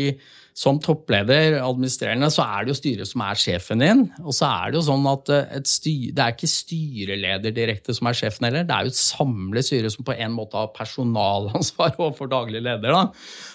som 0.60 0.76
toppleder, 0.84 1.56
administrerende, 1.64 2.28
så 2.34 2.44
er 2.44 2.66
det 2.66 2.74
jo 2.74 2.78
styret 2.82 3.08
som 3.08 3.22
er 3.24 3.40
sjefen 3.40 3.80
din. 3.80 4.02
Og 4.26 4.36
så 4.36 4.50
er 4.50 4.72
det 4.72 4.80
jo 4.80 4.88
sånn 4.90 5.06
at 5.08 5.32
eh, 5.32 5.54
et 5.56 5.70
styre, 5.72 6.16
det 6.18 6.26
er 6.26 6.36
ikke 6.36 6.52
styreleder 6.52 7.56
direkte 7.56 7.96
som 7.96 8.10
er 8.10 8.18
sjefen 8.20 8.50
heller. 8.50 8.66
Det 8.68 8.76
er 8.76 8.88
jo 8.88 8.92
et 8.92 9.00
samlet 9.00 9.70
styre 9.70 9.94
som 9.94 10.08
på 10.08 10.18
en 10.18 10.36
måte 10.36 10.60
har 10.60 10.74
personalansvar 10.76 11.96
overfor 12.02 12.32
daglig 12.34 12.66
leder. 12.66 12.92
da. 12.92 13.06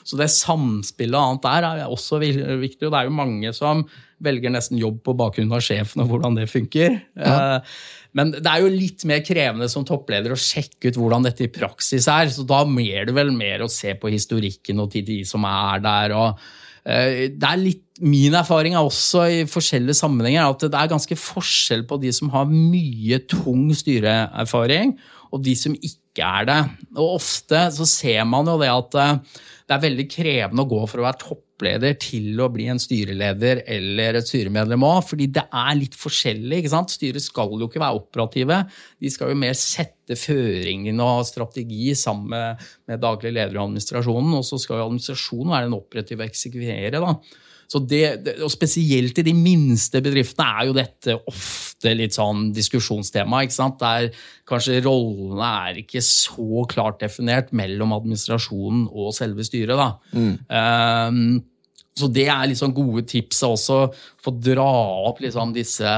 Så 0.09 0.16
det 0.20 0.31
samspillet 0.33 1.18
og 1.18 1.27
annet 1.27 1.44
der 1.44 1.68
er 1.68 1.85
også 1.92 2.22
viktig. 2.22 2.87
Og 2.87 2.88
det 2.88 3.03
er 3.03 3.11
jo 3.11 3.18
mange 3.20 3.53
som 3.57 3.85
velger 4.24 4.55
nesten 4.55 4.81
jobb 4.81 5.03
på 5.05 5.16
bakgrunn 5.18 5.53
av 5.53 5.61
sjefen 5.66 6.07
og 6.07 6.09
hvordan 6.09 6.38
det 6.38 6.48
funker. 6.48 6.96
Eh, 7.20 7.77
Men 8.14 8.31
det 8.35 8.46
er 8.46 8.62
jo 8.62 8.70
litt 8.70 9.05
mer 9.11 9.22
krevende 9.27 9.68
som 9.70 9.87
toppleder 9.87 10.35
å 10.35 10.38
sjekke 10.38 10.92
ut 10.92 10.98
hvordan 11.00 11.27
dette 11.27 11.46
i 11.46 11.53
praksis 11.53 12.07
er. 12.11 12.31
Så 12.31 12.46
da 12.46 12.62
mer 12.68 13.09
det 13.09 13.16
vel 13.16 13.33
mer 13.35 13.64
å 13.64 13.70
se 13.72 13.96
på 13.98 14.12
historikken 14.14 14.83
og 14.85 14.92
til 14.94 15.07
de 15.07 15.18
som 15.27 15.46
er 15.48 15.83
der. 15.85 16.14
og 16.14 16.38
eh, 16.87 17.27
det 17.35 17.50
er 17.50 17.61
litt, 17.62 17.83
Min 18.03 18.35
erfaring 18.35 18.74
er 18.74 18.83
også 18.83 19.20
i 19.31 19.42
forskjellige 19.46 19.94
sammenhenger 20.00 20.48
at 20.48 20.64
det 20.66 20.74
er 20.74 20.88
ganske 20.90 21.14
forskjell 21.14 21.85
på 21.87 22.00
de 22.03 22.11
som 22.11 22.33
har 22.33 22.48
mye 22.50 23.20
tung 23.31 23.68
styreerfaring, 23.70 24.96
og 25.31 25.44
de 25.46 25.55
som 25.55 25.77
ikke 25.79 26.27
er 26.27 26.48
det. 26.48 26.57
Og 26.96 27.20
ofte 27.20 27.61
så 27.77 27.87
ser 27.87 28.27
man 28.27 28.50
jo 28.50 28.57
det 28.59 28.72
at 28.72 28.98
eh, 28.98 29.44
det 29.64 29.77
er 29.77 29.85
veldig 29.87 30.09
krevende 30.11 30.66
å 30.66 30.70
gå 30.74 30.81
for 30.90 31.03
å 31.03 31.07
være 31.07 31.22
toppleder 31.55 31.95
til 32.03 32.40
å 32.43 32.49
bli 32.51 32.67
en 32.69 32.81
styreleder 32.83 33.62
eller 33.71 34.19
et 34.19 34.27
styremedlem 34.27 34.83
òg, 34.83 35.05
fordi 35.07 35.29
det 35.31 35.45
er 35.47 35.75
litt 35.79 35.95
forskjellig. 35.95 36.59
ikke 36.59 36.73
sant? 36.73 36.90
Styret 36.90 37.23
skal 37.23 37.55
jo 37.55 37.69
ikke 37.69 37.81
være 37.81 38.01
operative. 38.01 38.64
De 39.01 39.11
skal 39.11 39.31
jo 39.31 39.38
mer 39.38 39.55
sette 39.55 40.17
føringen 40.19 40.99
og 41.01 41.25
strategi 41.27 41.95
sammen 41.95 42.59
med, 42.87 43.01
daglig 43.01 43.33
leder 43.33 43.57
og 43.59 43.69
administrasjonen, 43.69 44.35
og 44.35 44.45
så 44.45 44.59
skal 44.59 44.81
jo 44.81 44.88
administrasjonen 44.88 45.55
være 45.55 45.69
den 45.69 45.79
operative 45.79 46.25
og 46.25 46.31
eksekvere. 46.31 47.01
da. 47.01 47.14
Så 47.70 47.81
det, 47.88 48.37
og 48.44 48.50
Spesielt 48.53 49.18
i 49.18 49.27
de 49.27 49.35
minste 49.37 50.03
bedriftene 50.05 50.46
er 50.61 50.68
jo 50.68 50.77
dette 50.77 51.16
ofte 51.31 51.94
litt 51.96 52.16
sånn 52.16 52.50
diskusjonstema. 52.55 53.42
ikke 53.44 53.57
sant? 53.57 53.81
Der 53.81 54.11
kanskje 54.48 54.83
rollene 54.85 55.50
er 55.68 55.83
ikke 55.85 56.03
så 56.05 56.64
klart 56.70 57.00
definert 57.03 57.53
mellom 57.57 57.94
administrasjonen 57.96 58.87
og 58.92 59.14
selve 59.16 59.44
styret. 59.46 59.77
da. 59.81 59.90
Ehm, 60.50 61.42
så 61.95 62.09
det 62.11 62.25
er 62.27 62.49
liksom 62.51 62.73
gode 62.75 63.05
tips 63.07 63.45
også 63.47 63.77
få 64.25 64.33
dra 64.43 64.67
opp 65.07 65.21
liksom 65.23 65.53
disse 65.55 65.91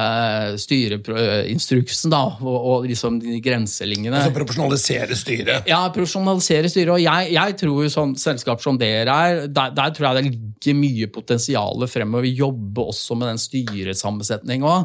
styreinstruksene 0.60 2.12
da, 2.12 2.20
og, 2.42 2.56
og 2.56 2.88
liksom 2.90 3.16
de 3.22 3.38
grenselinjene. 3.40 4.18
Altså 4.18 4.34
profesjonalisere 4.36 5.16
styret. 5.16 5.70
Ja, 5.70 5.80
profesjonalisere 5.94 6.68
styret. 6.72 6.92
Og 6.98 7.00
jeg, 7.00 7.32
jeg 7.38 7.56
tror 7.62 7.86
jo 7.86 7.92
sånn 7.92 8.12
selskap 8.20 8.60
som 8.64 8.76
dere 8.80 9.16
er, 9.30 9.42
der, 9.48 9.72
der 9.78 9.96
tror 9.96 10.10
jeg 10.10 10.18
det 10.18 10.26
ligger 10.28 10.78
mye 10.82 11.10
potensial 11.14 11.88
fremover. 11.88 12.28
Vi 12.28 12.36
jobber 12.42 12.92
også 12.92 13.16
med 13.16 13.32
den 13.32 13.40
styresammensetninga. 13.40 14.76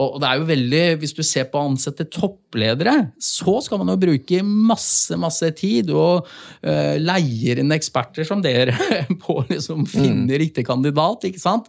Og 0.00 0.16
det 0.22 0.28
er 0.28 0.40
jo 0.40 0.48
veldig, 0.48 0.82
Hvis 1.02 1.14
du 1.16 1.22
ser 1.26 1.48
på 1.50 1.60
å 1.60 1.68
ansette 1.68 2.06
toppledere, 2.12 2.94
så 3.20 3.58
skal 3.64 3.82
man 3.82 3.92
jo 3.92 4.00
bruke 4.00 4.42
masse 4.46 5.18
masse 5.20 5.50
tid 5.58 5.92
og 5.92 6.28
uh, 6.64 6.96
leier 7.00 7.60
inn 7.60 7.74
eksperter 7.76 8.26
som 8.26 8.42
dere 8.44 8.76
på 9.22 9.40
å 9.40 9.46
liksom 9.50 9.86
finne 9.90 10.40
riktig 10.40 10.66
kandidat. 10.68 11.28
ikke 11.28 11.42
sant? 11.42 11.68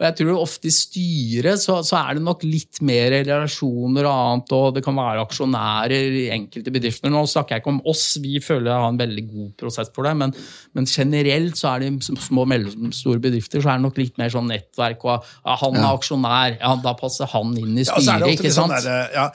Og 0.00 0.06
jeg 0.08 0.14
tror 0.16 0.38
ofte 0.40 0.64
i 0.70 0.72
styret 0.72 1.60
så, 1.60 1.74
så 1.84 1.98
er 2.00 2.16
det 2.16 2.22
nok 2.24 2.40
litt 2.48 2.78
mer 2.88 3.10
relasjoner 3.12 4.06
og 4.08 4.14
annet, 4.14 4.52
og 4.56 4.74
det 4.78 4.82
kan 4.86 4.96
være 4.96 5.20
aksjonærer 5.26 6.14
i 6.22 6.22
enkelte 6.32 6.72
bedrifter. 6.72 7.12
Nå 7.12 7.20
snakker 7.28 7.58
jeg 7.58 7.60
ikke 7.60 7.74
om 7.74 7.82
oss, 7.92 8.04
vi 8.24 8.38
føler 8.40 8.70
jeg 8.72 8.80
har 8.80 8.88
en 8.94 9.00
veldig 9.00 9.24
god 9.28 9.50
prosess 9.60 9.90
for 9.92 10.08
det, 10.08 10.14
men, 10.16 10.32
men 10.72 10.88
generelt 10.88 11.60
så 11.60 11.74
er 11.74 11.84
det 11.84 11.90
i 11.92 12.16
små 12.16 12.46
og 12.46 12.48
mellomstore 12.54 13.20
bedrifter 13.20 13.60
så 13.60 13.74
er 13.74 13.76
det 13.82 13.84
nok 13.90 14.00
litt 14.00 14.16
mer 14.22 14.32
sånn 14.32 14.48
nettverk, 14.48 15.04
og 15.04 15.28
ja, 15.44 15.58
han 15.60 15.76
er 15.76 15.90
aksjonær, 15.90 16.56
ja, 16.62 16.72
da 16.86 16.94
passer 16.96 17.28
han 17.34 17.52
inn 17.60 17.76
i 17.76 17.84
Ja, 17.84 18.00
styret, 18.00 18.24
det 18.24 18.32
ofte 18.32 18.48
ikke 18.48 18.54
sant? 18.56 18.72
sånn 18.72 18.88
der, 18.88 19.12
ja, 19.20 19.28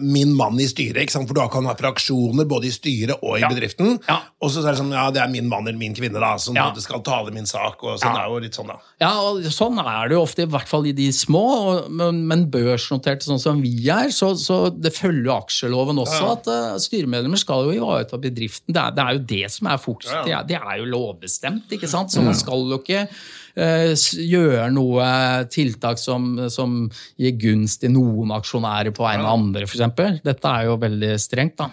Min 0.00 0.32
mann 0.36 0.56
i 0.64 0.66
styret, 0.70 1.02
ikke 1.04 1.18
sant? 1.18 1.28
for 1.28 1.36
da 1.42 1.46
kan 1.52 1.68
ha 1.68 1.76
fraksjoner 1.76 2.48
både 2.48 2.70
i 2.70 2.72
styret 2.74 3.20
og 3.20 3.36
i 3.36 3.42
Ja. 3.44 3.52
bedriften. 3.52 3.98
Ja. 4.08 4.18
Og 4.40 4.48
så 4.52 4.64
er 4.64 4.72
det 4.72 4.80
sånn, 4.80 4.92
ja, 4.96 5.10
det 5.12 5.20
er 5.20 5.28
min 5.32 5.48
mann 5.52 5.68
eller 5.68 5.76
min 5.78 5.92
kvinne 5.96 6.20
da, 6.24 6.34
som 6.40 6.56
Ja. 6.56 6.70
skal 6.80 7.04
tale 7.04 7.30
min 7.36 7.44
sak. 7.46 7.82
og 7.84 7.98
sånn 8.00 8.14
Ja. 8.16 8.24
er 8.24 8.28
jo 8.32 8.38
litt 8.40 8.54
sånn 8.56 8.68
da. 8.72 8.76
Ja, 9.00 9.12
og 9.20 9.42
sånn 9.52 9.73
sånn 9.74 9.90
er 9.90 10.10
det 10.10 10.16
jo 10.16 10.22
ofte, 10.24 10.44
i 10.46 10.50
hvert 10.50 10.70
fall 10.70 10.86
i 10.88 10.94
de 10.96 11.08
små. 11.14 11.44
Men, 11.90 12.22
men 12.30 12.46
børsnoterte 12.52 13.26
sånn 13.26 13.42
som 13.42 13.62
vi 13.64 13.88
er, 13.92 14.12
så, 14.14 14.32
så 14.38 14.68
det 14.70 14.94
følger 14.96 15.32
aksjeloven 15.34 16.00
også 16.02 16.32
at 16.32 16.50
uh, 16.50 16.74
styremedlemmer 16.82 17.40
skal 17.40 17.68
jo 17.68 17.78
ivareta 17.78 18.20
bedriften. 18.20 18.74
Det 18.74 18.80
er, 18.80 18.94
det 18.94 19.04
er 19.04 19.16
jo 19.18 19.24
det 19.34 19.54
som 19.56 19.70
er 19.70 19.80
fokuset, 19.82 20.20
Det, 20.26 20.34
er, 20.34 20.48
det 20.48 20.60
er 20.60 20.82
jo 20.82 20.90
lovbestemt, 20.92 21.72
ikke 21.74 21.90
sant? 21.90 22.14
Så 22.14 22.24
man 22.24 22.36
skal 22.38 22.68
jo 22.70 22.80
ikke 22.82 23.06
gjøre 23.54 24.66
noe 24.74 25.06
tiltak 25.52 26.00
som, 26.02 26.32
som 26.50 26.88
gir 27.20 27.36
gunst 27.38 27.84
til 27.84 27.92
noen 27.94 28.32
aksjonærer 28.34 28.94
på 28.94 29.04
vegne 29.06 29.26
av 29.26 29.38
andre, 29.38 29.66
f.eks. 29.68 30.22
Dette 30.24 30.50
er 30.50 30.68
jo 30.68 30.76
veldig 30.82 31.12
strengt, 31.22 31.60
da. 31.60 31.70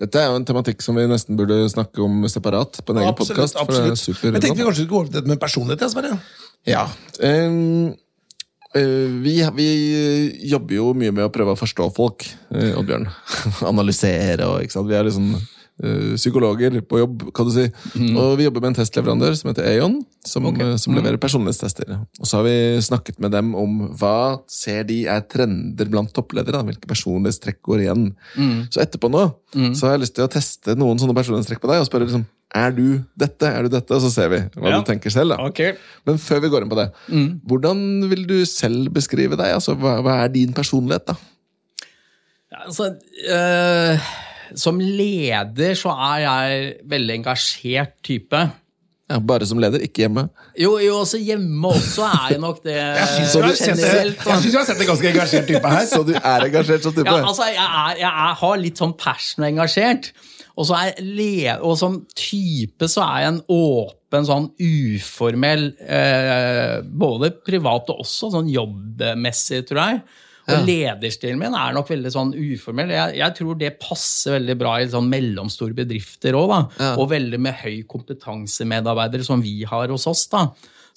Dette 0.00 0.22
er 0.22 0.30
jo 0.30 0.40
en 0.40 0.48
tematikk 0.48 0.82
som 0.82 0.98
vi 0.98 1.06
nesten 1.10 1.38
burde 1.38 1.62
snakke 1.70 2.02
om 2.02 2.24
separat 2.30 2.82
på 2.82 2.94
en 2.94 3.02
egen 3.04 3.16
podkast. 3.18 3.58
Jeg 3.60 4.34
Men 4.34 4.42
tenkte 4.42 4.58
vi 4.58 4.66
kanskje 4.66 4.84
skulle 4.84 4.90
gå 4.90 5.02
over 5.02 5.10
til 5.10 5.20
dette 5.20 5.30
med 5.30 5.40
personlighet? 5.42 5.80
jeg, 5.86 5.94
Sverre? 5.94 6.18
Ja. 6.68 6.88
ehm, 7.20 7.94
eh, 8.74 9.06
vi, 9.22 9.36
vi 9.56 9.68
jobber 10.50 10.76
jo 10.76 10.90
mye 10.96 11.14
med 11.14 11.26
å 11.28 11.32
prøve 11.32 11.54
å 11.54 11.60
forstå 11.60 11.90
folk, 11.96 12.26
uh, 12.54 12.76
Oddbjørn. 12.80 13.08
Analysere 13.72 14.48
og 14.48 14.64
ikke 14.64 14.78
sant. 14.78 14.90
Vi 14.90 14.98
er 14.98 15.08
liksom 15.08 15.32
eh, 15.38 15.48
psykologer 16.16 16.80
på 16.86 16.98
jobb, 17.00 17.22
kan 17.34 17.46
du 17.48 17.52
si. 17.54 17.64
Og 18.16 18.34
vi 18.38 18.44
jobber 18.46 18.60
med 18.64 18.72
en 18.72 18.78
testleverandør 18.84 19.36
som 19.38 19.50
heter 19.50 19.68
Aon, 19.80 20.00
som, 20.26 20.44
eh, 20.52 20.74
som 20.76 20.94
leverer 20.94 21.16
personlighetstester. 21.22 21.94
Og 22.20 22.26
så 22.28 22.36
har 22.40 22.44
vi 22.44 22.56
snakket 22.84 23.18
med 23.20 23.32
dem 23.32 23.54
om 23.54 23.88
hva 23.96 24.40
ser 24.50 24.84
de 24.84 25.06
er 25.06 25.20
trender 25.22 25.88
blant 25.88 26.12
toppledere. 26.12 26.52
da, 26.52 26.62
Hvilke 26.62 26.86
personlighetstrekk 26.90 27.62
går 27.62 27.86
igjen. 27.86 28.04
Så 28.70 28.80
etterpå 28.84 29.10
nå 29.10 29.24
så 29.74 29.86
har 29.88 29.96
jeg 29.96 30.04
lyst 30.04 30.14
til 30.14 30.26
å 30.28 30.30
teste 30.30 30.76
noen 30.76 30.98
sånne 31.00 31.14
personlighetstrekk 31.16 31.60
på 31.60 31.68
deg 31.72 31.80
og 31.80 31.88
spørre 31.88 32.06
liksom, 32.06 32.26
er 32.54 32.72
du 32.74 33.04
dette, 33.16 33.46
er 33.46 33.62
du 33.62 33.68
dette, 33.68 33.90
og 33.94 34.00
så 34.02 34.10
ser 34.10 34.28
vi 34.28 34.38
hva 34.58 34.70
Ja. 34.70 34.80
du 34.80 34.84
tenker 34.84 35.10
selv. 35.10 35.30
da. 35.36 35.36
Men 36.04 36.18
før 36.18 36.40
vi 36.42 36.48
går 36.50 36.62
inn 36.62 36.68
på 36.70 36.76
det, 36.76 36.92
hvordan 37.46 38.08
vil 38.10 38.26
du 38.26 38.44
selv 38.44 38.90
beskrive 38.92 39.36
deg? 39.38 39.54
Altså, 39.54 39.76
hva, 39.78 40.00
hva 40.02 40.24
er 40.24 40.28
din 40.28 40.52
personlighet, 40.52 41.06
da? 41.06 41.14
Ja, 42.50 42.64
altså, 42.66 42.96
eh, 43.28 44.00
som 44.58 44.80
leder 44.80 45.76
så 45.78 45.92
er 45.94 46.24
jeg 46.24 46.74
veldig 46.90 47.20
engasjert 47.20 47.96
type. 48.06 48.40
Ja, 49.10 49.18
bare 49.18 49.46
som 49.48 49.58
leder, 49.58 49.82
ikke 49.82 50.04
hjemme. 50.04 50.28
Jo, 50.54 50.76
jo, 50.78 51.00
også 51.02 51.18
hjemme 51.18 51.72
også 51.72 52.04
er 52.06 52.34
jeg 52.36 52.42
nok 52.42 52.60
det 52.62 52.76
Jeg 52.76 53.08
syns 53.10 53.32
du, 53.34 53.42
har 53.42 53.56
sett 53.58 54.76
har 54.76 54.84
en 54.84 54.90
ganske 54.92 55.08
engasjert 55.10 55.48
type 55.50 55.72
her. 55.72 55.86
Så 55.90 56.04
du 56.06 56.12
er 56.14 56.46
engasjert 56.46 56.86
som 56.86 56.94
type? 56.94 57.10
Ja, 57.10 57.24
altså, 57.26 57.48
jeg, 57.50 57.64
er, 57.64 57.96
jeg 58.04 58.10
er, 58.10 58.36
har 58.44 58.60
litt 58.62 58.78
sånn 58.78 58.94
passion 59.00 59.42
og 59.42 59.48
engasjert. 59.50 60.12
Og, 60.54 60.70
er 60.76 61.58
og 61.64 61.74
som 61.80 61.98
type 62.14 62.86
så 62.90 63.02
er 63.08 63.24
jeg 63.24 63.34
en 63.34 63.42
åpen, 63.56 64.26
sånn 64.26 64.48
uformell 64.60 65.68
eh, 65.86 66.80
Både 66.82 67.30
privat 67.46 67.90
og 67.90 68.02
også 68.04 68.30
sånn 68.34 68.50
jobbmessig, 68.52 69.64
tror 69.70 69.82
jeg. 69.82 70.02
Og 70.48 70.66
lederstilen 70.66 71.38
min 71.38 71.54
er 71.54 71.74
nok 71.76 71.90
veldig 71.92 72.10
sånn 72.14 72.32
uformell. 72.34 72.90
Jeg, 72.94 73.18
jeg 73.20 73.36
tror 73.38 73.58
det 73.60 73.74
passer 73.82 74.38
veldig 74.38 74.56
bra 74.58 74.78
i 74.80 74.88
sånn 74.90 75.10
mellomstore 75.12 75.76
bedrifter 75.76 76.38
òg. 76.38 76.56
Ja. 76.80 76.94
Og 76.96 77.10
veldig 77.12 77.38
med 77.44 77.60
høy 77.60 77.82
kompetansemedarbeidere 77.90 79.26
som 79.26 79.44
vi 79.44 79.60
har 79.68 79.92
hos 79.92 80.08
oss. 80.10 80.26
da 80.32 80.48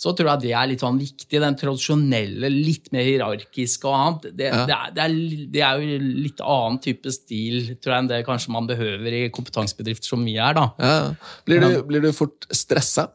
så 0.04 0.12
tror 0.18 0.32
jeg 0.32 0.42
det 0.44 0.54
er 0.58 0.68
litt 0.72 0.82
sånn 0.84 0.98
viktig. 1.00 1.40
Den 1.40 1.56
tradisjonelle, 1.60 2.50
litt 2.52 2.90
mer 2.92 3.06
hierarkiske 3.08 3.88
og 3.88 3.94
annet. 3.96 4.26
Det, 4.36 4.50
Ja. 4.50 4.64
det, 4.66 4.76
er, 4.76 4.94
det, 4.96 5.04
er, 5.04 5.46
det 5.54 5.62
er 5.64 5.80
jo 5.84 6.00
litt 6.26 6.42
annen 6.42 6.80
type 6.84 7.14
stil 7.14 7.76
tror 7.78 7.94
jeg, 7.94 8.00
enn 8.02 8.10
det 8.12 8.24
kanskje 8.28 8.56
man 8.56 8.68
behøver 8.68 9.20
i 9.20 9.30
kompetansebedrifter 9.34 10.10
som 10.16 10.26
vi 10.26 10.36
er. 10.36 10.58
da. 10.58 10.66
Ja. 10.82 10.98
Blir, 11.46 11.62
du, 11.64 11.84
blir 11.88 12.04
du 12.04 12.12
fort 12.16 12.50
stressa? 12.52 13.12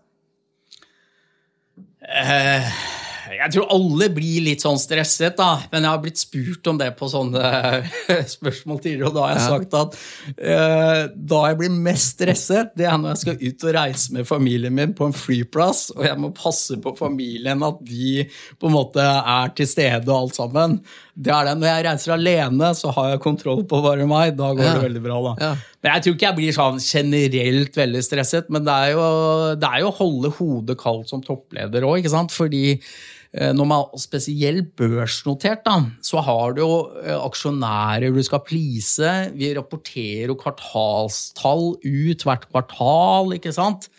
Eh, 2.08 2.70
jeg 3.38 3.52
tror 3.54 3.68
alle 3.74 4.08
blir 4.14 4.42
litt 4.48 4.62
sånn 4.64 4.78
stresset, 4.80 5.36
da. 5.38 5.62
Men 5.72 5.84
jeg 5.86 5.92
har 5.94 6.00
blitt 6.02 6.20
spurt 6.20 6.70
om 6.72 6.78
det 6.80 6.88
på 6.98 7.08
sånne 7.12 7.42
spørsmål 8.36 8.80
tidligere, 8.82 9.08
og 9.10 9.16
da 9.16 9.24
har 9.26 9.34
jeg 9.36 9.46
sagt 9.46 9.76
at 9.78 9.96
uh, 10.42 11.02
da 11.32 11.40
jeg 11.48 11.58
blir 11.60 11.76
mest 11.88 12.16
stresset, 12.16 12.72
det 12.78 12.88
er 12.90 12.98
når 12.98 13.14
jeg 13.14 13.22
skal 13.22 13.42
ut 13.46 13.66
og 13.68 13.74
reise 13.78 14.14
med 14.16 14.28
familien 14.28 14.74
min 14.74 14.94
på 14.98 15.08
en 15.08 15.14
flyplass, 15.16 15.84
og 15.96 16.04
jeg 16.08 16.18
må 16.20 16.32
passe 16.36 16.78
på 16.82 16.94
familien 16.98 17.62
at 17.66 17.78
de 17.86 18.24
på 18.58 18.68
en 18.70 18.76
måte 18.76 19.04
er 19.04 19.54
til 19.58 19.68
stede 19.70 20.08
og 20.10 20.24
alt 20.26 20.38
sammen. 20.38 20.78
Det 21.18 21.32
er 21.34 21.48
det. 21.48 21.56
Når 21.58 21.66
jeg 21.72 21.84
reiser 21.88 22.14
alene, 22.14 22.68
så 22.78 22.92
har 22.94 23.08
jeg 23.14 23.22
kontroll 23.24 23.64
på 23.66 23.80
bare 23.82 24.04
meg. 24.06 24.36
Da 24.38 24.52
går 24.54 24.64
Ja. 24.68 24.74
det 24.78 24.84
veldig 24.86 25.02
bra, 25.02 25.16
da. 25.24 25.32
Ja. 25.42 25.50
Men 25.82 25.92
jeg 25.94 26.04
tror 26.04 26.14
ikke 26.14 26.26
jeg 26.28 26.36
blir 26.38 26.54
sånn 26.54 26.78
generelt 26.82 27.78
veldig 27.78 28.02
stresset, 28.06 28.50
men 28.54 28.64
det 28.66 28.74
er 28.84 28.92
jo, 28.94 29.04
det 29.58 29.66
er 29.70 29.82
jo 29.82 29.90
å 29.90 29.96
holde 29.98 30.30
hodet 30.38 30.78
kaldt 30.78 31.10
som 31.10 31.22
toppleder 31.26 31.86
òg, 31.86 32.00
ikke 32.02 32.12
sant? 32.14 32.34
Fordi 32.34 32.78
når 33.52 33.68
man 33.68 33.82
er 33.84 34.00
spesielt 34.00 34.70
børsnotert, 34.78 35.60
da, 35.66 35.76
så 36.04 36.22
har 36.24 36.54
du 36.56 36.62
jo 36.62 36.72
eh, 37.02 37.16
aksjonærer 37.16 38.14
du 38.14 38.22
skal 38.24 38.40
please. 38.46 39.10
Vi 39.36 39.50
rapporterer 39.56 40.32
jo 40.32 40.38
kvartalstall 40.40 41.66
ut 41.84 42.24
hvert 42.24 42.46
kvartal, 42.48 43.34
ikke 43.36 43.52
sant? 43.54 43.90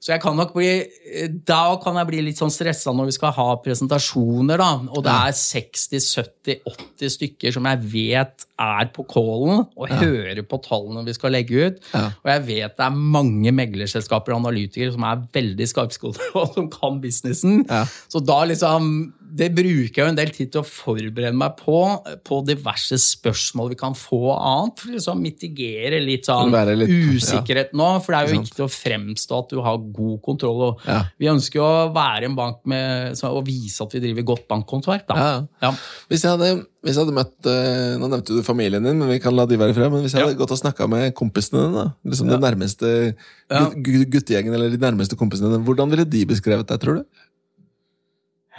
Så 0.00 0.12
jeg 0.12 0.22
kan 0.24 0.36
nok 0.38 0.52
bli 0.56 0.68
eh, 0.84 1.30
Da 1.48 1.76
kan 1.82 1.96
jeg 2.00 2.10
bli 2.10 2.24
litt 2.28 2.40
sånn 2.40 2.52
stressa 2.52 2.92
når 2.96 3.10
vi 3.10 3.16
skal 3.16 3.34
ha 3.36 3.48
presentasjoner, 3.64 4.60
da. 4.60 4.70
Og 4.92 5.06
det 5.06 5.14
er 5.14 5.40
60-70-80 5.40 7.16
stykker 7.16 7.56
som 7.56 7.70
jeg 7.72 7.90
vet 7.96 8.45
er 8.56 8.88
på 8.94 9.04
callen 9.10 9.66
og 9.76 9.90
hører 10.00 10.40
på 10.48 10.58
tallene 10.64 11.04
vi 11.06 11.14
skal 11.16 11.34
legge 11.36 11.68
ut. 11.68 11.82
Ja. 11.92 12.06
Og 12.24 12.30
jeg 12.32 12.44
vet 12.46 12.78
det 12.78 12.86
er 12.86 13.02
mange 13.16 13.52
meglerselskaper 13.52 14.32
og 14.32 14.40
analytikere 14.44 14.94
som 14.94 15.04
er 15.08 15.24
veldig 15.36 15.68
skarpskodde 15.72 16.30
og 16.40 16.56
som 16.56 16.70
kan 16.72 17.00
businessen. 17.02 17.64
Ja. 17.68 17.84
Så 18.08 18.22
da 18.24 18.42
liksom 18.48 18.90
Det 19.36 19.48
bruker 19.54 19.98
jeg 20.00 20.04
jo 20.04 20.10
en 20.12 20.16
del 20.18 20.30
tid 20.32 20.50
til 20.54 20.62
å 20.62 20.66
forberede 20.66 21.34
meg 21.36 21.56
på, 21.60 21.78
på 22.24 22.38
diverse 22.48 22.96
spørsmål 23.02 23.70
vi 23.74 23.78
kan 23.80 23.96
få 23.98 24.20
og 24.32 24.36
annet, 24.38 24.80
for 24.82 24.94
liksom 24.96 25.20
mitigere 25.22 26.00
litt 26.02 26.28
sånn 26.28 26.52
litt- 26.52 26.92
usikkerhet 27.16 27.74
nå. 27.76 27.88
For 28.04 28.12
det 28.14 28.20
er 28.20 28.30
jo 28.32 28.40
viktig 28.40 28.64
å 28.64 28.70
fremstå 28.72 29.40
at 29.44 29.52
du 29.54 29.60
har 29.64 29.78
god 29.78 30.20
kontroll. 30.24 30.62
Og 30.70 30.86
Ja. 30.86 31.02
Vi 31.18 31.26
ønsker 31.32 31.60
jo 31.60 31.64
å 31.66 31.92
være 31.94 32.24
en 32.30 32.36
bank 32.38 32.64
med, 32.66 33.16
og 33.24 33.44
vise 33.46 33.82
at 33.84 33.92
vi 33.96 34.00
driver 34.00 34.22
godt 34.34 34.48
bankhåndverk. 34.48 35.04
Ja. 35.10 35.46
Ja. 35.62 35.72
Hvis 36.10 36.22
jeg 36.26 36.32
hadde, 36.36 36.66
hvis 36.84 36.94
jeg 36.96 37.04
hadde 37.04 37.16
møtt 37.16 37.46
eh, 37.50 37.96
Nå 37.98 38.08
nevnte 38.12 38.36
du 38.36 38.42
familien 38.46 38.82
din, 38.84 38.98
men 38.98 39.08
vi 39.08 39.18
kan 39.18 39.34
la 39.34 39.46
de 39.46 39.56
være 39.56 39.74
frem. 39.74 39.90
Men 39.92 40.02
hvis 40.04 40.12
jeg 40.14 40.20
Ja. 40.22 40.26
hadde 40.28 40.38
gått 40.38 40.52
og 40.52 40.58
snakka 40.60 40.88
med 40.88 41.14
kompisene 41.14 41.64
dine, 41.66 41.86
liksom 42.04 42.26
liksom 42.26 42.28
den 42.30 42.40
nærmeste 42.40 43.14
Ja. 43.50 43.70
guttegjengen 43.70 44.52
eller 44.54 44.70
de 44.70 44.78
nærmeste 44.78 45.16
kompisene 45.16 45.52
dine, 45.52 45.64
hvordan 45.64 45.90
ville 45.90 46.04
de 46.04 46.24
beskrevet 46.26 46.66
deg, 46.66 46.80
tror 46.80 46.96
du? 47.00 47.04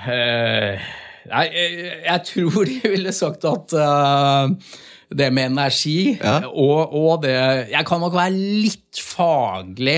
Eh, 0.05 0.77
nei, 1.31 1.45
jeg, 1.49 1.87
jeg 2.05 2.21
tror 2.29 2.67
de 2.69 2.75
ville 2.85 3.13
sagt 3.15 3.47
at 3.49 3.73
eh, 3.73 4.75
det 5.17 5.31
med 5.33 5.53
energi 5.55 6.17
Ja. 6.19 6.41
og, 6.51 6.93
og 6.93 7.23
det 7.23 7.33
Jeg 7.71 7.85
kan 7.87 8.03
nok 8.03 8.13
være 8.13 8.35
litt 8.37 8.99
faglig. 9.01 9.97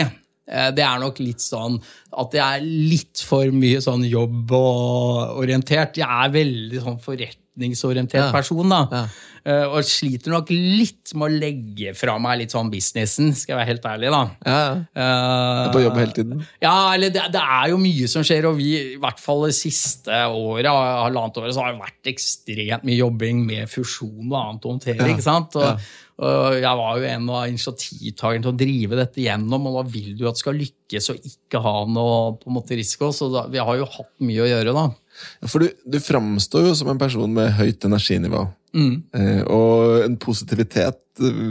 Eh, 0.50 0.70
Det 0.78 0.86
er 0.86 1.02
nok 1.04 1.20
litt 1.20 1.43
sånn 1.43 1.76
at 2.20 2.34
jeg 2.34 2.41
er 2.62 2.64
litt 2.66 3.22
for 3.28 3.52
mye 3.54 3.82
sånn 3.84 4.06
jobb 4.08 4.52
og 4.56 5.36
orientert. 5.43 5.97
Jeg 6.00 6.08
er 6.10 6.32
veldig 6.34 6.82
sånn 6.86 7.00
forretningsorientert 7.04 8.30
Ja. 8.30 8.32
person, 8.34 8.70
da. 8.72 8.80
Ja. 8.91 9.04
Eh, 9.46 9.66
Og 9.70 9.84
sliter 9.88 10.34
nok 10.34 10.50
litt 10.52 11.14
med 11.16 11.30
å 11.30 11.40
legge 11.40 11.94
fra 11.98 12.18
meg 12.20 12.42
litt 12.42 12.52
sånn 12.56 12.72
businessen, 12.72 13.32
skal 13.38 13.54
jeg 13.56 13.60
være 13.62 13.70
helt 13.72 13.88
ærlig, 13.92 14.12
da. 14.12 14.22
Ja, 14.46 14.58
Eh, 15.00 15.64
ja. 15.64 15.70
På 15.74 15.82
jobb 15.84 15.98
hele 16.02 16.12
tiden? 16.16 16.44
ja, 16.62 16.76
eller 16.96 17.10
det, 17.14 17.24
det 17.32 17.42
er 17.42 17.70
jo 17.72 17.78
mye 17.82 18.08
som 18.12 18.24
skjer, 18.28 18.50
og 18.50 18.58
vi, 18.60 18.70
i 18.96 19.00
hvert 19.00 19.20
fall 19.24 19.46
det 19.48 19.56
siste 19.56 20.12
året, 20.28 20.68
halvannet 20.70 21.38
året, 21.40 21.56
så 21.56 21.64
har 21.64 21.74
det 21.74 21.82
vært 21.86 22.12
ekstremt 22.12 22.84
mye 22.88 23.00
jobbing 23.00 23.42
med 23.48 23.70
fusjon 23.72 24.28
og 24.30 24.38
annet 24.42 24.66
å 24.68 24.74
håndtere. 24.76 25.00
Ja, 25.04 25.14
ikke 25.16 25.26
sant? 25.26 25.56
Og, 25.56 25.64
ja. 26.20 26.60
jeg 26.60 26.76
var 26.82 26.98
jo 27.00 27.08
en 27.08 27.30
av 27.32 27.48
initiativtakerne 27.48 28.44
til 28.44 28.52
å 28.52 28.60
drive 28.60 28.98
dette 29.00 29.24
gjennom, 29.24 29.68
og 29.70 29.78
da 29.80 29.84
vil 29.94 30.16
du 30.20 30.26
at 30.28 30.36
det 30.36 30.44
skal 30.44 30.58
lykkes 30.60 31.10
og 31.14 31.28
ikke 31.32 31.62
ha 31.64 31.76
noe 31.88 32.18
på 32.42 32.50
en 32.52 32.58
måte 32.60 32.76
risiko, 32.80 33.12
så 33.16 33.30
da, 33.32 33.46
vi 33.52 33.62
har 33.64 33.80
jo 33.80 33.88
hatt 33.88 34.12
mye 34.26 34.44
å 34.44 34.50
gjøre, 34.50 34.76
da. 34.76 34.88
For 35.48 35.64
du, 35.64 35.70
du 35.88 36.00
framstår 36.04 36.68
jo 36.70 36.76
som 36.80 36.92
en 36.92 37.00
person 37.00 37.32
med 37.34 37.54
høyt 37.60 37.84
energinivå. 37.88 38.46
Mm. 38.76 38.95
Eh, 39.17 39.41
og 39.49 40.03
en 40.05 40.15
positivitet 40.22 40.99
eh, 41.24 41.43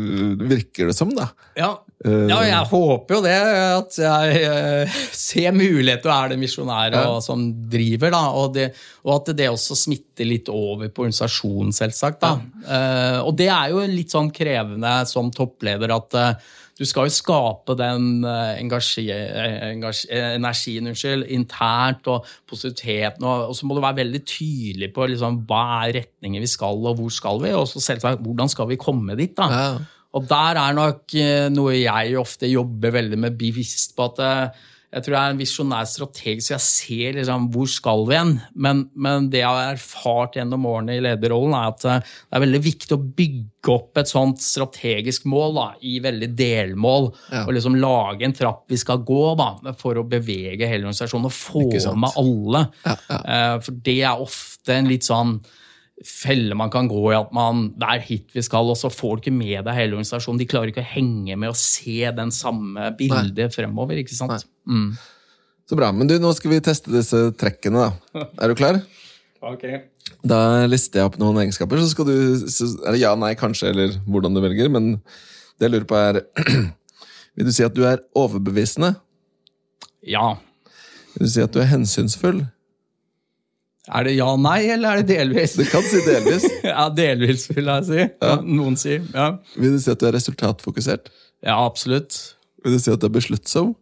virker 0.48 0.90
det 0.90 0.96
som, 0.96 1.10
da. 1.16 1.28
Ja. 1.58 1.72
Eh, 2.04 2.28
ja, 2.30 2.38
jeg 2.46 2.68
håper 2.70 3.16
jo 3.16 3.22
det, 3.24 3.34
at 3.74 3.98
jeg 3.98 4.42
eh, 4.46 4.98
ser 5.10 5.50
muligheter 5.56 6.12
og 6.12 6.14
er 6.14 6.34
det 6.34 6.38
misjonære 6.44 7.00
Ja. 7.08 7.16
som 7.24 7.42
driver, 7.72 8.14
da, 8.14 8.22
og, 8.38 8.52
det, 8.54 8.68
og 9.02 9.16
at 9.16 9.32
det 9.40 9.48
også 9.50 9.74
smitter 9.80 10.28
litt 10.30 10.48
over 10.52 10.86
på 10.94 11.08
organisasjonen, 11.08 11.74
selvsagt. 11.74 12.20
Da. 12.22 12.36
Ja. 12.68 13.20
og 13.26 13.34
det 13.38 13.50
er 13.50 13.74
jo 13.74 13.82
litt 13.90 14.14
sånn 14.14 14.30
krevende 14.34 14.94
som 15.10 15.32
toppleder 15.34 15.94
at 15.96 16.18
eh, 16.22 16.54
du 16.78 16.84
skal 16.86 17.08
jo 17.08 17.14
skape 17.14 17.74
den 17.78 18.22
eh, 18.22 18.60
engasje, 18.60 19.02
eh, 19.10 19.56
engasje, 19.72 20.06
eh, 20.14 20.36
energien 20.38 20.86
unnskyld, 20.86 21.26
internt 21.34 22.06
og 22.10 22.26
positiviteten, 22.48 23.26
og, 23.26 23.54
så 23.58 23.66
må 23.66 23.74
du 23.74 23.82
være 23.82 23.98
veldig 24.04 24.22
tydelig 24.22 24.92
på 24.94 25.08
liksom, 25.10 25.42
hva 25.48 25.64
er 25.88 25.98
retningen 25.98 26.44
vi 26.44 26.50
skal, 26.50 26.78
og 26.86 27.00
hvor 27.00 27.14
skal 27.14 27.42
vi, 27.42 27.52
og 27.58 27.66
så 27.70 27.82
selvsagt 27.82 28.22
hvordan 28.22 28.52
skal 28.52 28.70
vi 28.70 28.78
komme 28.80 29.18
dit. 29.18 29.34
da. 29.36 29.50
Ja. 29.50 29.70
Og 30.18 30.24
der 30.30 30.56
er 30.56 30.72
nok 30.72 31.12
noe 31.52 31.74
jeg 31.76 32.14
ofte 32.16 32.48
jobber 32.48 32.94
veldig 32.94 33.18
med 33.26 33.34
bevisst 33.38 33.92
på 33.98 34.06
at 34.08 34.54
jeg 34.88 35.04
tror 35.04 35.14
jeg 35.14 35.20
er 35.20 35.34
en 35.34 35.40
visjonær 35.42 35.88
strateg, 35.88 36.38
så 36.40 36.54
jeg 36.54 36.64
ser 36.64 37.16
liksom 37.18 37.48
hvor 37.52 37.68
skal 37.68 38.06
vi 38.08 38.16
hen. 38.16 38.30
Men, 38.56 38.86
men 38.96 39.26
det 39.28 39.42
jeg 39.42 39.48
har 39.50 39.74
erfart 39.74 40.38
gjennom 40.38 40.64
årene 40.70 40.96
i 40.96 41.02
lederrollen, 41.04 41.52
er 41.58 41.74
at 41.74 41.84
eh, 41.84 42.14
det 42.24 42.38
er 42.38 42.44
veldig 42.46 42.60
viktig 42.64 42.96
å 42.96 43.00
bygge 43.20 43.74
opp 43.74 44.00
et 44.00 44.08
sånt 44.08 44.40
strategisk 44.40 45.28
mål 45.28 45.58
da, 45.58 45.66
i 45.84 45.98
veldig 46.04 46.30
delmål. 46.38 47.10
Ja. 47.28 47.44
Og 47.44 47.52
liksom 47.58 47.76
lage 47.82 48.24
en 48.24 48.36
trapp 48.38 48.64
vi 48.72 48.80
skal 48.80 49.04
gå 49.04 49.22
da, 49.36 49.50
for 49.76 50.00
å 50.00 50.06
bevege 50.08 50.64
hele 50.64 50.86
organisasjonen 50.86 51.28
og 51.28 51.36
få 51.36 51.66
med 51.92 52.20
alle. 52.24 52.64
Ja, 52.88 52.98
ja. 53.10 53.20
Eh, 53.20 53.54
For 53.68 53.84
det 53.84 54.00
er 54.08 54.24
ofte 54.24 54.78
en 54.78 54.88
litt 54.88 55.04
sånn 55.04 55.36
felle 56.06 56.54
man 56.58 56.70
kan 56.70 56.88
gå 56.90 57.00
i 57.10 57.16
at 57.18 57.32
man, 57.34 57.68
det 57.78 57.88
er 57.90 58.04
hit 58.06 58.34
vi 58.36 58.42
skal, 58.44 58.70
og 58.70 58.78
så 58.78 58.90
får 58.92 59.18
du 59.18 59.22
ikke 59.24 59.34
med 59.34 59.66
deg 59.66 59.74
hele 59.76 59.96
organisasjonen. 59.96 60.38
De 60.40 60.48
klarer 60.48 60.72
ikke 60.72 60.84
å 60.84 60.92
henge 60.92 61.36
med 61.36 61.50
og 61.50 61.58
se 61.58 62.00
den 62.14 62.32
samme 62.34 62.92
bildet 62.98 63.56
fremover. 63.56 63.98
ikke 63.98 64.14
sant? 64.14 64.46
Mm. 64.68 64.92
Så 65.68 65.76
bra. 65.78 65.90
Men 65.92 66.10
du, 66.10 66.16
nå 66.22 66.30
skal 66.36 66.54
vi 66.54 66.62
teste 66.64 66.92
disse 66.94 67.28
trekkene, 67.38 67.88
da. 67.88 68.26
Er 68.42 68.52
du 68.52 68.58
klar? 68.58 68.80
Ok. 69.44 69.64
Da 70.26 70.66
lister 70.66 71.02
jeg 71.02 71.10
opp 71.10 71.18
noen 71.20 71.42
egenskaper, 71.44 71.80
så 71.82 71.90
skal 71.92 72.08
du 72.08 72.16
så 72.50 72.70
Er 72.80 72.96
det 72.96 73.02
ja, 73.02 73.12
nei, 73.18 73.34
kanskje, 73.38 73.70
eller 73.74 73.98
hvordan 74.08 74.34
du 74.34 74.42
velger, 74.42 74.70
men 74.72 74.96
det 75.58 75.68
jeg 75.68 75.74
lurer 75.74 75.88
på, 75.90 75.98
er 75.98 76.22
Vil 77.38 77.46
du 77.46 77.54
si 77.54 77.62
at 77.62 77.74
du 77.76 77.84
er 77.86 78.00
overbevisende? 78.18 78.96
Ja. 80.02 80.38
Vil 81.14 81.28
du 81.28 81.30
si 81.30 81.42
at 81.44 81.54
du 81.54 81.60
er 81.62 81.68
hensynsfull? 81.70 82.40
Er 83.88 84.04
det 84.04 84.14
ja, 84.18 84.28
nei, 84.36 84.58
eller 84.74 84.98
er 84.98 85.02
det 85.02 85.16
delvis? 85.16 85.56
Du 85.56 85.64
kan 85.68 85.84
si 85.86 86.02
delvis. 86.04 86.44
Ja, 86.68 86.88
delvis, 86.92 87.46
vil 87.54 87.70
jeg 87.72 87.86
si. 87.88 88.06
Noen 88.44 88.76
sier. 88.80 89.04
Ja. 89.14 89.30
Vil 89.56 89.76
du 89.76 89.80
si 89.82 89.92
at 89.92 90.02
du 90.02 90.08
er 90.10 90.16
resultatfokusert? 90.18 91.12
ja, 91.46 91.54
absolutt. 91.54 92.18
Vil 92.64 92.74
du 92.74 92.82
si 92.82 92.90
at 92.92 93.00
du 93.00 93.06
er 93.08 93.14
besluttsom? 93.14 93.72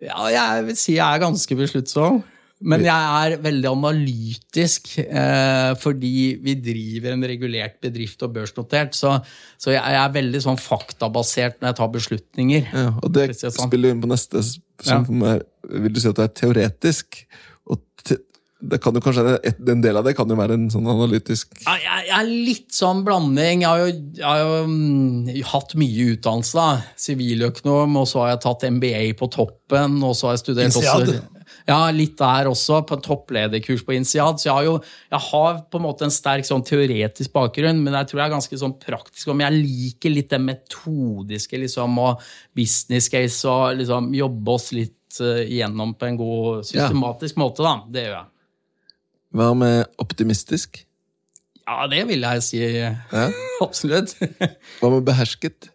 Ja, 0.00 0.24
jeg 0.32 0.68
vil 0.70 0.78
si 0.80 0.96
jeg 0.96 1.04
er 1.04 1.22
ganske 1.22 1.56
besluttsom. 1.58 2.22
Men 2.60 2.82
jeg 2.84 2.92
er 2.92 3.40
veldig 3.40 3.68
analytisk, 3.70 4.90
eh, 5.00 5.70
fordi 5.80 6.10
vi 6.44 6.54
driver 6.60 7.14
en 7.14 7.24
regulert 7.24 7.78
bedrift 7.80 8.20
og 8.26 8.34
børsnotert. 8.34 8.92
Så, 8.96 9.14
så 9.56 9.72
jeg, 9.72 9.80
jeg 9.80 10.00
er 10.02 10.16
veldig 10.16 10.42
sånn 10.44 10.60
faktabasert 10.60 11.56
når 11.60 11.70
jeg 11.70 11.78
tar 11.78 11.92
beslutninger. 11.94 12.66
Ja, 12.68 12.90
og 13.00 13.14
det 13.16 13.30
sånn. 13.38 13.56
spiller 13.56 13.94
inn 13.94 14.02
på 14.04 14.10
neste, 14.12 14.44
som 14.44 15.24
er 15.28 15.46
Vil 15.70 15.94
du 15.94 16.02
si 16.02 16.08
at 16.10 16.20
det 16.20 16.26
er 16.26 16.36
teoretisk? 16.36 17.22
Og 17.70 17.80
te, 18.04 18.18
kanskje, 18.60 19.38
et, 19.44 19.58
En 19.68 19.82
del 19.82 19.96
av 19.96 20.04
det 20.04 20.14
kan 20.18 20.28
jo 20.28 20.36
være 20.38 20.56
en 20.58 20.68
sånn 20.72 20.88
analytisk 20.90 21.54
Jeg, 21.64 22.04
er 22.12 22.28
litt 22.28 22.70
sånn 22.74 23.02
blanding. 23.06 23.64
Jeg 23.64 23.68
har 23.68 23.82
jo, 23.82 23.90
jeg 24.18 24.26
har 24.26 24.40
jo 24.42 24.62
mm, 24.68 25.28
hatt 25.52 25.74
mye 25.80 26.06
utdannelse. 26.14 26.56
da. 26.60 26.94
Siviløkonom, 27.00 28.00
og 28.00 28.08
så 28.10 28.24
har 28.24 28.34
jeg 28.34 28.42
tatt 28.46 28.70
MBA 28.76 29.04
på 29.20 29.30
toppen. 29.32 30.00
og 30.02 30.16
så 30.16 30.28
har 30.28 30.38
jeg 30.38 30.44
studert 30.46 30.72
INSEAD? 30.72 31.14
også... 31.14 31.36
Ja, 31.68 31.90
litt 31.94 32.16
der 32.18 32.48
også, 32.50 32.80
på 32.86 32.96
en 32.96 33.02
topplederkurs 33.04 33.82
på 33.86 33.94
INSEAD. 33.94 34.40
Så 34.40 34.48
jeg 34.48 34.54
har 34.54 34.66
jo 34.66 34.76
jeg 35.10 35.22
har 35.26 35.60
på 35.70 35.80
en 35.80 35.84
måte 35.84 36.06
en 36.06 36.14
sterk 36.14 36.46
sånn 36.48 36.64
teoretisk 36.66 37.34
bakgrunn, 37.34 37.82
men 37.84 37.96
jeg 37.98 38.10
tror 38.10 38.22
jeg 38.22 38.26
er 38.26 38.34
ganske 38.36 38.60
sånn 38.62 38.76
praktisk. 38.80 39.30
Men 39.32 39.46
jeg 39.48 39.64
liker 39.66 40.14
litt 40.14 40.30
det 40.32 40.40
metodiske 40.42 41.60
liksom, 41.64 41.98
og 42.02 42.24
business 42.56 43.10
case 43.12 43.48
og 43.50 43.80
liksom 43.80 44.12
jobbe 44.16 44.56
oss 44.56 44.70
litt 44.76 44.96
gjennom 45.20 45.96
på 45.98 46.06
en 46.06 46.18
god, 46.18 46.66
systematisk 46.66 47.40
måte. 47.40 47.66
da. 47.66 47.80
Det 47.90 48.06
gjør 48.06 48.16
jeg. 48.16 48.29
Hva 49.36 49.50
med 49.54 49.84
optimistisk? 50.02 50.82
Ja, 51.70 51.84
det 51.90 52.02
vil 52.08 52.24
jeg 52.26 52.42
si. 52.42 52.62
Ja. 52.80 52.94
Absolutt. 53.66 54.16
Hva 54.80 54.90
med 54.96 55.04
behersket? 55.06 55.68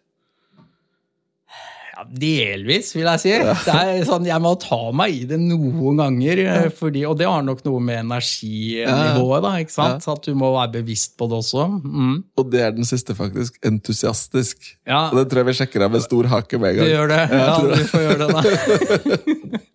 Ja, 1.96 2.02
delvis, 2.12 2.90
vil 2.92 3.06
jeg 3.08 3.20
si. 3.22 3.30
Det 3.64 3.72
er 3.72 4.02
sånn, 4.04 4.26
Jeg 4.28 4.36
må 4.44 4.50
ta 4.60 4.76
meg 4.92 5.14
i 5.16 5.22
det 5.30 5.38
noen 5.40 5.96
ganger, 5.96 6.42
eh, 6.44 6.66
fordi, 6.76 7.06
og 7.08 7.14
det 7.16 7.24
har 7.24 7.40
nok 7.46 7.62
noe 7.64 7.80
med 7.80 8.02
energinivået 8.02 9.40
da, 9.46 9.54
ikke 9.64 9.72
sant? 9.72 10.04
At 10.12 10.28
du 10.28 10.34
må 10.36 10.50
være 10.58 10.74
bevisst 10.74 11.14
på 11.16 11.24
det 11.32 11.38
også. 11.40 11.64
Mm. 11.80 12.18
Og 12.36 12.50
det 12.52 12.60
er 12.66 12.76
den 12.76 12.84
siste, 12.84 13.16
faktisk. 13.16 13.56
Entusiastisk. 13.64 14.60
Ja, 14.84 15.06
Og 15.08 15.16
det 15.22 15.30
tror 15.32 15.40
jeg 15.40 15.48
vi 15.54 15.56
sjekker 15.62 15.86
av 15.88 15.96
med 15.96 16.04
stor 16.04 16.28
hake 16.34 16.60
med 16.60 16.74
en 16.74 16.76
du 16.76 16.82
gang. 16.84 16.92
gjør 16.92 17.08
det. 17.14 17.22
Ja, 17.32 17.56
du 17.64 17.88
får 17.94 18.04
gjøre 18.04 18.20
det, 18.20 18.28
da. 18.36 19.62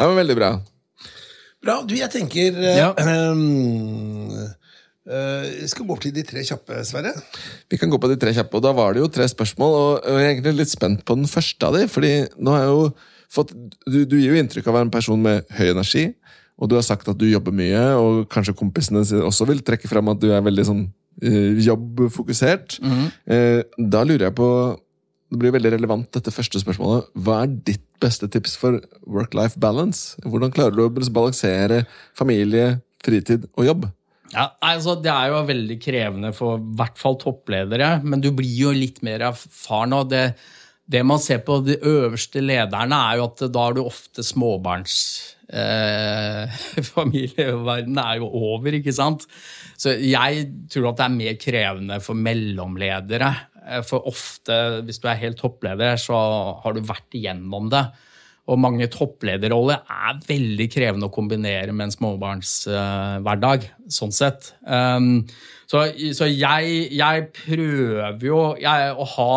Ja, 0.00 0.06
men 0.08 0.16
Veldig 0.16 0.36
bra. 0.40 0.54
Bra. 1.60 1.80
Du, 1.84 1.94
jeg 1.98 2.08
tenker 2.12 2.56
eh, 2.56 2.78
Ja. 2.78 2.90
ehm, 2.96 4.30
eh, 5.10 5.66
skal 5.68 5.86
gå 5.88 5.92
opp 5.96 6.02
til 6.04 6.14
de 6.16 6.24
tre 6.26 6.42
kjappe, 6.46 6.80
Sverre. 6.88 7.12
Vi 7.70 7.78
kan 7.80 7.90
gå 7.92 7.98
på 8.00 8.08
de 8.12 8.16
tre 8.20 8.32
kjappe, 8.36 8.56
og 8.56 8.64
da 8.64 8.72
var 8.76 8.94
det 8.96 9.02
jo 9.04 9.10
tre 9.12 9.26
spørsmål. 9.28 9.76
Og 9.80 10.08
jeg 10.08 10.24
er 10.24 10.30
egentlig 10.34 10.56
litt 10.62 10.72
spent 10.72 11.04
på 11.08 11.16
den 11.20 11.28
første 11.30 11.68
av 11.68 11.76
de, 11.76 11.86
fordi 11.92 12.12
nå 12.40 12.54
har 12.56 12.64
jeg 12.66 12.72
jo 12.74 12.86
fått 13.30 13.52
Du, 13.86 14.00
du 14.10 14.16
gir 14.18 14.32
jo 14.32 14.40
inntrykk 14.40 14.66
av 14.66 14.72
å 14.72 14.78
være 14.80 14.88
en 14.88 14.94
person 14.96 15.20
med 15.22 15.44
høy 15.54 15.68
energi, 15.70 16.08
og 16.60 16.68
du 16.68 16.74
har 16.74 16.82
sagt 16.82 17.06
at 17.08 17.18
du 17.20 17.28
jobber 17.30 17.54
mye, 17.54 17.82
og 18.00 18.24
kanskje 18.32 18.56
kompisene 18.58 19.04
også 19.24 19.46
vil 19.48 19.60
trekke 19.64 19.88
fram 19.88 20.10
at 20.12 20.18
du 20.20 20.26
er 20.34 20.42
veldig 20.44 20.64
sånn 20.66 20.80
eh, 21.22 21.60
jobbfokusert. 21.62 22.80
Eh, 23.30 23.60
da 23.78 24.02
lurer 24.04 24.26
jeg 24.30 24.34
på 24.40 24.48
Det 25.30 25.38
blir 25.38 25.52
veldig 25.54 25.70
relevant, 25.76 26.08
dette 26.16 26.32
første 26.34 26.58
spørsmålet. 26.58 27.06
Hva 27.14 27.36
er 27.44 27.52
ditt 27.68 27.84
beste 28.02 28.28
tips 28.32 28.56
for 28.60 28.80
work-life 29.06 29.60
balance? 29.60 30.18
Hvordan 30.24 30.52
klarer 30.54 30.76
du 30.76 30.84
å 30.86 30.92
balansere 30.92 31.84
familie, 32.18 32.78
fritid 33.04 33.48
og 33.56 33.68
jobb? 33.68 33.88
Ja, 34.30 34.52
altså, 34.62 34.94
det 35.02 35.10
er 35.10 35.32
jo 35.32 35.42
veldig 35.48 35.76
krevende 35.82 36.30
for 36.36 36.60
i 36.60 36.78
hvert 36.78 36.98
fall 37.00 37.18
toppledere, 37.18 37.96
men 38.06 38.22
du 38.22 38.30
blir 38.34 38.52
jo 38.68 38.74
litt 38.74 39.00
mer 39.06 39.24
erfaren. 39.32 39.96
og 39.96 40.12
det, 40.12 40.36
det 40.86 41.02
man 41.06 41.22
ser 41.22 41.42
på 41.46 41.58
de 41.66 41.76
øverste 41.82 42.42
lederne, 42.42 43.00
er 43.10 43.18
jo 43.18 43.26
at 43.26 43.44
da 43.50 43.66
er 43.68 43.78
du 43.78 43.84
ofte 43.84 44.26
småbarns... 44.26 44.96
Eh, 45.50 46.58
familieverdenen 46.94 47.98
er 47.98 48.20
jo 48.20 48.28
over, 48.54 48.76
ikke 48.78 48.94
sant? 48.94 49.24
Så 49.74 49.96
jeg 49.98 50.44
tror 50.70 50.92
at 50.92 51.00
det 51.00 51.06
er 51.08 51.16
mer 51.16 51.38
krevende 51.42 51.96
for 52.04 52.14
mellomledere. 52.14 53.32
Eh, 53.70 53.82
For 53.86 54.06
ofte, 54.10 54.82
hvis 54.86 55.00
du 55.00 55.08
er 55.08 55.20
helt 55.20 55.40
toppleder, 55.40 55.98
så 56.00 56.18
har 56.62 56.74
du 56.74 56.82
vært 56.84 57.16
igjennom 57.16 57.70
det. 57.72 57.84
Og 58.50 58.58
mange 58.58 58.88
topplederroller 58.90 59.84
er 59.86 60.22
veldig 60.26 60.66
krevende 60.72 61.06
å 61.06 61.14
kombinere 61.14 61.70
med 61.70 61.86
en 61.86 61.94
småbarnshverdag. 61.94 63.68
sånn 63.90 64.14
sett. 64.14 64.52
Um, 64.66 65.26
så 65.70 65.84
så 66.16 66.26
jeg, 66.26 66.88
jeg 66.96 67.28
prøver 67.36 68.26
jo 68.26 68.40
jeg, 68.58 68.94
å 68.96 69.06
ha 69.14 69.34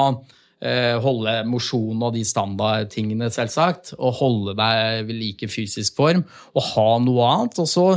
Holde 1.03 1.34
mosjon 1.49 2.01
og 2.07 2.14
de 2.16 2.22
standardtingene, 2.28 3.28
selvsagt. 3.34 3.93
Og 3.99 4.14
holde 4.22 4.55
deg 4.59 5.07
ved 5.09 5.18
like 5.20 5.49
fysisk 5.51 5.97
form. 5.99 6.24
Og 6.55 6.64
ha 6.74 6.88
noe 7.03 7.26
annet. 7.34 7.59
Og 7.64 7.68
så 7.68 7.88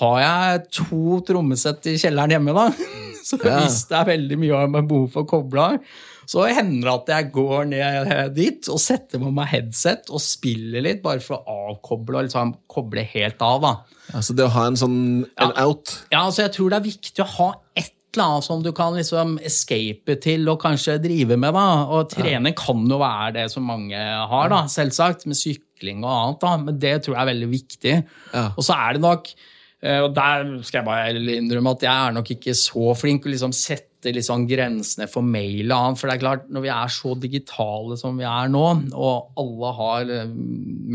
har 0.00 0.18
jeg 0.24 0.64
to 0.80 1.20
trommesett 1.28 1.86
i 1.92 1.98
kjelleren 2.00 2.36
hjemme, 2.38 2.56
da. 2.56 2.68
Så 3.24 3.38
Ja. 3.40 3.54
hvis 3.62 3.86
det 3.88 3.96
er 3.96 4.04
veldig 4.10 4.36
mye 4.36 4.56
av 4.66 4.68
meg 4.68 4.84
behov 4.90 5.06
for 5.14 5.24
å 5.24 5.28
koble 5.30 5.62
av, 5.62 5.78
så 6.28 6.42
hender 6.44 6.84
det 6.84 6.92
at 6.92 7.12
jeg 7.14 7.30
går 7.32 7.62
ned 7.70 8.10
dit 8.36 8.68
og 8.68 8.76
setter 8.80 9.20
på 9.22 9.30
meg 9.32 9.48
headset 9.48 10.10
og 10.12 10.20
spiller 10.20 10.84
litt, 10.84 11.00
bare 11.04 11.22
for 11.24 11.40
å 11.40 11.54
avkoble 11.70 12.18
og 12.20 12.26
liksom 12.28 12.52
koble 12.68 13.00
helt 13.14 13.40
av. 13.44 13.62
da. 13.64 13.72
Altså 14.12 14.36
det 14.36 14.44
å 14.44 14.52
ha 14.52 14.66
en 14.68 14.76
sånn 14.76 14.98
en 15.40 15.54
out 15.56 15.94
Ja, 16.12 16.26
altså 16.26 16.44
Jeg 16.44 16.52
tror 16.58 16.68
det 16.74 16.76
er 16.82 16.84
viktig 16.90 17.24
å 17.24 17.28
ha 17.38 17.48
et 17.80 17.94
eller 18.16 18.34
annet 18.34 18.46
som 18.46 18.62
du 18.64 18.70
kan 18.76 18.96
liksom 18.96 19.38
escape 19.44 20.16
til 20.22 20.48
og 20.52 20.60
kanskje 20.62 20.98
drive 21.02 21.38
med. 21.40 21.54
da. 21.56 21.66
Og 21.94 22.10
trening 22.12 22.56
kan 22.58 22.84
jo 22.90 23.00
være 23.02 23.32
det 23.38 23.48
som 23.52 23.66
mange 23.68 23.98
har, 23.98 24.52
da, 24.52 24.64
selvsagt, 24.70 25.26
med 25.30 25.38
sykling 25.38 26.04
og 26.04 26.12
annet. 26.12 26.40
da, 26.44 26.54
Men 26.62 26.78
det 26.80 26.94
tror 27.04 27.16
jeg 27.16 27.22
er 27.22 27.32
veldig 27.32 27.50
viktig. 27.50 27.96
Ja. 28.34 28.46
Og 28.54 28.66
så 28.66 28.78
er 28.78 28.96
det 28.96 29.04
nok 29.04 29.32
eh, 29.82 30.00
og 30.00 30.14
Der 30.14 30.46
skal 30.62 30.80
jeg 30.80 30.88
bare 30.88 31.38
innrømme 31.38 31.74
at 31.76 31.82
jeg 31.88 31.94
er 31.94 32.16
nok 32.18 32.30
ikke 32.36 32.54
så 32.58 32.94
flink 32.98 33.26
å 33.26 33.34
liksom 33.34 33.52
sette 33.56 33.93
liksom 34.12 34.44
grensene 34.50 35.06
for 35.10 35.24
mail 35.24 35.70
og 35.70 35.76
annet. 35.76 36.00
For 36.00 36.10
det 36.10 36.16
er 36.16 36.22
klart, 36.22 36.44
når 36.52 36.64
vi 36.66 36.72
er 36.74 36.92
så 36.92 37.14
digitale 37.20 37.96
som 38.00 38.18
vi 38.20 38.26
er 38.28 38.50
nå, 38.52 38.64
og 38.92 39.40
alle 39.40 39.72
har 39.78 40.12
eh, 40.12 40.34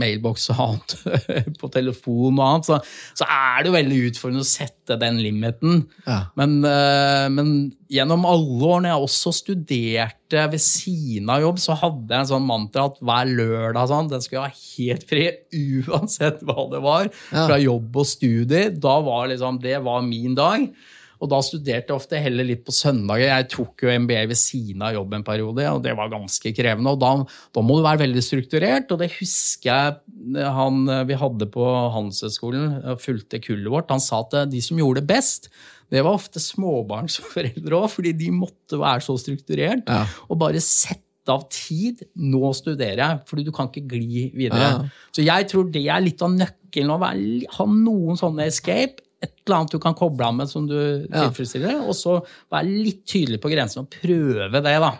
mailboks 0.04 0.50
og 0.54 0.62
annet 0.66 0.96
på 1.62 1.72
telefon 1.74 2.38
og 2.38 2.46
annet, 2.46 2.70
så, 2.70 2.80
så 3.18 3.26
er 3.26 3.64
det 3.64 3.72
jo 3.72 3.78
veldig 3.78 4.00
utfordrende 4.12 4.46
å 4.46 4.50
sette 4.50 5.00
den 5.02 5.22
limiten. 5.24 5.84
Ja. 6.06 6.20
Men, 6.40 6.60
eh, 6.68 7.26
men 7.34 7.54
gjennom 7.90 8.28
alle 8.30 8.70
år, 8.70 8.84
når 8.84 8.92
jeg 8.92 9.08
også 9.08 9.34
studerte 9.40 10.46
ved 10.54 10.62
siden 10.62 11.32
av 11.34 11.42
jobb, 11.48 11.64
så 11.64 11.80
hadde 11.82 12.14
jeg 12.14 12.26
en 12.26 12.32
sånn 12.36 12.46
mantra 12.46 12.86
at 12.92 13.02
hver 13.02 13.34
lørdag 13.34 13.90
sånn, 13.90 14.12
den 14.12 14.22
skulle 14.26 14.46
jeg 14.46 14.54
ha 14.54 14.68
helt 14.78 15.10
fri, 15.10 15.26
uansett 15.90 16.46
hva 16.46 16.70
det 16.70 16.84
var. 16.86 17.10
Fra 17.34 17.58
jobb 17.58 18.00
og 18.04 18.08
studier. 18.08 18.72
Da 18.78 19.00
var 19.06 19.32
liksom, 19.32 19.60
det 19.64 19.80
var 19.88 20.06
min 20.06 20.38
dag. 20.38 20.70
Og 21.20 21.32
da 21.32 21.40
studerte 21.44 21.92
jeg 21.92 21.98
ofte 21.98 22.20
heller 22.24 22.48
litt 22.48 22.62
på 22.68 22.74
søndager. 22.76 23.28
Jeg 23.28 23.48
tok 23.52 23.84
jo 23.84 23.96
MBA 24.06 24.22
ved 24.32 24.40
siden 24.40 24.86
av 24.88 24.94
jobb 24.96 25.18
en 25.18 25.26
periode, 25.28 25.66
og 25.68 25.82
det 25.84 25.96
var 26.00 26.12
ganske 26.14 26.54
krevende. 26.56 26.94
Og 26.96 27.02
da, 27.02 27.12
da 27.56 27.64
må 27.66 27.76
du 27.76 27.84
være 27.84 28.06
veldig 28.06 28.24
strukturert, 28.24 28.94
og 28.96 29.02
det 29.04 29.12
husker 29.18 29.70
jeg 29.70 30.48
han 30.60 30.86
vi 31.10 31.18
hadde 31.20 31.50
på 31.52 31.66
Handelshøyskolen, 31.96 32.80
fulgte 33.04 33.42
kullet 33.44 33.74
vårt. 33.74 33.92
Han 33.92 34.04
sa 34.04 34.22
at 34.24 34.38
de 34.52 34.64
som 34.64 34.80
gjorde 34.80 35.04
det 35.04 35.12
best, 35.12 35.52
det 35.90 36.04
var 36.06 36.16
ofte 36.16 36.42
småbarnsforeldre 36.42 37.78
òg, 37.82 37.90
fordi 37.92 38.14
de 38.18 38.32
måtte 38.34 38.80
være 38.80 39.04
så 39.04 39.18
strukturert. 39.20 39.88
Ja. 39.90 40.06
Og 40.30 40.40
bare 40.42 40.62
sette 40.64 41.06
av 41.30 41.48
tid. 41.54 42.06
Nå 42.16 42.54
studerer 42.58 43.02
jeg, 43.04 43.20
fordi 43.30 43.46
du 43.46 43.52
kan 43.56 43.70
ikke 43.70 43.90
gli 43.92 44.30
videre. 44.38 44.70
Ja. 44.70 45.12
Så 45.16 45.26
jeg 45.26 45.50
tror 45.52 45.68
det 45.74 45.84
er 45.84 46.06
litt 46.06 46.22
av 46.26 46.32
nøkkelen. 46.34 46.94
Å 46.94 47.00
ha 47.58 47.68
noen 47.74 48.20
sånne 48.20 48.48
escape. 48.50 49.04
Et 49.22 49.34
eller 49.46 49.58
annet 49.58 49.74
du 49.76 49.80
kan 49.84 49.96
koble 50.00 50.24
av 50.26 50.34
med 50.38 50.48
som 50.48 50.68
du 50.70 50.78
tilfredsstiller. 51.12 51.82
Og 51.84 51.96
så 51.98 52.20
være 52.52 52.70
litt 52.72 53.04
tydelig 53.10 53.42
på 53.44 53.52
grensen 53.52 53.84
og 53.84 53.92
prøve 54.00 54.50
det, 54.64 54.80
da. 54.80 54.94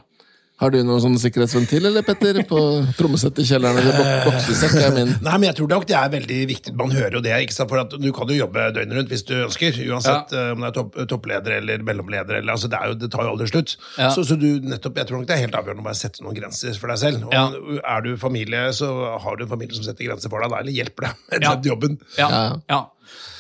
Har 0.60 0.74
du 0.74 0.82
noen 0.84 1.00
sånn 1.00 1.14
sikkerhetsventil, 1.16 1.86
eller, 1.88 2.04
Petter? 2.04 2.42
På 2.44 2.58
trommesett 2.98 3.38
i 3.40 3.46
kjelleren 3.48 3.78
eller 3.80 3.94
bok 3.96 4.26
boksesekk 4.26 4.74
er 4.82 4.90
min. 4.92 5.14
Nei, 5.24 5.36
men 5.38 5.46
jeg 5.48 5.56
tror 5.56 5.70
nok 5.72 5.86
det 5.88 5.96
er 5.96 6.10
veldig 6.12 6.40
viktig. 6.50 6.74
Man 6.76 6.92
hører 6.92 7.16
jo 7.16 7.22
det. 7.24 7.32
ikke 7.46 7.56
sant? 7.56 7.72
For 7.72 7.80
at 7.80 7.96
Du 7.96 8.10
kan 8.18 8.28
jo 8.28 8.36
jobbe 8.42 8.66
døgnet 8.76 8.98
rundt 8.98 9.14
hvis 9.14 9.24
du 9.30 9.38
ønsker. 9.46 9.80
Uansett 9.88 10.36
ja. 10.36 10.50
om 10.52 10.60
du 10.60 10.68
er 10.68 10.76
topp, 10.76 11.00
toppleder 11.14 11.56
eller 11.62 11.80
mellomleder. 11.88 12.42
Eller, 12.42 12.52
altså 12.58 12.68
det, 12.68 12.76
er 12.76 12.92
jo, 12.92 13.00
det 13.00 13.12
tar 13.16 13.24
jo 13.24 13.38
aldri 13.38 13.48
slutt. 13.54 13.78
Ja. 13.96 14.12
Så, 14.12 14.28
så 14.28 14.36
du, 14.36 14.50
nettopp, 14.68 15.00
jeg 15.00 15.08
tror 15.08 15.22
nok 15.24 15.32
det 15.32 15.38
er 15.38 15.44
helt 15.46 15.56
avgjørende 15.62 15.86
å 15.86 15.88
bare 15.88 16.02
sette 16.02 16.28
noen 16.28 16.36
grenser 16.42 16.76
for 16.76 16.92
deg 16.92 17.04
selv. 17.08 17.24
Og 17.30 17.38
Ja. 17.40 17.48
Er 17.96 18.04
du 18.04 18.12
familie, 18.20 18.68
så 18.76 18.92
har 19.24 19.40
du 19.40 19.48
en 19.48 19.54
familie 19.56 19.80
som 19.80 19.88
setter 19.88 20.12
grenser 20.12 20.28
for 20.36 20.44
deg, 20.44 20.52
da, 20.52 20.60
eller 20.60 20.76
hjelper 20.76 21.08
deg 21.08 21.24
med 21.38 21.48
Ja. 21.48 21.56
den 21.56 21.72
jobben. 21.72 22.00
Ja, 22.20 22.34
Ja. 22.68 22.84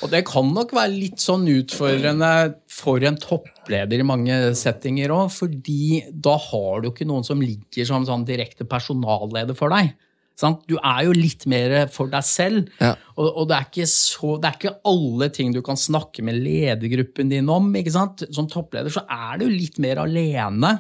Og 0.03 0.11
det 0.13 0.21
kan 0.29 0.47
nok 0.55 0.71
være 0.75 0.93
litt 0.93 1.19
sånn 1.19 1.43
utfordrende 1.51 2.29
for 2.71 3.03
en 3.03 3.17
toppleder 3.19 3.99
i 3.99 4.07
mange 4.07 4.37
settinger 4.55 5.11
òg, 5.11 5.31
fordi 5.35 6.03
da 6.13 6.37
har 6.39 6.83
du 6.85 6.91
ikke 6.91 7.07
noen 7.09 7.25
som 7.27 7.41
ligger 7.43 7.87
som 7.89 8.05
sånn 8.07 8.23
direkte 8.27 8.67
personalleder 8.69 9.57
for 9.59 9.75
deg. 9.75 9.91
Sant? 10.39 10.61
Du 10.71 10.77
er 10.79 11.01
jo 11.03 11.11
litt 11.11 11.43
mer 11.51 11.73
for 11.91 12.07
deg 12.07 12.23
selv, 12.23 12.69
Ja. 12.79 12.93
og, 13.17 13.27
og 13.27 13.47
det, 13.49 13.57
er 13.57 13.65
ikke 13.67 13.87
så, 13.91 14.37
det 14.39 14.47
er 14.47 14.55
ikke 14.55 14.77
alle 14.87 15.27
ting 15.35 15.51
du 15.51 15.59
kan 15.65 15.75
snakke 15.75 16.23
med 16.23 16.39
ledergruppen 16.39 17.27
din 17.33 17.49
om. 17.51 17.67
ikke 17.75 17.91
sant? 17.91 18.23
Som 18.31 18.47
toppleder 18.47 18.93
så 18.93 19.03
er 19.03 19.41
du 19.41 19.49
litt 19.51 19.81
mer 19.83 19.99
alene. 20.05 20.77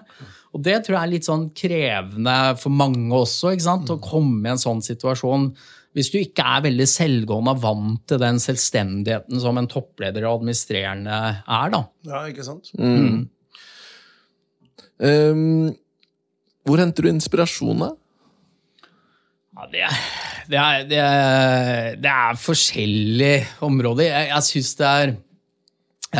Og 0.55 0.63
det 0.63 0.77
tror 0.85 0.95
jeg 0.95 1.01
er 1.03 1.11
litt 1.11 1.27
sånn 1.27 1.49
krevende 1.51 2.37
for 2.57 2.71
mange 2.73 3.11
også, 3.19 3.51
ikke 3.51 3.67
sant? 3.67 3.91
å 3.91 3.99
komme 4.01 4.47
i 4.47 4.53
en 4.55 4.63
sånn 4.63 4.79
situasjon. 4.85 5.51
Hvis 5.97 6.11
du 6.13 6.19
ikke 6.19 6.45
er 6.45 6.65
veldig 6.67 6.85
selvgående 6.89 7.55
og 7.55 7.61
vant 7.63 8.03
til 8.09 8.19
den 8.21 8.37
selvstendigheten 8.41 9.41
som 9.41 9.57
en 9.57 9.69
toppleder 9.69 10.27
og 10.27 10.39
administrerende 10.39 11.15
er, 11.41 11.71
da. 11.73 11.81
Ja, 12.05 12.21
ikke 12.29 12.45
sant? 12.45 12.69
Ehm, 14.99 15.71
hvor 16.67 16.81
henter 16.81 17.05
du 17.05 17.09
inspirasjon 17.09 17.81
da? 17.87 17.89
Ja, 19.59 19.65
det, 19.71 19.81
er, 19.81 19.97
det, 20.47 20.59
er, 20.59 20.85
det, 20.87 20.99
er, 21.03 21.95
det 21.99 22.11
er 22.13 22.39
forskjellige 22.39 23.41
områder. 23.65 24.05
Jeg, 24.07 24.29
jeg 24.29 24.47
syns 24.47 24.75
det 24.79 24.87
er 24.87 25.15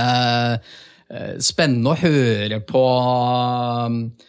eh, 0.01 0.73
eh, 1.13 1.35
spennende 1.43 1.93
å 1.93 2.01
høre 2.01 2.59
på 2.67 2.83
eh, 2.97 4.27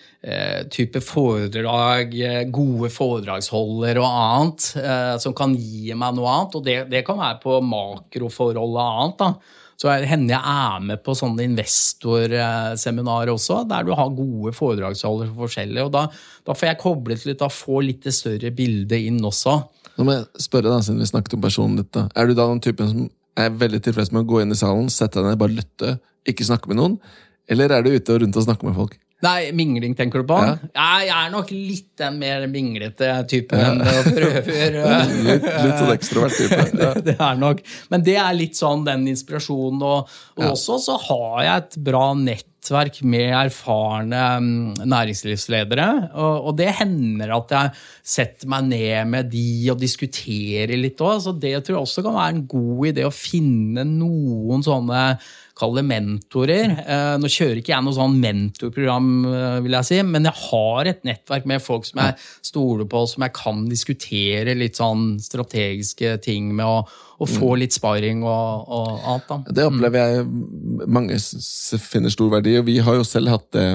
type 0.69 1.01
foredrag, 1.01 2.13
eh, 2.21 2.43
gode 2.53 2.91
foredragsholder 2.93 4.01
og 4.03 4.09
annet, 4.11 4.67
eh, 4.77 5.15
som 5.23 5.33
kan 5.37 5.55
gi 5.57 5.95
meg 5.97 6.19
noe 6.19 6.29
annet. 6.29 6.59
Og 6.59 6.67
det, 6.67 6.77
det 6.93 7.07
kan 7.07 7.17
være 7.21 7.41
på 7.41 7.57
makroforhold 7.65 8.77
og 8.77 8.85
annet. 8.85 9.19
da. 9.23 9.33
Så 9.81 9.89
hender 9.89 10.35
jeg 10.35 10.45
er 10.45 10.83
med 10.85 11.01
på 11.01 11.15
sånne 11.17 11.47
investorseminarer 11.49 13.33
også, 13.33 13.63
der 13.69 13.87
du 13.89 13.95
har 13.97 14.13
gode 14.13 14.53
foredragsholdere 14.53 15.31
for 15.31 15.47
forskjellige. 15.47 15.87
Og 15.89 15.95
da, 15.95 16.05
da 16.45 16.53
får 16.53 16.69
jeg 16.69 16.81
koblet 16.83 17.25
litt, 17.25 17.41
da 17.41 17.49
får 17.49 17.87
litt 17.87 18.11
større 18.13 18.53
bildet 18.53 19.09
inn 19.09 19.25
også. 19.25 19.57
Nå 19.97 20.05
må 20.05 20.19
jeg 20.19 20.45
spørre 20.45 20.69
da, 20.69 20.83
siden 20.85 21.01
vi 21.01 21.09
snakket 21.09 21.39
om 21.39 21.49
personen 21.49 21.81
ditt. 21.81 21.95
da. 21.97 22.11
Er 22.13 22.29
du 22.29 22.37
da 22.37 22.51
den 22.53 22.61
typen 22.61 22.93
som 22.93 23.09
er 23.41 23.57
veldig 23.57 23.81
tilfreds 23.89 24.13
med 24.13 24.27
å 24.27 24.29
gå 24.29 24.45
inn 24.45 24.53
i 24.53 24.61
salen, 24.61 24.93
sette 24.93 25.17
deg 25.17 25.33
ned, 25.33 25.41
bare 25.41 25.57
lytte, 25.57 25.97
ikke 26.29 26.45
snakke 26.45 26.69
med 26.69 26.83
noen? 26.83 27.01
Eller 27.49 27.73
er 27.73 27.81
du 27.81 27.95
ute 27.95 28.13
og 28.13 28.21
rundt 28.21 28.37
og 28.37 28.45
snakker 28.45 28.69
med 28.69 28.77
folk? 28.77 29.01
Nei, 29.21 29.51
mingling 29.53 29.95
tenker 29.97 30.23
du 30.23 30.29
på? 30.31 30.37
Ja. 30.41 30.57
Ja. 30.73 30.89
Jeg 31.05 31.13
er 31.17 31.33
nok 31.35 31.51
litt 31.53 31.89
den 32.01 32.17
mer 32.23 32.47
minglete 32.49 33.11
typen 33.29 33.61
enn 33.61 33.83
det 33.85 34.15
prøver. 34.17 34.79
Litt, 35.27 35.45
litt 35.45 35.81
sånn 35.81 35.93
ekstrovert 35.93 36.37
type. 36.39 36.61
Ja. 36.81 36.93
det 37.05 37.17
er 37.21 37.37
nok. 37.37 37.61
Men 37.93 38.05
det 38.07 38.15
er 38.21 38.37
litt 38.37 38.57
sånn 38.57 38.87
den 38.87 39.05
inspirasjonen. 39.11 39.83
Og, 39.85 40.15
og 40.39 40.47
også 40.55 40.79
så 40.81 40.97
har 41.09 41.43
jeg 41.45 41.65
et 41.65 41.77
bra 41.91 42.05
nettverk 42.17 43.01
med 43.05 43.35
erfarne 43.37 44.23
mm, 44.41 44.81
næringslivsledere. 44.89 45.89
Og, 46.15 46.49
og 46.49 46.57
det 46.61 46.71
hender 46.81 47.35
at 47.37 47.55
jeg 47.57 47.75
setter 48.15 48.49
meg 48.55 48.71
ned 48.71 49.13
med 49.13 49.29
de 49.35 49.51
og 49.75 49.83
diskuterer 49.83 50.77
litt 50.81 51.05
òg. 51.05 51.21
Så 51.27 51.37
det 51.37 51.59
tror 51.59 51.77
jeg 51.77 51.85
også 51.85 52.07
kan 52.07 52.17
være 52.17 52.37
en 52.39 52.43
god 52.55 52.95
idé 52.95 53.05
å 53.09 53.13
finne 53.15 53.85
noen 53.85 54.65
sånne 54.65 55.05
Kall 55.61 55.75
det 55.77 55.83
mentorer. 55.85 56.71
Eh, 56.81 57.15
nå 57.21 57.29
kjører 57.29 57.59
ikke 57.61 57.75
jeg 57.75 57.85
noe 57.85 57.93
sånn 57.99 58.15
mentorprogram, 58.23 59.11
eh, 59.29 59.59
vil 59.67 59.77
jeg 59.77 59.89
si, 59.91 59.99
men 60.09 60.25
jeg 60.31 60.39
har 60.47 60.89
et 60.89 61.03
nettverk 61.05 61.45
med 61.51 61.61
folk 61.61 61.85
som 61.85 62.01
jeg 62.01 62.17
stoler 62.49 62.89
på, 62.89 63.03
som 63.11 63.27
jeg 63.27 63.35
kan 63.37 63.67
diskutere 63.69 64.55
litt 64.57 64.81
sånn 64.81 65.19
strategiske 65.21 66.15
ting 66.25 66.55
med, 66.57 66.65
og, 66.65 66.89
og 67.21 67.29
få 67.29 67.51
litt 67.61 67.75
sparring 67.77 68.23
og, 68.25 68.71
og 68.73 69.03
alt. 69.13 69.27
da. 69.29 69.39
Det 69.59 69.67
opplever 69.69 70.01
jeg 70.15 70.87
mange 70.89 71.19
finner 71.85 72.13
stor 72.15 72.31
verdi, 72.33 72.55
og 72.57 72.65
vi 72.71 72.79
har 72.81 72.97
jo 72.97 73.05
selv 73.05 73.29
hatt 73.35 73.51
det, 73.53 73.67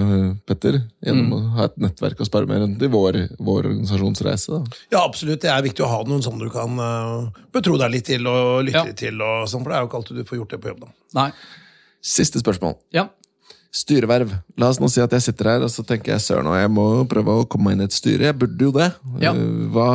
Petter, 0.50 0.80
gjennom 1.06 1.36
å 1.38 1.42
ha 1.60 1.68
et 1.70 1.78
nettverk 1.86 2.24
å 2.24 2.26
spare 2.26 2.50
med 2.50 2.64
rundt 2.64 2.82
i 2.82 2.90
vår, 2.90 3.20
vår 3.38 3.70
organisasjonsreise. 3.76 4.50
da. 4.58 4.80
Ja, 4.96 5.04
absolutt. 5.06 5.44
Det 5.46 5.52
er 5.54 5.62
viktig 5.68 5.86
å 5.86 5.92
ha 5.92 6.02
noen 6.10 6.26
sånne 6.26 6.48
du 6.48 6.50
kan 6.56 6.80
eh, 6.82 7.44
betro 7.54 7.78
deg 7.78 7.94
litt 7.94 8.10
til 8.10 8.26
og 8.32 8.66
lytte 8.66 8.88
Ja. 8.90 8.98
til. 9.06 9.22
Og 9.22 9.46
sånn, 9.52 9.62
for 9.62 9.70
det 9.70 9.78
er 9.78 9.86
jo 9.86 9.92
ikke 9.92 10.02
alltid 10.02 10.18
du 10.18 10.26
får 10.32 10.42
gjort 10.42 10.56
det 10.58 10.62
på 10.66 10.74
jobb. 10.74 10.82
da. 10.88 10.92
Nei. 11.22 11.30
Siste 12.06 12.42
spørsmål. 12.42 12.76
Ja. 12.94 13.08
Styreverv. 13.76 14.32
La 14.62 14.70
oss 14.72 14.80
nå 14.80 14.88
si 14.92 15.02
at 15.04 15.12
jeg 15.18 15.26
sitter 15.26 15.50
her 15.56 15.66
og 15.66 15.72
så 15.74 15.84
tenker 15.88 16.14
jeg 16.14 16.24
søren, 16.24 16.48
jeg 16.56 16.72
må 16.72 16.86
prøve 17.12 17.42
å 17.42 17.48
komme 17.50 17.72
meg 17.72 17.80
inn 17.80 17.86
i 17.88 17.90
et 17.90 17.98
styre. 17.98 18.30
Jeg 18.30 18.38
burde 18.40 18.70
jo 18.70 18.72
det. 18.76 18.92
Ja. 19.24 19.34
Eh, 19.34 19.68
Hva 19.74 19.90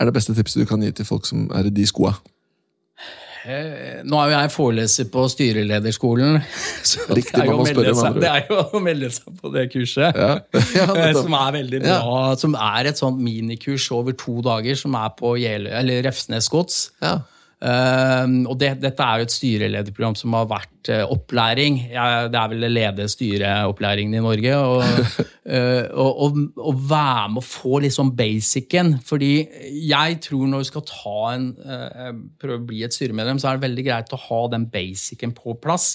er 0.00 0.08
det 0.08 0.16
beste 0.16 0.34
tipset 0.34 0.64
du 0.64 0.66
kan 0.70 0.82
gi 0.82 0.90
til 0.96 1.06
folk 1.06 1.28
som 1.28 1.46
er 1.54 1.68
i 1.68 1.74
de 1.74 1.84
skoa? 1.86 2.14
Eh, 3.40 4.00
Nå 4.04 4.18
er 4.20 4.28
jo 4.28 4.34
jeg 4.34 4.52
foreleser 4.52 5.06
på 5.12 5.22
styrelederskolen, 5.32 6.40
så 6.90 7.06
det 7.08 7.20
Riktig, 7.22 7.38
er, 7.40 7.48
jo 7.48 7.64
spørre, 7.70 7.94
seg, 7.96 8.18
det 8.20 8.28
er 8.28 8.42
jo 8.50 8.58
å 8.76 8.82
melde 8.84 9.08
seg 9.14 9.38
på 9.40 9.52
det 9.54 9.66
kurset. 9.72 10.16
Ja. 10.16 10.32
Ja, 10.76 10.88
Eh, 10.96 11.12
som 11.16 11.36
er 11.38 11.54
veldig 11.60 11.80
bra. 11.86 12.00
Som 12.40 12.56
er 12.58 12.90
et 12.90 13.00
sånt 13.00 13.20
minikurs 13.24 13.86
over 13.96 14.16
to 14.16 14.40
dager, 14.44 14.76
som 14.80 14.96
er 14.98 15.12
på 15.16 15.36
Refsnes 15.38 16.50
gods. 16.52 16.82
Ja. 17.04 17.20
Um, 17.60 18.46
og 18.48 18.54
det, 18.56 18.70
dette 18.80 19.04
er 19.04 19.20
jo 19.20 19.26
et 19.26 19.34
styrelederprogram 19.34 20.14
som 20.16 20.32
har 20.32 20.46
vært 20.48 20.88
eh, 20.88 21.02
opplæring. 21.04 21.76
Jeg, 21.92 22.30
det 22.32 22.38
er 22.40 22.52
vel 22.54 22.64
det 22.64 22.70
lede 22.72 23.08
styreopplæringen 23.12 24.16
i 24.16 24.22
Norge. 24.24 24.54
Og, 24.56 24.80
eh, 25.56 25.84
være 26.88 27.26
med 27.34 27.42
å 27.42 27.44
få 27.44 27.82
sånn 27.92 28.14
basicen. 28.16 28.94
Fordi 29.04 29.34
jeg 29.90 30.20
tror 30.24 30.48
når 30.48 30.64
du 30.64 30.70
skal 30.70 30.86
ta 30.88 31.18
en, 31.34 31.50
eh, 31.60 32.08
prøve 32.40 32.62
å 32.62 32.66
bli 32.72 32.80
et 32.86 32.96
styremedlem, 32.96 33.42
så 33.42 33.50
er 33.50 33.60
det 33.60 33.66
veldig 33.68 33.86
greit 33.90 34.16
å 34.16 34.22
ha 34.24 34.40
den 34.54 34.64
basicen 34.72 35.36
på 35.36 35.58
plass. 35.60 35.92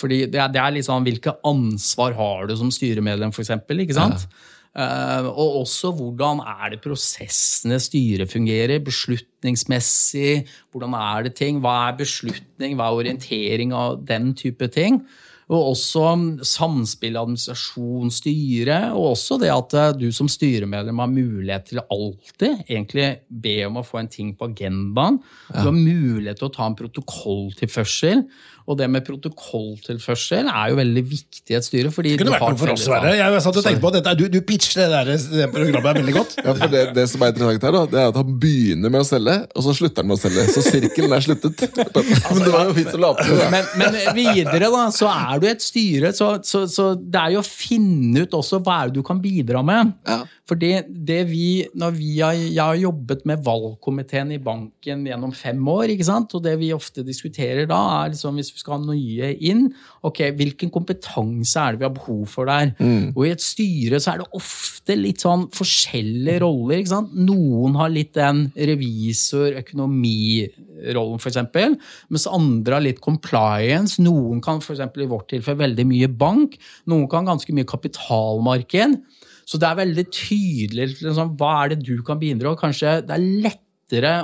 Fordi 0.00 0.24
det 0.26 0.40
er, 0.42 0.50
det 0.50 0.58
er 0.58 0.80
sånn, 0.82 1.06
Hvilke 1.06 1.36
ansvar 1.46 2.18
har 2.18 2.50
du 2.50 2.56
som 2.58 2.74
styremedlem, 2.74 3.30
for 3.30 3.46
eksempel, 3.46 3.84
ikke 3.84 4.00
sant? 4.00 4.26
Eh, 4.26 4.50
og 4.74 5.60
også 5.60 5.92
hvordan 5.94 6.40
er 6.42 6.72
det 6.72 6.80
prosessene 6.82 7.78
styret 7.78 8.30
fungerer, 8.32 8.82
beslutningsmessig. 8.82 10.48
Hvordan 10.74 10.96
er 10.98 11.28
det 11.28 11.36
ting? 11.38 11.60
Hva 11.62 11.76
er 11.88 12.00
beslutning? 12.00 12.74
Hva 12.74 12.88
er 12.88 13.04
orientering 13.04 13.74
av 13.76 14.02
den 14.08 14.32
type 14.34 14.66
ting? 14.74 15.04
Og 15.52 15.74
også 15.74 16.04
samspill, 16.48 17.18
administrasjon, 17.20 18.08
styre. 18.14 18.78
Og 18.96 19.10
også 19.12 19.36
det 19.42 19.50
at 19.52 19.76
eh, 19.76 19.90
du 20.00 20.06
som 20.16 20.28
styremedlem 20.30 21.02
har 21.02 21.10
mulighet 21.12 21.68
til 21.68 21.82
alltid 21.84 22.64
egentlig 22.64 23.10
be 23.28 23.58
om 23.68 23.76
å 23.78 23.84
få 23.84 24.00
en 24.00 24.10
ting 24.10 24.32
på 24.38 24.48
agendaen. 24.48 25.20
Du 25.52 25.66
har 25.68 25.76
mulighet 25.76 26.40
til 26.40 26.48
å 26.48 26.54
ta 26.54 26.70
en 26.70 26.78
protokolltilførsel. 26.78 28.24
Og 28.64 28.78
det 28.78 28.86
med 28.88 29.04
protokolltilførsel 29.04 30.48
er 30.48 30.70
jo 30.72 30.76
veldig 30.78 31.02
viktig 31.04 31.52
i 31.52 31.56
et 31.58 31.66
styre. 31.66 31.90
fordi 31.92 32.14
Det 32.14 32.22
kunne 32.22 32.32
du 32.32 32.34
vært 32.38 32.54
noe 32.54 32.60
for 32.62 32.72
oss, 32.72 32.84
å 32.86 32.88
Sverre. 32.88 33.10
Jeg 33.18 33.42
satt 33.44 33.58
og 33.60 33.66
tenkte 33.66 33.82
på 33.82 33.90
at 33.90 33.96
dette, 33.98 34.14
du, 34.16 34.24
du 34.32 34.38
pitcher 34.46 34.80
det, 34.80 34.86
der, 34.94 35.10
det 35.34 35.48
programmet 35.52 35.90
er 35.90 35.98
veldig 36.00 36.14
godt. 36.16 36.36
Ja, 36.38 36.54
for 36.56 36.72
det, 36.72 36.84
det 36.96 37.04
som 37.12 37.24
er 37.26 37.34
interessant 37.34 37.66
her, 37.68 37.76
da, 37.76 37.82
det 37.92 38.00
er 38.00 38.12
at 38.14 38.20
han 38.22 38.38
begynner 38.40 38.94
med 38.94 39.04
å 39.04 39.08
selge, 39.08 39.36
og 39.52 39.66
så 39.66 39.74
slutter 39.76 40.00
han 40.00 40.08
med 40.08 40.16
å 40.16 40.22
selge. 40.22 40.46
Så 40.54 40.64
sirkelen 40.64 41.16
er 41.16 41.26
sluttet. 41.26 41.64
Men 42.32 42.40
det 42.40 42.54
var 42.54 42.70
jo 42.70 42.76
fint 42.78 42.94
å 42.96 43.02
late 43.04 43.26
som. 43.28 43.42
men, 43.52 43.68
men 43.80 43.98
videre, 44.16 44.70
da, 44.72 44.86
så 44.94 45.10
er 45.12 45.42
du 45.42 45.46
et 45.50 45.64
styre, 45.64 46.14
så, 46.16 46.30
så, 46.46 46.64
så 46.70 46.88
det 46.96 47.20
er 47.20 47.36
jo 47.36 47.44
å 47.44 47.46
finne 47.46 48.24
ut 48.24 48.38
også 48.40 48.62
hva 48.64 48.80
er 48.80 48.92
det 48.92 49.02
du 49.02 49.04
kan 49.06 49.20
bidra 49.20 49.60
med. 49.66 49.92
Ja. 50.08 50.22
For 50.44 50.60
det, 50.60 50.90
det 51.08 51.22
vi, 51.30 51.64
når 51.72 51.94
vi 51.96 52.08
har, 52.18 52.36
jeg 52.36 52.60
har 52.60 52.76
jobbet 52.76 53.22
med 53.24 53.40
valgkomiteen 53.46 54.34
i 54.34 54.40
banken 54.44 55.06
gjennom 55.08 55.32
fem 55.32 55.62
år, 55.72 55.88
ikke 55.94 56.04
sant? 56.04 56.34
og 56.36 56.42
det 56.44 56.52
vi 56.60 56.68
ofte 56.76 57.00
diskuterer 57.06 57.64
da, 57.70 57.78
er 58.02 58.12
liksom 58.12 58.36
hvis 58.36 58.52
vi 58.52 58.60
skal 58.60 58.76
ha 58.76 58.90
nye 58.90 59.30
inn, 59.40 59.70
ok, 60.04 60.20
hvilken 60.36 60.72
kompetanse 60.74 61.56
er 61.62 61.72
det 61.72 61.80
vi 61.80 61.88
har 61.88 61.96
behov 61.96 62.26
for 62.28 62.52
der? 62.52 62.74
Og 63.14 63.22
i 63.24 63.32
et 63.32 63.44
styre 63.44 64.02
så 64.04 64.12
er 64.12 64.20
det 64.20 64.28
ofte 64.36 64.98
litt 65.00 65.24
sånn 65.24 65.48
forskjellige 65.56 66.44
roller. 66.44 66.76
ikke 66.76 66.92
sant? 66.92 67.16
Noen 67.16 67.80
har 67.80 67.96
litt 67.96 68.12
den 68.18 68.50
revisor, 68.52 69.56
økonomirollen, 69.64 71.24
for 71.24 71.32
eksempel, 71.32 71.80
mens 72.12 72.28
andre 72.28 72.76
har 72.76 72.84
litt 72.84 73.00
compliance. 73.00 73.96
Noen 73.96 74.44
kan 74.44 74.60
for 74.60 74.76
eksempel, 74.76 75.06
i 75.06 75.12
vårt 75.16 75.30
tilfelle 75.32 75.64
veldig 75.64 75.88
mye 75.88 76.12
bank, 76.12 76.60
noen 76.84 77.08
kan 77.08 77.32
ganske 77.32 77.56
mye 77.56 77.72
kapitalmarked. 77.72 79.00
Så 79.46 79.58
det 79.60 79.68
er 79.68 79.80
veldig 79.82 80.06
tydelig 80.14 80.88
liksom, 81.02 81.36
hva 81.40 81.52
er 81.64 81.74
det 81.74 81.82
du 81.86 81.98
kan 82.06 82.18
bidra 82.22 82.54
Kanskje 82.56 82.98
det 83.06 83.14
er 83.18 83.28
lettere 83.44 83.60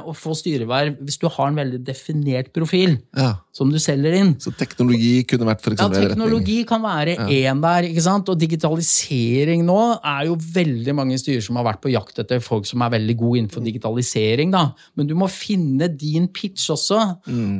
å 0.08 0.14
få 0.16 0.32
styreverv 0.34 0.96
hvis 1.04 1.18
du 1.20 1.26
har 1.28 1.50
en 1.50 1.58
veldig 1.58 1.82
definert 1.84 2.48
profil 2.56 2.94
Ja. 3.14 3.34
som 3.52 3.68
du 3.70 3.76
selger 3.78 4.14
inn. 4.16 4.30
Så 4.40 4.50
teknologi 4.56 5.22
kunne 5.28 5.44
vært 5.50 5.60
for 5.60 5.74
eksempel 5.76 6.00
Ja, 6.02 6.08
teknologi 6.14 6.56
kan 6.66 6.80
være 6.82 7.18
én 7.28 7.60
der, 7.60 7.84
ikke 7.90 8.00
sant? 8.02 8.28
og 8.32 8.38
digitalisering 8.40 9.62
nå 9.68 9.76
er 10.02 10.24
jo 10.30 10.34
veldig 10.40 10.94
mange 10.96 11.18
styrer 11.20 11.44
som 11.44 11.56
har 11.60 11.66
vært 11.68 11.82
på 11.84 11.92
jakt 11.92 12.18
etter 12.22 12.40
folk 12.42 12.66
som 12.66 12.82
er 12.82 12.94
veldig 12.96 13.16
gode 13.20 13.38
innenfor 13.42 13.62
digitalisering, 13.68 14.50
da. 14.56 14.64
Men 14.96 15.06
du 15.06 15.14
må 15.14 15.28
finne 15.30 15.88
din 15.94 16.26
pitch 16.28 16.70
også. 16.72 17.00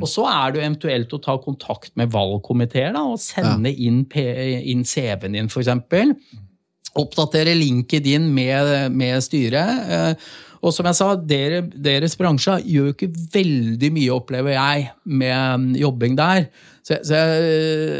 Og 0.01 0.07
så 0.09 0.25
er 0.27 0.51
det 0.51 0.61
jo 0.61 0.67
eventuelt 0.71 1.13
å 1.15 1.21
ta 1.21 1.37
kontakt 1.37 1.93
med 1.95 2.11
valgkomiteer 2.11 2.93
da, 2.97 3.03
og 3.13 3.19
sende 3.21 3.71
inn, 3.77 4.03
P- 4.05 4.63
inn 4.73 4.83
CV-en 4.83 5.37
din, 5.37 5.47
f.eks. 5.53 5.69
Oppdatere 6.99 7.53
LinkedIn 7.55 8.25
med, 8.35 8.91
med 8.91 9.21
styret. 9.23 9.91
eh, 9.91 10.31
Og 10.61 10.73
som 10.75 10.85
jeg 10.85 10.97
sa, 10.97 11.15
dere, 11.17 11.63
deres 11.73 12.13
bransje 12.19 12.59
gjør 12.69 12.91
jo 12.91 12.93
ikke 12.93 13.07
veldig 13.33 13.89
mye, 13.95 14.11
opplever 14.13 14.53
jeg, 14.53 14.91
med 15.09 15.63
mm, 15.63 15.71
jobbing 15.81 16.17
der. 16.19 16.43
Så, 16.85 16.99
så 17.05 17.17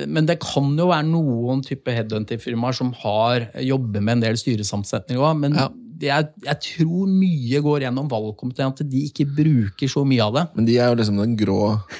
men 0.09 0.27
det 0.29 0.39
kan 0.43 0.69
jo 0.77 0.89
være 0.91 1.07
noen 1.09 1.63
type 1.65 1.89
headhunting-firmaer 1.93 2.77
som 2.77 2.91
har 3.01 3.47
jobber 3.65 4.01
med 4.05 4.19
en 4.19 4.23
del 4.27 4.37
styresamsetninger 4.37 5.23
òg. 5.25 5.39
Men 5.41 5.57
Ja. 5.57 5.69
Jeg, 6.09 6.27
jeg 6.45 6.57
tror 6.65 7.07
mye 7.07 7.61
går 7.61 7.83
gjennom 7.85 8.07
valgkomiteen, 8.09 8.71
at 8.73 8.81
de 8.89 9.01
ikke 9.09 9.25
bruker 9.35 9.87
så 9.91 10.03
mye 10.07 10.21
av 10.25 10.33
det. 10.33 10.43
Men 10.55 10.65
de 10.65 10.77
er 10.79 10.89
jo 10.89 10.95
liksom 11.01 11.17
den 11.21 11.35
grå, 11.37 11.57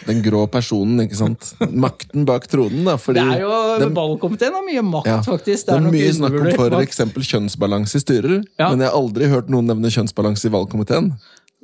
den 0.08 0.22
grå 0.26 0.45
personen, 0.52 1.04
ikke 1.06 1.20
sant? 1.20 1.54
Makten 1.72 2.26
bak 2.26 2.47
tronen, 2.52 2.84
da. 2.88 2.95
Det 2.97 3.18
er 3.22 3.41
jo, 3.43 3.52
den- 3.80 3.93
Valgkomiteen 3.95 4.54
har 4.58 4.64
mye 4.66 4.82
makt, 4.82 5.08
Ja. 5.12 5.22
faktisk. 5.22 5.66
Det 5.68 5.76
er 5.76 5.80
nok 5.86 5.93
mye 5.93 6.14
snakk 6.14 6.39
om 6.39 6.80
f.eks. 6.82 6.97
kjønnsbalanse 7.32 7.95
i 7.95 8.04
styrer, 8.06 8.43
Ja. 8.60 8.70
men 8.72 8.80
jeg 8.80 8.89
har 8.89 8.97
aldri 8.97 9.28
hørt 9.30 9.49
noen 9.49 9.66
nevne 9.68 9.91
kjønnsbalanse 9.91 10.45
i 10.47 10.54
valgkomiteen. 10.54 11.14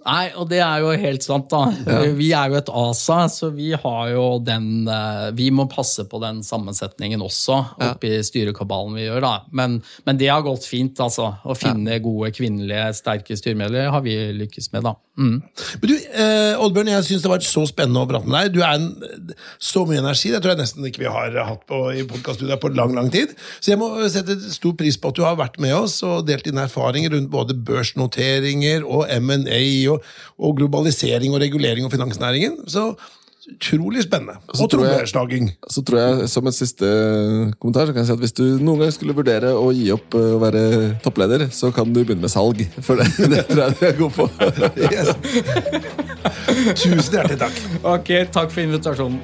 Nei, 0.08 0.30
og 0.39 0.47
det 0.51 0.62
er 0.64 0.84
jo 0.84 0.93
helt 0.95 1.26
sant, 1.26 1.51
da. 1.51 1.68
Vi 2.16 2.30
er 2.36 2.51
jo 2.51 2.60
et 2.62 2.72
ASA, 2.72 3.20
så 3.32 3.49
vi 3.55 3.74
har 3.76 4.12
jo 4.14 4.26
den 4.43 4.88
eh, 4.88 5.28
Vi 5.36 5.49
må 5.51 5.68
passe 5.72 6.05
på 6.08 6.22
den 6.24 6.39
sammensetningen 6.47 7.24
også, 7.24 7.60
oppi 7.89 8.14
styrekabalen 8.24 8.95
vi 8.97 9.08
gjør, 9.08 9.22
da. 9.26 9.34
Men, 9.51 9.82
men 10.08 10.20
det 10.20 10.32
har 10.32 10.45
gått 10.45 10.68
fint, 10.70 10.99
altså. 11.03 11.34
Å 11.43 11.58
finne 11.58 11.99
gode 12.03 12.32
kvinnelige, 12.36 12.93
sterke 13.01 13.38
styremedlemmer 13.38 13.91
har 13.93 14.05
vi 14.05 14.16
lykkes 14.38 14.72
med, 14.76 14.88
da. 14.88 14.95
Mm. 15.18 15.38
Men 15.82 15.89
du, 15.89 15.95
eh, 15.97 16.60
Oddbjørn, 16.62 16.91
jeg 16.93 17.05
syns 17.08 17.24
det 17.26 17.32
var 17.32 17.41
så 17.41 17.64
spennende 17.68 18.03
å 18.05 18.10
prate 18.10 18.30
med 18.30 18.38
deg. 18.38 18.53
Du 18.53 18.62
er 18.62 18.78
en, 18.78 19.36
så 19.58 19.84
mye 19.89 20.01
energi. 20.03 20.30
Det 20.34 20.41
tror 20.43 20.53
jeg 20.53 20.62
nesten 20.62 20.86
ikke 20.88 21.03
vi 21.03 21.10
har 21.12 21.34
hatt 21.47 21.64
på, 21.70 21.80
i 21.97 22.05
podkaststudioet 22.08 22.62
på 22.62 22.72
lang 22.78 22.93
lang 22.95 23.10
tid. 23.14 23.34
Så 23.60 23.74
jeg 23.74 23.82
må 23.82 23.89
sette 24.14 24.38
stor 24.53 24.76
pris 24.78 24.99
på 25.01 25.12
at 25.12 25.18
du 25.18 25.24
har 25.26 25.39
vært 25.39 25.58
med 25.64 25.74
oss 25.76 25.99
og 26.05 26.28
delt 26.30 26.45
dine 26.45 26.68
erfaringer 26.68 27.16
rundt 27.16 27.32
både 27.34 27.58
børsnoteringer 27.68 28.86
og 28.86 29.10
M&A 29.18 29.64
og, 29.91 29.97
og 30.38 30.58
globalisering 30.60 31.34
og 31.34 31.41
regulering 31.43 31.88
og 31.88 31.93
finansnæringen. 31.93 32.60
Så 32.68 32.91
utrolig 33.48 34.04
spennende. 34.04 34.36
Og 34.60 34.70
trommeslaging. 34.72 35.52
Så 35.72 35.84
tror 35.86 36.00
jeg, 36.00 36.30
som 36.30 36.48
en 36.48 36.56
siste 36.56 36.88
kommentar, 37.62 37.88
så 37.88 37.93
kan 37.93 38.04
jeg 38.04 38.10
si 38.10 38.16
at 38.18 38.24
hvis 38.24 38.36
du 38.36 38.43
noen 38.60 38.84
gang 38.84 38.91
skulle 38.93 39.16
vurdere 39.16 39.54
å 39.56 39.70
gi 39.76 39.88
opp 39.95 40.18
eh, 40.20 40.34
å 40.36 40.41
være 40.41 40.64
toppleder, 41.06 41.48
så 41.56 41.72
kan 41.76 41.93
du 41.93 42.02
begynne 42.02 42.26
med 42.26 42.34
salg. 42.34 42.64
For 42.86 43.00
det, 43.00 43.08
det 43.32 43.45
tror 43.50 43.64
jeg 43.64 43.78
du 43.80 43.86
er 43.88 43.98
god 44.02 44.18
på. 44.20 44.30
Yes. 44.88 45.14
Tusen 46.78 47.14
hjertelig 47.14 47.38
takk. 47.39 47.58
Ok, 47.88 48.12
takk 48.34 48.52
for 48.52 48.64
invitasjonen. 48.64 49.20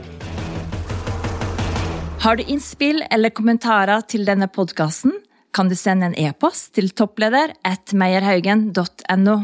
Har 2.23 2.39
du 2.39 2.43
innspill 2.47 3.03
eller 3.11 3.33
kommentarer 3.35 4.05
til 4.07 4.23
denne 4.27 4.47
podkasten, 4.51 5.17
kan 5.53 5.69
du 5.69 5.75
sende 5.77 6.09
en 6.09 6.15
e-post 6.17 6.71
til 6.77 6.89
toppleder 6.95 7.53
at 7.67 7.93
meierhaugen.no. 7.99 9.37